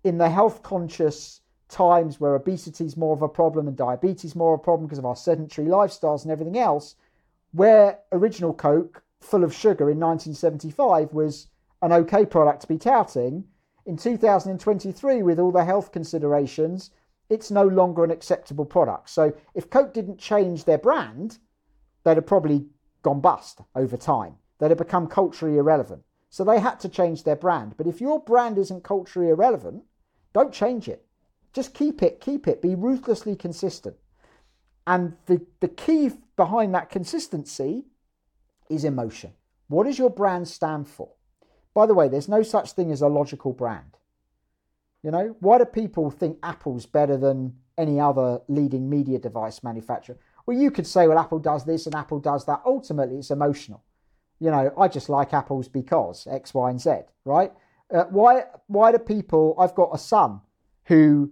in 0.03 0.17
the 0.17 0.29
health 0.29 0.63
conscious 0.63 1.41
times 1.73 2.19
where 2.19 2.35
obesity 2.35 2.85
is 2.85 2.95
more 2.95 3.13
of 3.13 3.21
a 3.21 3.27
problem 3.27 3.67
and 3.67 3.75
diabetes 3.75 4.35
more 4.35 4.53
of 4.53 4.61
a 4.61 4.63
problem 4.63 4.87
because 4.87 4.99
of 4.99 5.05
our 5.05 5.15
sedentary 5.15 5.67
lifestyles 5.67 6.23
and 6.23 6.31
everything 6.31 6.57
else, 6.57 6.95
where 7.51 7.99
original 8.11 8.53
Coke, 8.53 9.03
full 9.19 9.43
of 9.43 9.53
sugar 9.53 9.89
in 9.89 9.99
1975, 9.99 11.13
was 11.13 11.47
an 11.81 11.91
okay 11.91 12.25
product 12.25 12.61
to 12.61 12.67
be 12.67 12.77
touting, 12.77 13.45
in 13.85 13.97
2023, 13.97 15.23
with 15.23 15.39
all 15.39 15.51
the 15.51 15.65
health 15.65 15.91
considerations, 15.91 16.91
it's 17.29 17.51
no 17.51 17.67
longer 17.67 18.03
an 18.03 18.11
acceptable 18.11 18.65
product. 18.65 19.09
So 19.09 19.33
if 19.55 19.69
Coke 19.69 19.93
didn't 19.93 20.19
change 20.19 20.63
their 20.63 20.77
brand, 20.77 21.39
they'd 22.03 22.15
have 22.15 22.25
probably 22.25 22.67
gone 23.01 23.19
bust 23.19 23.59
over 23.75 23.97
time. 23.97 24.35
They'd 24.59 24.71
have 24.71 24.77
become 24.77 25.07
culturally 25.07 25.57
irrelevant. 25.57 26.03
So 26.29 26.43
they 26.43 26.59
had 26.59 26.79
to 26.79 26.89
change 26.89 27.23
their 27.23 27.35
brand. 27.35 27.75
But 27.77 27.87
if 27.87 27.99
your 27.99 28.19
brand 28.19 28.57
isn't 28.57 28.83
culturally 28.83 29.29
irrelevant, 29.29 29.83
don't 30.31 30.53
change 30.53 30.87
it. 30.87 31.05
Just 31.53 31.73
keep 31.73 32.01
it, 32.01 32.19
keep 32.19 32.47
it, 32.47 32.61
be 32.61 32.75
ruthlessly 32.75 33.35
consistent. 33.35 33.95
And 34.85 35.13
the, 35.27 35.45
the 35.59 35.67
key 35.67 36.11
behind 36.35 36.73
that 36.73 36.89
consistency 36.89 37.85
is 38.69 38.83
emotion. 38.83 39.33
What 39.67 39.85
does 39.85 39.99
your 39.99 40.09
brand 40.09 40.47
stand 40.47 40.87
for? 40.87 41.09
By 41.73 41.85
the 41.85 41.93
way, 41.93 42.07
there's 42.07 42.27
no 42.27 42.43
such 42.43 42.71
thing 42.71 42.91
as 42.91 43.01
a 43.01 43.07
logical 43.07 43.53
brand. 43.53 43.97
You 45.03 45.11
know, 45.11 45.35
why 45.39 45.57
do 45.57 45.65
people 45.65 46.09
think 46.09 46.37
Apple's 46.43 46.85
better 46.85 47.17
than 47.17 47.55
any 47.77 47.99
other 47.99 48.41
leading 48.47 48.89
media 48.89 49.19
device 49.19 49.63
manufacturer? 49.63 50.17
Well, 50.45 50.57
you 50.57 50.71
could 50.71 50.87
say, 50.87 51.07
well, 51.07 51.19
Apple 51.19 51.39
does 51.39 51.65
this 51.65 51.85
and 51.85 51.95
Apple 51.95 52.19
does 52.19 52.45
that. 52.45 52.61
Ultimately, 52.65 53.17
it's 53.17 53.31
emotional. 53.31 53.83
You 54.39 54.51
know, 54.51 54.73
I 54.77 54.87
just 54.87 55.09
like 55.09 55.33
Apples 55.33 55.67
because 55.67 56.27
X, 56.29 56.53
Y, 56.53 56.69
and 56.69 56.81
Z, 56.81 56.91
right? 57.25 57.51
Uh, 57.93 58.05
why, 58.05 58.43
why 58.67 58.91
do 58.91 58.97
people, 58.97 59.55
I've 59.57 59.75
got 59.75 59.91
a 59.93 59.97
son 59.97 60.41
who 60.85 61.31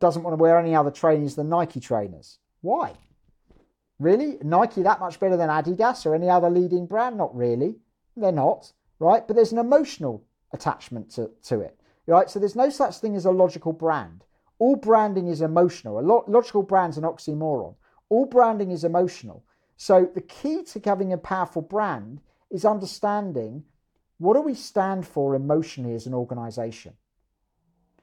doesn't 0.00 0.22
want 0.22 0.36
to 0.36 0.42
wear 0.42 0.58
any 0.58 0.74
other 0.74 0.90
trainers 0.90 1.34
than 1.34 1.48
Nike 1.48 1.80
trainers. 1.80 2.38
Why? 2.60 2.94
Really? 3.98 4.38
Nike 4.42 4.82
that 4.82 5.00
much 5.00 5.18
better 5.18 5.36
than 5.36 5.48
Adidas 5.48 6.06
or 6.06 6.14
any 6.14 6.30
other 6.30 6.50
leading 6.50 6.86
brand? 6.86 7.16
Not 7.16 7.34
really. 7.34 7.76
They're 8.16 8.32
not, 8.32 8.72
right? 8.98 9.26
But 9.26 9.36
there's 9.36 9.52
an 9.52 9.58
emotional 9.58 10.24
attachment 10.52 11.10
to, 11.12 11.30
to 11.44 11.60
it, 11.60 11.78
right? 12.06 12.30
So 12.30 12.38
there's 12.38 12.56
no 12.56 12.70
such 12.70 12.98
thing 12.98 13.16
as 13.16 13.24
a 13.24 13.30
logical 13.30 13.72
brand. 13.72 14.24
All 14.58 14.76
branding 14.76 15.28
is 15.28 15.40
emotional. 15.40 15.98
A 15.98 16.00
lo- 16.00 16.24
logical 16.26 16.62
brand's 16.62 16.98
an 16.98 17.04
oxymoron. 17.04 17.74
All 18.08 18.26
branding 18.26 18.70
is 18.70 18.84
emotional. 18.84 19.44
So 19.76 20.10
the 20.14 20.20
key 20.20 20.64
to 20.64 20.80
having 20.84 21.12
a 21.12 21.18
powerful 21.18 21.62
brand 21.62 22.20
is 22.50 22.64
understanding 22.64 23.64
what 24.18 24.34
do 24.34 24.40
we 24.40 24.54
stand 24.54 25.06
for 25.06 25.34
emotionally 25.34 25.94
as 25.94 26.06
an 26.06 26.14
organization. 26.14 26.94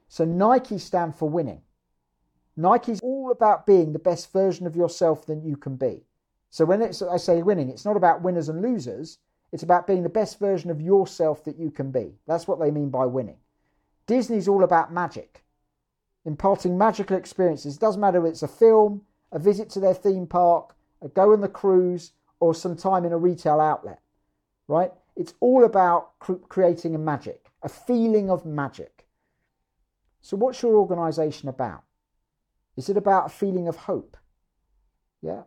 So 0.08 0.24
Nike 0.24 0.78
stand 0.78 1.16
for 1.16 1.30
winning. 1.30 1.62
Nike's 2.58 3.00
all 3.02 3.32
about 3.32 3.66
being 3.66 3.92
the 3.92 4.00
best 4.00 4.32
version 4.32 4.66
of 4.66 4.76
yourself 4.76 5.26
than 5.26 5.44
you 5.44 5.58
can 5.58 5.76
be. 5.76 6.06
So 6.50 6.64
when 6.64 6.82
it's, 6.82 7.02
I 7.02 7.18
say 7.18 7.42
winning, 7.42 7.70
it's 7.70 7.86
not 7.86 7.98
about 7.98 8.22
winners 8.22 8.48
and 8.48 8.62
losers. 8.62 9.18
It's 9.52 9.64
about 9.64 9.88
being 9.88 10.04
the 10.04 10.10
best 10.10 10.40
version 10.40 10.70
of 10.70 10.82
yourself 10.82 11.44
that 11.44 11.58
you 11.58 11.70
can 11.70 11.92
be. 11.92 12.14
That's 12.28 12.48
what 12.48 12.60
they 12.60 12.72
mean 12.72 12.90
by 12.90 13.06
winning. 13.06 13.38
Disney's 14.08 14.48
all 14.48 14.64
about 14.64 14.94
magic, 14.94 15.44
imparting 16.26 16.78
magical 16.78 17.18
experiences. 17.18 17.76
It 17.76 17.82
doesn't 17.82 18.02
matter 18.02 18.26
if 18.26 18.32
it's 18.32 18.44
a 18.44 18.48
film, 18.48 19.02
a 19.32 19.40
visit 19.40 19.70
to 19.72 19.80
their 19.80 19.94
theme 19.94 20.28
park, 20.28 20.76
a 21.02 21.08
go 21.08 21.34
on 21.34 21.42
the 21.42 21.50
cruise, 21.50 22.12
or 22.40 22.54
some 22.54 22.76
time 22.76 23.06
in 23.06 23.14
a 23.14 23.18
retail 23.18 23.60
outlet, 23.60 24.00
right? 24.68 24.92
It's 25.16 25.34
all 25.40 25.64
about 25.64 26.20
creating 26.20 26.94
a 26.94 27.00
magic, 27.00 27.50
a 27.64 27.70
feeling 27.70 28.30
of 28.30 28.46
magic. 28.46 29.08
So, 30.22 30.38
what's 30.38 30.62
your 30.62 30.76
organization 30.76 31.50
about? 31.50 31.85
Is 32.78 32.90
it 32.90 32.98
about 32.98 33.28
a 33.28 33.30
feeling 33.30 33.68
of 33.68 33.76
hope? 33.76 34.18
Yeah. 35.22 35.44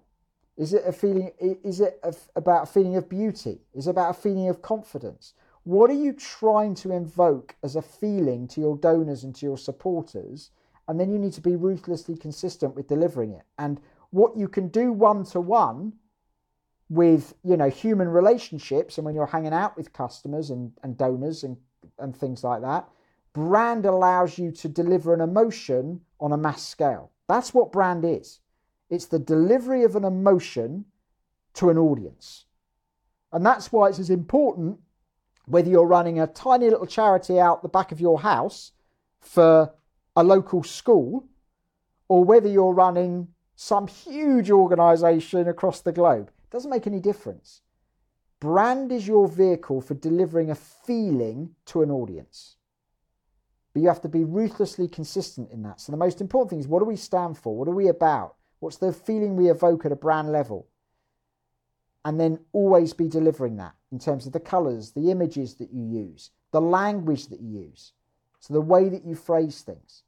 Is 0.57 0.72
it 0.72 0.83
a 0.87 0.93
feeling? 0.93 1.31
Is 1.39 1.81
it 1.81 2.01
a, 2.03 2.14
about 2.35 2.64
a 2.64 2.66
feeling 2.66 2.97
of 2.97 3.09
beauty? 3.09 3.61
Is 3.74 3.87
it 3.87 3.91
about 3.91 4.11
a 4.11 4.20
feeling 4.20 4.49
of 4.49 4.62
confidence? 4.62 5.35
What 5.64 5.91
are 5.91 5.95
you 5.95 6.12
trying 6.12 6.74
to 6.76 6.93
invoke 6.93 7.55
as 7.62 7.76
a 7.76 7.83
feeling 7.83 8.49
to 8.49 8.61
your 8.61 8.76
donors 8.76 9.22
and 9.24 9.35
to 9.37 9.47
your 9.47 9.59
supporters? 9.59 10.51
And 10.89 10.99
then 10.99 11.11
you 11.11 11.18
need 11.18 11.35
to 11.35 11.43
be 11.43 11.55
ruthlessly 11.55 12.16
consistent 12.16 12.74
with 12.74 12.89
delivering 12.89 13.33
it. 13.33 13.43
And 13.59 13.81
what 14.11 14.37
you 14.37 14.49
can 14.49 14.68
do 14.68 14.93
one 14.93 15.24
to 15.26 15.41
one 15.41 15.93
with 16.89 17.35
you 17.45 17.57
know 17.57 17.68
human 17.68 18.09
relationships 18.09 18.97
and 18.97 19.05
when 19.05 19.14
you're 19.14 19.26
hanging 19.26 19.53
out 19.53 19.76
with 19.76 19.93
customers 19.93 20.51
and, 20.51 20.72
and 20.83 20.97
donors 20.97 21.45
and, 21.45 21.57
and 21.99 22.16
things 22.16 22.43
like 22.43 22.62
that 22.62 22.89
brand 23.35 23.85
allows 23.85 24.39
you 24.39 24.51
to 24.51 24.68
deliver 24.68 25.12
an 25.12 25.20
emotion 25.20 26.01
on 26.18 26.33
a 26.33 26.37
mass 26.37 26.66
scale 26.66 27.11
that's 27.29 27.55
what 27.55 27.72
brand 27.72 28.05
is 28.05 28.41
it's 28.91 29.07
the 29.07 29.18
delivery 29.18 29.85
of 29.85 29.97
an 29.97 30.05
emotion 30.05 30.85
to 31.55 31.70
an 31.70 31.79
audience 31.79 32.47
and 33.33 33.45
that's 33.45 33.70
why 33.70 33.89
it's 33.89 33.99
as 33.99 34.11
important 34.11 34.79
whether 35.47 35.70
you're 35.70 35.87
running 35.87 36.20
a 36.20 36.26
tiny 36.26 36.68
little 36.68 36.87
charity 36.87 37.39
out 37.39 37.62
the 37.62 37.68
back 37.68 37.93
of 37.93 38.01
your 38.01 38.20
house 38.20 38.72
for 39.20 39.72
a 40.16 40.22
local 40.24 40.62
school 40.62 41.26
or 42.09 42.24
whether 42.24 42.49
you're 42.49 42.74
running 42.74 43.29
some 43.55 43.87
huge 43.87 44.51
organization 44.51 45.49
across 45.49 45.81
the 45.81 45.93
globe 45.93 46.31
it 46.49 46.53
doesn't 46.53 46.70
make 46.70 46.87
any 46.87 47.01
difference. 47.01 47.61
Brand 48.41 48.91
is 48.91 49.07
your 49.07 49.29
vehicle 49.29 49.83
for 49.83 49.93
delivering 49.93 50.51
a 50.51 50.55
feeling 50.55 51.55
to 51.66 51.83
an 51.83 51.91
audience. 51.91 52.57
But 53.72 53.82
you 53.82 53.88
have 53.88 54.00
to 54.02 54.08
be 54.08 54.24
ruthlessly 54.24 54.88
consistent 54.88 55.50
in 55.50 55.62
that. 55.62 55.80
So 55.80 55.92
the 55.92 55.98
most 55.98 56.20
important 56.20 56.50
thing 56.50 56.60
is 56.60 56.68
what 56.68 56.80
do 56.80 56.84
we 56.84 56.96
stand 56.96 57.38
for? 57.38 57.56
What 57.56 57.68
are 57.68 57.74
we 57.74 57.88
about? 57.88 58.36
What's 58.60 58.76
the 58.76 58.92
feeling 58.92 59.36
we 59.36 59.50
evoke 59.50 59.84
at 59.84 59.92
a 59.92 59.96
brand 59.96 60.32
level? 60.32 60.66
And 62.04 62.18
then 62.18 62.40
always 62.52 62.92
be 62.92 63.08
delivering 63.08 63.56
that 63.56 63.74
in 63.92 63.98
terms 63.98 64.26
of 64.26 64.32
the 64.32 64.40
colors, 64.40 64.92
the 64.92 65.10
images 65.10 65.54
that 65.56 65.72
you 65.72 65.84
use, 65.84 66.30
the 66.52 66.60
language 66.60 67.28
that 67.28 67.40
you 67.40 67.60
use. 67.60 67.92
So 68.40 68.54
the 68.54 68.60
way 68.60 68.88
that 68.88 69.04
you 69.04 69.14
phrase 69.14 69.62
things. 69.62 70.02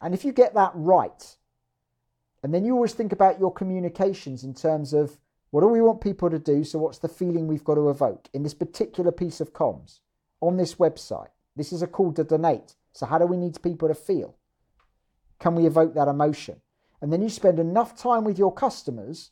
And 0.00 0.14
if 0.14 0.24
you 0.24 0.32
get 0.32 0.54
that 0.54 0.72
right, 0.74 1.36
and 2.42 2.54
then 2.54 2.64
you 2.64 2.74
always 2.74 2.94
think 2.94 3.12
about 3.12 3.38
your 3.38 3.52
communications 3.52 4.44
in 4.44 4.54
terms 4.54 4.92
of 4.92 5.18
what 5.50 5.60
do 5.62 5.66
we 5.66 5.82
want 5.82 6.00
people 6.00 6.30
to 6.30 6.38
do? 6.38 6.64
So, 6.64 6.78
what's 6.78 6.98
the 6.98 7.08
feeling 7.08 7.46
we've 7.46 7.64
got 7.64 7.74
to 7.74 7.90
evoke 7.90 8.28
in 8.32 8.42
this 8.42 8.54
particular 8.54 9.10
piece 9.10 9.40
of 9.40 9.52
comms 9.52 9.98
on 10.40 10.56
this 10.56 10.76
website? 10.76 11.28
This 11.56 11.72
is 11.72 11.82
a 11.82 11.86
call 11.86 12.12
to 12.14 12.24
donate. 12.24 12.76
So, 12.92 13.06
how 13.06 13.18
do 13.18 13.26
we 13.26 13.36
need 13.36 13.62
people 13.62 13.88
to 13.88 13.94
feel? 13.94 14.36
Can 15.38 15.54
we 15.54 15.66
evoke 15.66 15.94
that 15.94 16.08
emotion? 16.08 16.60
And 17.00 17.12
then 17.12 17.22
you 17.22 17.28
spend 17.28 17.58
enough 17.58 17.96
time 17.96 18.24
with 18.24 18.38
your 18.38 18.52
customers, 18.52 19.30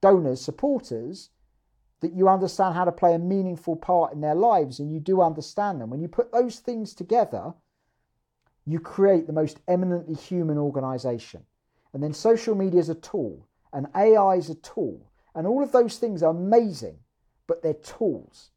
donors, 0.00 0.40
supporters, 0.40 1.30
that 2.00 2.12
you 2.12 2.28
understand 2.28 2.74
how 2.74 2.84
to 2.84 2.92
play 2.92 3.14
a 3.14 3.18
meaningful 3.18 3.74
part 3.74 4.12
in 4.12 4.20
their 4.20 4.36
lives 4.36 4.78
and 4.78 4.92
you 4.92 5.00
do 5.00 5.20
understand 5.20 5.80
them. 5.80 5.90
When 5.90 6.00
you 6.00 6.06
put 6.06 6.30
those 6.30 6.60
things 6.60 6.94
together, 6.94 7.54
you 8.64 8.78
create 8.78 9.26
the 9.26 9.32
most 9.32 9.58
eminently 9.66 10.14
human 10.14 10.58
organization. 10.58 11.42
And 11.92 12.02
then 12.02 12.12
social 12.12 12.54
media 12.54 12.78
is 12.78 12.90
a 12.90 12.94
tool, 12.94 13.48
and 13.72 13.88
AI 13.96 14.36
is 14.36 14.50
a 14.50 14.54
tool 14.56 15.08
and 15.38 15.46
all 15.46 15.62
of 15.62 15.70
those 15.70 15.98
things 15.98 16.24
are 16.24 16.30
amazing, 16.30 16.98
but 17.46 17.62
they're 17.62 17.74
tools. 17.74 18.50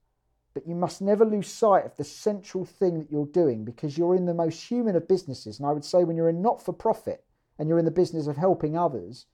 But 0.54 0.68
you 0.68 0.76
must 0.76 1.02
never 1.02 1.26
lose 1.26 1.48
sight 1.48 1.86
of 1.86 1.96
the 1.96 2.04
central 2.04 2.66
thing 2.66 3.00
that 3.00 3.12
you're 3.12 3.26
doing 3.26 3.64
because 3.64 3.98
you're 3.98 4.16
in 4.16 4.26
the 4.26 4.34
most 4.34 4.68
human 4.68 4.96
of 4.96 5.08
businesses. 5.08 5.60
And 5.60 5.68
I 5.68 5.72
would 5.72 5.86
say 5.86 6.04
when 6.04 6.18
you're 6.18 6.30
in 6.30 6.42
not 6.42 6.64
for 6.64 6.74
profit 6.74 7.24
and 7.58 7.70
you're 7.70 7.80
in 7.80 7.86
the 7.86 7.92
business 7.92 8.28
of 8.28 8.38
helping 8.38 8.78
others, 8.78 9.28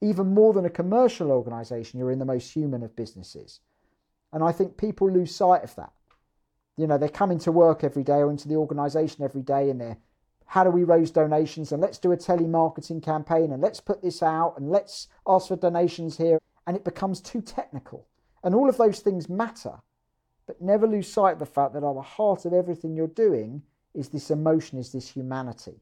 even 0.00 0.34
more 0.34 0.52
than 0.52 0.64
a 0.64 0.70
commercial 0.70 1.30
organization, 1.30 1.98
you're 1.98 2.10
in 2.10 2.18
the 2.18 2.24
most 2.24 2.52
human 2.52 2.82
of 2.82 2.94
businesses. 2.94 3.60
And 4.32 4.42
I 4.42 4.52
think 4.52 4.76
people 4.76 5.10
lose 5.10 5.34
sight 5.34 5.64
of 5.64 5.74
that. 5.76 5.92
You 6.76 6.86
know, 6.86 6.96
they 6.96 7.08
come 7.08 7.30
into 7.30 7.52
work 7.52 7.84
every 7.84 8.02
day 8.02 8.18
or 8.18 8.30
into 8.30 8.48
the 8.48 8.56
organization 8.56 9.24
every 9.24 9.42
day 9.42 9.68
and 9.70 9.80
they're 9.80 9.98
how 10.52 10.64
do 10.64 10.70
we 10.70 10.84
raise 10.84 11.10
donations 11.10 11.72
and 11.72 11.80
let's 11.80 11.96
do 11.96 12.12
a 12.12 12.16
telemarketing 12.16 13.02
campaign 13.02 13.52
and 13.52 13.62
let's 13.62 13.80
put 13.80 14.02
this 14.02 14.22
out 14.22 14.52
and 14.58 14.70
let's 14.70 15.08
ask 15.26 15.48
for 15.48 15.56
donations 15.56 16.18
here 16.18 16.38
and 16.66 16.76
it 16.76 16.84
becomes 16.84 17.22
too 17.22 17.40
technical. 17.40 18.06
And 18.44 18.54
all 18.54 18.68
of 18.68 18.76
those 18.76 19.00
things 19.00 19.30
matter, 19.30 19.78
but 20.46 20.60
never 20.60 20.86
lose 20.86 21.12
sight 21.12 21.34
of 21.34 21.38
the 21.38 21.46
fact 21.46 21.72
that 21.74 21.84
at 21.84 21.94
the 21.94 22.02
heart 22.02 22.44
of 22.44 22.52
everything 22.52 22.96
you're 22.96 23.06
doing 23.06 23.62
is 23.94 24.08
this 24.08 24.30
emotion, 24.30 24.78
is 24.78 24.92
this 24.92 25.08
humanity. 25.08 25.80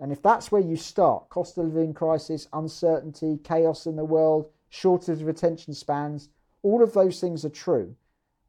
And 0.00 0.10
if 0.10 0.22
that's 0.22 0.50
where 0.50 0.62
you 0.62 0.76
start, 0.76 1.28
cost 1.28 1.58
of 1.58 1.66
living 1.66 1.92
crisis, 1.92 2.48
uncertainty, 2.52 3.38
chaos 3.44 3.86
in 3.86 3.96
the 3.96 4.04
world, 4.04 4.50
shortage 4.70 5.20
of 5.20 5.28
attention 5.28 5.74
spans, 5.74 6.30
all 6.62 6.82
of 6.82 6.94
those 6.94 7.20
things 7.20 7.44
are 7.44 7.50
true. 7.50 7.94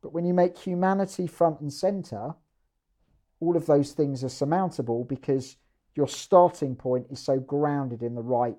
But 0.01 0.13
when 0.13 0.25
you 0.25 0.33
make 0.33 0.57
humanity 0.57 1.27
front 1.27 1.59
and 1.59 1.71
center, 1.71 2.35
all 3.39 3.57
of 3.57 3.65
those 3.65 3.91
things 3.91 4.23
are 4.23 4.29
surmountable 4.29 5.03
because 5.03 5.57
your 5.95 6.07
starting 6.07 6.75
point 6.75 7.07
is 7.11 7.19
so 7.19 7.39
grounded 7.39 8.01
in 8.01 8.15
the 8.15 8.21
right 8.21 8.55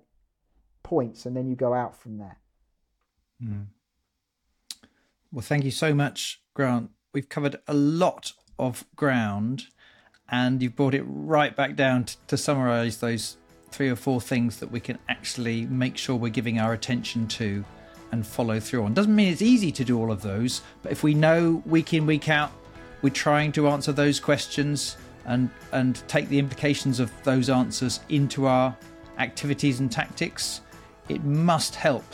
points 0.82 1.24
and 1.24 1.36
then 1.36 1.48
you 1.48 1.56
go 1.56 1.72
out 1.72 1.96
from 1.96 2.18
there. 2.18 2.38
Mm. 3.42 3.66
Well, 5.32 5.40
thank 5.40 5.64
you 5.64 5.70
so 5.70 5.94
much, 5.94 6.42
Grant. 6.52 6.90
We've 7.14 7.28
covered 7.28 7.56
a 7.66 7.72
lot 7.72 8.32
of 8.58 8.84
ground 8.96 9.64
and 10.28 10.62
you've 10.62 10.76
brought 10.76 10.92
it 10.92 11.04
right 11.06 11.56
back 11.56 11.74
down 11.74 12.04
to, 12.04 12.16
to 12.26 12.36
summarize 12.36 12.98
those 12.98 13.38
three 13.70 13.88
or 13.88 13.96
four 13.96 14.20
things 14.20 14.60
that 14.60 14.70
we 14.70 14.78
can 14.78 14.98
actually 15.08 15.64
make 15.64 15.96
sure 15.96 16.16
we're 16.16 16.28
giving 16.28 16.58
our 16.58 16.74
attention 16.74 17.26
to 17.28 17.64
and 18.12 18.26
follow 18.26 18.60
through 18.60 18.84
on. 18.84 18.92
Doesn't 18.92 19.16
mean 19.16 19.32
it's 19.32 19.40
easy 19.40 19.72
to 19.72 19.84
do 19.84 19.98
all 19.98 20.12
of 20.12 20.20
those, 20.20 20.60
but 20.82 20.92
if 20.92 21.02
we 21.02 21.14
know 21.14 21.62
week 21.64 21.94
in, 21.94 22.04
week 22.04 22.28
out, 22.28 22.52
we're 23.00 23.08
trying 23.08 23.52
to 23.52 23.68
answer 23.68 23.90
those 23.90 24.20
questions 24.20 24.98
and 25.24 25.48
and 25.72 26.06
take 26.08 26.28
the 26.28 26.38
implications 26.38 27.00
of 27.00 27.10
those 27.24 27.48
answers 27.48 28.00
into 28.10 28.44
our 28.44 28.76
activities 29.16 29.80
and 29.80 29.90
tactics, 29.90 30.60
it 31.08 31.24
must 31.24 31.74
help 31.74 32.04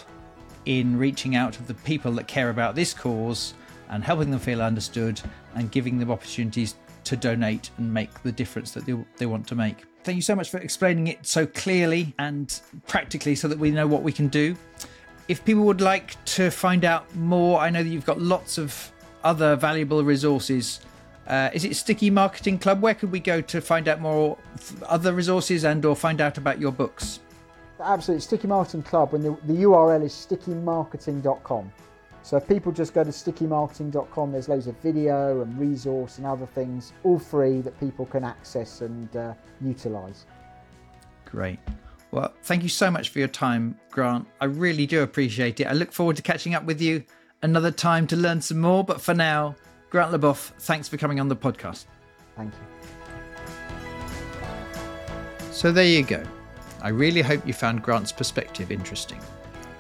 in 0.65 0.99
reaching 0.99 1.37
out 1.37 1.53
to 1.55 1.63
the 1.63 1.75
people 1.75 2.13
that 2.13 2.27
care 2.29 2.51
about 2.51 2.75
this 2.75 2.93
cause 2.93 3.55
and 3.89 4.05
helping 4.05 4.31
them 4.31 4.41
feel 4.41 4.61
understood 4.63 5.21
and 5.55 5.71
giving 5.71 5.99
them 5.99 6.11
opportunities 6.11 6.75
to 7.05 7.17
donate 7.17 7.71
and 7.79 7.93
make 7.93 8.23
the 8.23 8.33
difference 8.33 8.73
that 8.73 8.85
they, 8.85 8.97
they 9.17 9.27
want 9.27 9.47
to 9.47 9.55
make. 9.55 9.85
Thank 10.05 10.17
you 10.17 10.23
so 10.23 10.35
much 10.35 10.51
for 10.51 10.59
explaining 10.59 11.07
it 11.07 11.27
so 11.27 11.47
clearly 11.47 12.15
and 12.19 12.61
practically 12.87 13.35
so 13.35 13.49
that 13.49 13.59
we 13.59 13.71
know 13.71 13.87
what 13.87 14.03
we 14.03 14.13
can 14.13 14.29
do. 14.29 14.57
If 15.27 15.45
people 15.45 15.65
would 15.65 15.81
like 15.81 16.23
to 16.37 16.51
find 16.51 16.85
out 16.85 17.15
more, 17.15 17.61
I 17.61 17.71
know 17.71 17.83
that 17.83 17.89
you've 17.89 18.07
got 18.07 18.21
lots 18.21 18.59
of 18.59 18.93
other 19.25 19.57
valuable 19.57 20.05
resources. 20.05 20.81
Uh, 21.27 21.51
is 21.53 21.65
it 21.65 21.77
Sticky 21.77 22.09
Marketing 22.09 22.59
Club? 22.59 22.81
Where 22.81 22.95
could 22.95 23.13
we 23.13 23.21
go 23.21 23.41
to 23.43 23.61
find 23.61 23.89
out 23.89 24.01
more 24.01 24.39
other 24.87 25.13
resources 25.13 25.65
and 25.65 25.85
or 25.85 25.95
find 25.95 26.21
out 26.21 26.39
about 26.39 26.59
your 26.59 26.73
books? 26.73 27.21
Absolutely, 27.81 28.21
Sticky 28.21 28.49
Marketing 28.49 28.83
Club, 28.83 29.15
and 29.15 29.25
the, 29.25 29.37
the 29.47 29.63
URL 29.63 30.05
is 30.05 30.13
stickymarketing.com. 30.13 31.73
So 32.23 32.37
if 32.37 32.47
people 32.47 32.73
just 32.73 32.93
go 32.93 33.05
to 33.05 33.11
stickymarketing.com, 33.11 34.33
there's 34.33 34.49
loads 34.49 34.67
of 34.67 34.77
video 34.79 35.41
and 35.41 35.59
resource 35.59 36.19
and 36.19 36.27
other 36.27 36.47
things, 36.47 36.93
all 37.05 37.19
free 37.19 37.61
that 37.61 37.79
people 37.81 38.05
can 38.07 38.25
access 38.25 38.81
and 38.81 39.17
uh, 39.17 39.35
utilize. 39.61 40.27
Great. 41.25 41.59
Well, 42.11 42.33
thank 42.43 42.63
you 42.63 42.69
so 42.69 42.91
much 42.91 43.11
for 43.11 43.19
your 43.19 43.29
time, 43.29 43.79
Grant. 43.91 44.27
I 44.41 44.47
really 44.47 44.87
do 44.87 45.03
appreciate 45.03 45.61
it. 45.61 45.67
I 45.67 45.73
look 45.73 45.93
forward 45.93 46.17
to 46.17 46.23
catching 46.23 46.55
up 46.55 46.65
with 46.65 46.81
you 46.81 47.05
another 47.43 47.71
time 47.71 48.07
to 48.09 48.17
learn 48.17 48.41
some 48.41 48.61
more. 48.61 48.83
But 48.83 49.01
for 49.01 49.15
now, 49.15 49.55
Grant 49.91 50.13
Leboff, 50.13 50.53
thanks 50.59 50.89
for 50.89 50.97
coming 50.97 51.21
on 51.21 51.29
the 51.29 51.37
podcast. 51.37 51.87
Thank 52.37 52.53
you. 52.55 52.61
So 55.51 55.73
there 55.73 55.85
you 55.85 56.03
go. 56.03 56.25
I 56.81 56.91
really 56.91 57.23
hope 57.23 57.47
you 57.47 57.53
found 57.53 57.83
Grant's 57.83 58.13
perspective 58.13 58.71
interesting. 58.71 59.21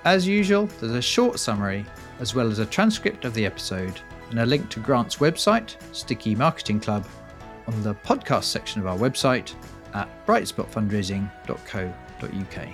As 0.04 0.26
usual, 0.26 0.66
there's 0.80 0.92
a 0.92 1.02
short 1.02 1.38
summary, 1.38 1.86
as 2.20 2.34
well 2.34 2.50
as 2.50 2.58
a 2.58 2.66
transcript 2.66 3.24
of 3.24 3.34
the 3.34 3.46
episode, 3.46 4.00
and 4.30 4.40
a 4.40 4.46
link 4.46 4.68
to 4.70 4.80
Grant's 4.80 5.16
website, 5.16 5.76
Sticky 5.94 6.34
Marketing 6.34 6.80
Club, 6.80 7.06
on 7.66 7.82
the 7.82 7.94
podcast 7.94 8.44
section 8.44 8.80
of 8.80 8.86
our 8.86 8.96
website 8.96 9.54
at 9.94 10.08
brightspotfundraising.co.uk. 10.26 12.68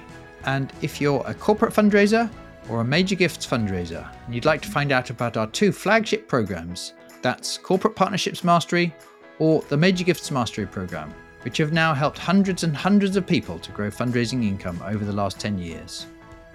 And 0.47 0.73
if 0.83 1.01
you're 1.01 1.25
a 1.27 1.35
corporate 1.35 1.73
fundraiser 1.73 2.31
or 2.69 2.81
a 2.81 2.85
major 2.85 3.15
gifts 3.15 3.47
fundraiser 3.47 4.09
and 4.27 4.35
you'd 4.35 4.45
like 4.45 4.63
to 4.63 4.69
find 4.69 4.93
out 4.93 5.11
about 5.11 5.37
our 5.37 5.47
two 5.49 5.73
flagship 5.73 6.29
programs, 6.29 6.95
that's 7.23 7.59
Corporate 7.59 7.97
Partnerships 7.97 8.45
Mastery 8.45 8.95
or 9.39 9.63
the 9.69 9.77
Major 9.77 10.05
Gifts 10.05 10.31
Mastery 10.31 10.67
Program, 10.67 11.13
which 11.45 11.59
have 11.59 11.73
now 11.73 11.93
helped 11.93 12.19
hundreds 12.19 12.65
and 12.65 12.75
hundreds 12.75 13.17
of 13.17 13.27
people 13.27 13.59
to 13.59 13.71
grow 13.73 13.91
fundraising 13.91 14.43
income 14.43 14.83
over 14.87 15.05
the 15.05 15.13
last 15.13 15.39
10 15.39 15.59
years. 15.59 16.07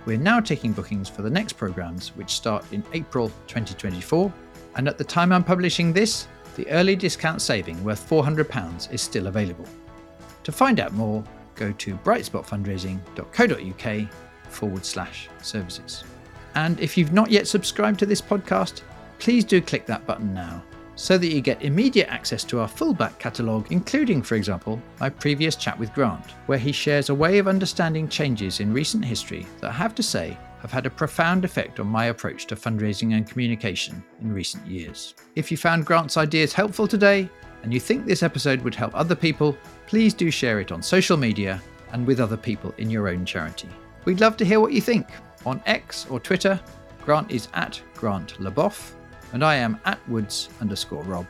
We're 0.05 0.17
now 0.17 0.39
taking 0.39 0.73
bookings 0.73 1.07
for 1.07 1.21
the 1.21 1.29
next 1.29 1.53
programs, 1.53 2.15
which 2.15 2.31
start 2.31 2.65
in 2.71 2.83
April 2.93 3.29
2024, 3.47 4.33
and 4.75 4.87
at 4.87 4.97
the 4.97 5.03
time 5.03 5.31
I'm 5.31 5.43
publishing 5.43 5.93
this, 5.93 6.27
the 6.55 6.67
early 6.69 6.95
discount 6.95 7.43
saving 7.43 7.83
worth 7.83 8.09
£400 8.09 8.91
is 8.91 9.01
still 9.01 9.27
available. 9.27 9.67
To 10.43 10.51
find 10.51 10.79
out 10.79 10.93
more, 10.93 11.23
go 11.53 11.71
to 11.71 11.93
brightspotfundraising.co.uk 11.97 14.11
forward 14.51 14.83
slash 14.83 15.29
services. 15.43 16.03
And 16.55 16.79
if 16.79 16.97
you've 16.97 17.13
not 17.13 17.29
yet 17.29 17.47
subscribed 17.47 17.99
to 17.99 18.07
this 18.07 18.21
podcast, 18.21 18.81
please 19.19 19.45
do 19.45 19.61
click 19.61 19.85
that 19.85 20.07
button 20.07 20.33
now 20.33 20.63
so 20.99 21.17
that 21.17 21.31
you 21.31 21.39
get 21.39 21.61
immediate 21.61 22.09
access 22.09 22.43
to 22.43 22.59
our 22.59 22.67
full 22.67 22.93
back 22.93 23.17
catalogue, 23.19 23.67
including, 23.71 24.21
for 24.21 24.35
example, 24.35 24.81
my 24.99 25.09
previous 25.09 25.55
chat 25.55 25.79
with 25.79 25.93
Grant, 25.93 26.31
where 26.47 26.57
he 26.57 26.73
shares 26.73 27.07
a 27.07 27.15
way 27.15 27.37
of 27.37 27.47
understanding 27.47 28.09
changes 28.09 28.59
in 28.59 28.73
recent 28.73 29.05
history 29.05 29.47
that 29.61 29.69
I 29.69 29.73
have 29.73 29.95
to 29.95 30.03
say 30.03 30.37
have 30.59 30.73
had 30.73 30.85
a 30.85 30.89
profound 30.89 31.45
effect 31.45 31.79
on 31.79 31.87
my 31.87 32.07
approach 32.07 32.47
to 32.47 32.57
fundraising 32.57 33.15
and 33.15 33.25
communication 33.25 34.03
in 34.19 34.33
recent 34.33 34.67
years. 34.67 35.15
If 35.35 35.51
you 35.51 35.55
found 35.55 35.85
Grant's 35.85 36.17
ideas 36.17 36.51
helpful 36.51 36.85
today, 36.85 37.29
and 37.63 37.73
you 37.73 37.79
think 37.79 38.05
this 38.05 38.21
episode 38.21 38.61
would 38.63 38.75
help 38.75 38.93
other 38.93 39.15
people, 39.15 39.57
please 39.87 40.13
do 40.13 40.29
share 40.29 40.59
it 40.59 40.73
on 40.73 40.83
social 40.83 41.15
media 41.15 41.61
and 41.93 42.05
with 42.05 42.19
other 42.19 42.37
people 42.37 42.73
in 42.77 42.89
your 42.89 43.07
own 43.07 43.23
charity. 43.23 43.69
We'd 44.03 44.19
love 44.19 44.35
to 44.35 44.45
hear 44.45 44.59
what 44.59 44.73
you 44.73 44.81
think. 44.81 45.07
On 45.45 45.61
X 45.65 46.07
or 46.09 46.19
Twitter, 46.19 46.59
Grant 47.05 47.31
is 47.31 47.47
at 47.53 47.81
Grant 47.95 48.33
Leboff, 48.39 48.95
and 49.33 49.43
I 49.43 49.55
am 49.55 49.79
at 49.85 49.99
Woods 50.09 50.49
underscore 50.61 51.03
Rob, 51.03 51.27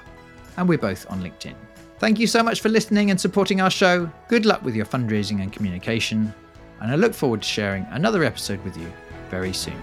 and 0.58 0.68
we're 0.68 0.78
both 0.78 1.10
on 1.10 1.22
LinkedIn. 1.22 1.56
Thank 2.00 2.20
you 2.20 2.28
so 2.28 2.42
much 2.42 2.62
for 2.62 2.70
listening 2.70 3.12
and 3.12 3.20
supporting 3.20 3.60
our 3.60 3.70
show. 3.70 4.10
Good 4.28 4.46
luck 4.46 4.64
with 4.64 4.76
your 4.76 4.86
fundraising 4.86 5.42
and 5.42 5.52
communication, 5.52 6.34
and 6.80 6.92
I 6.92 6.96
look 6.96 7.14
forward 7.14 7.42
to 7.42 7.48
sharing 7.48 7.86
another 7.92 8.24
episode 8.24 8.64
with 8.64 8.78
you 8.78 8.92
very 9.30 9.54
soon. 9.54 9.82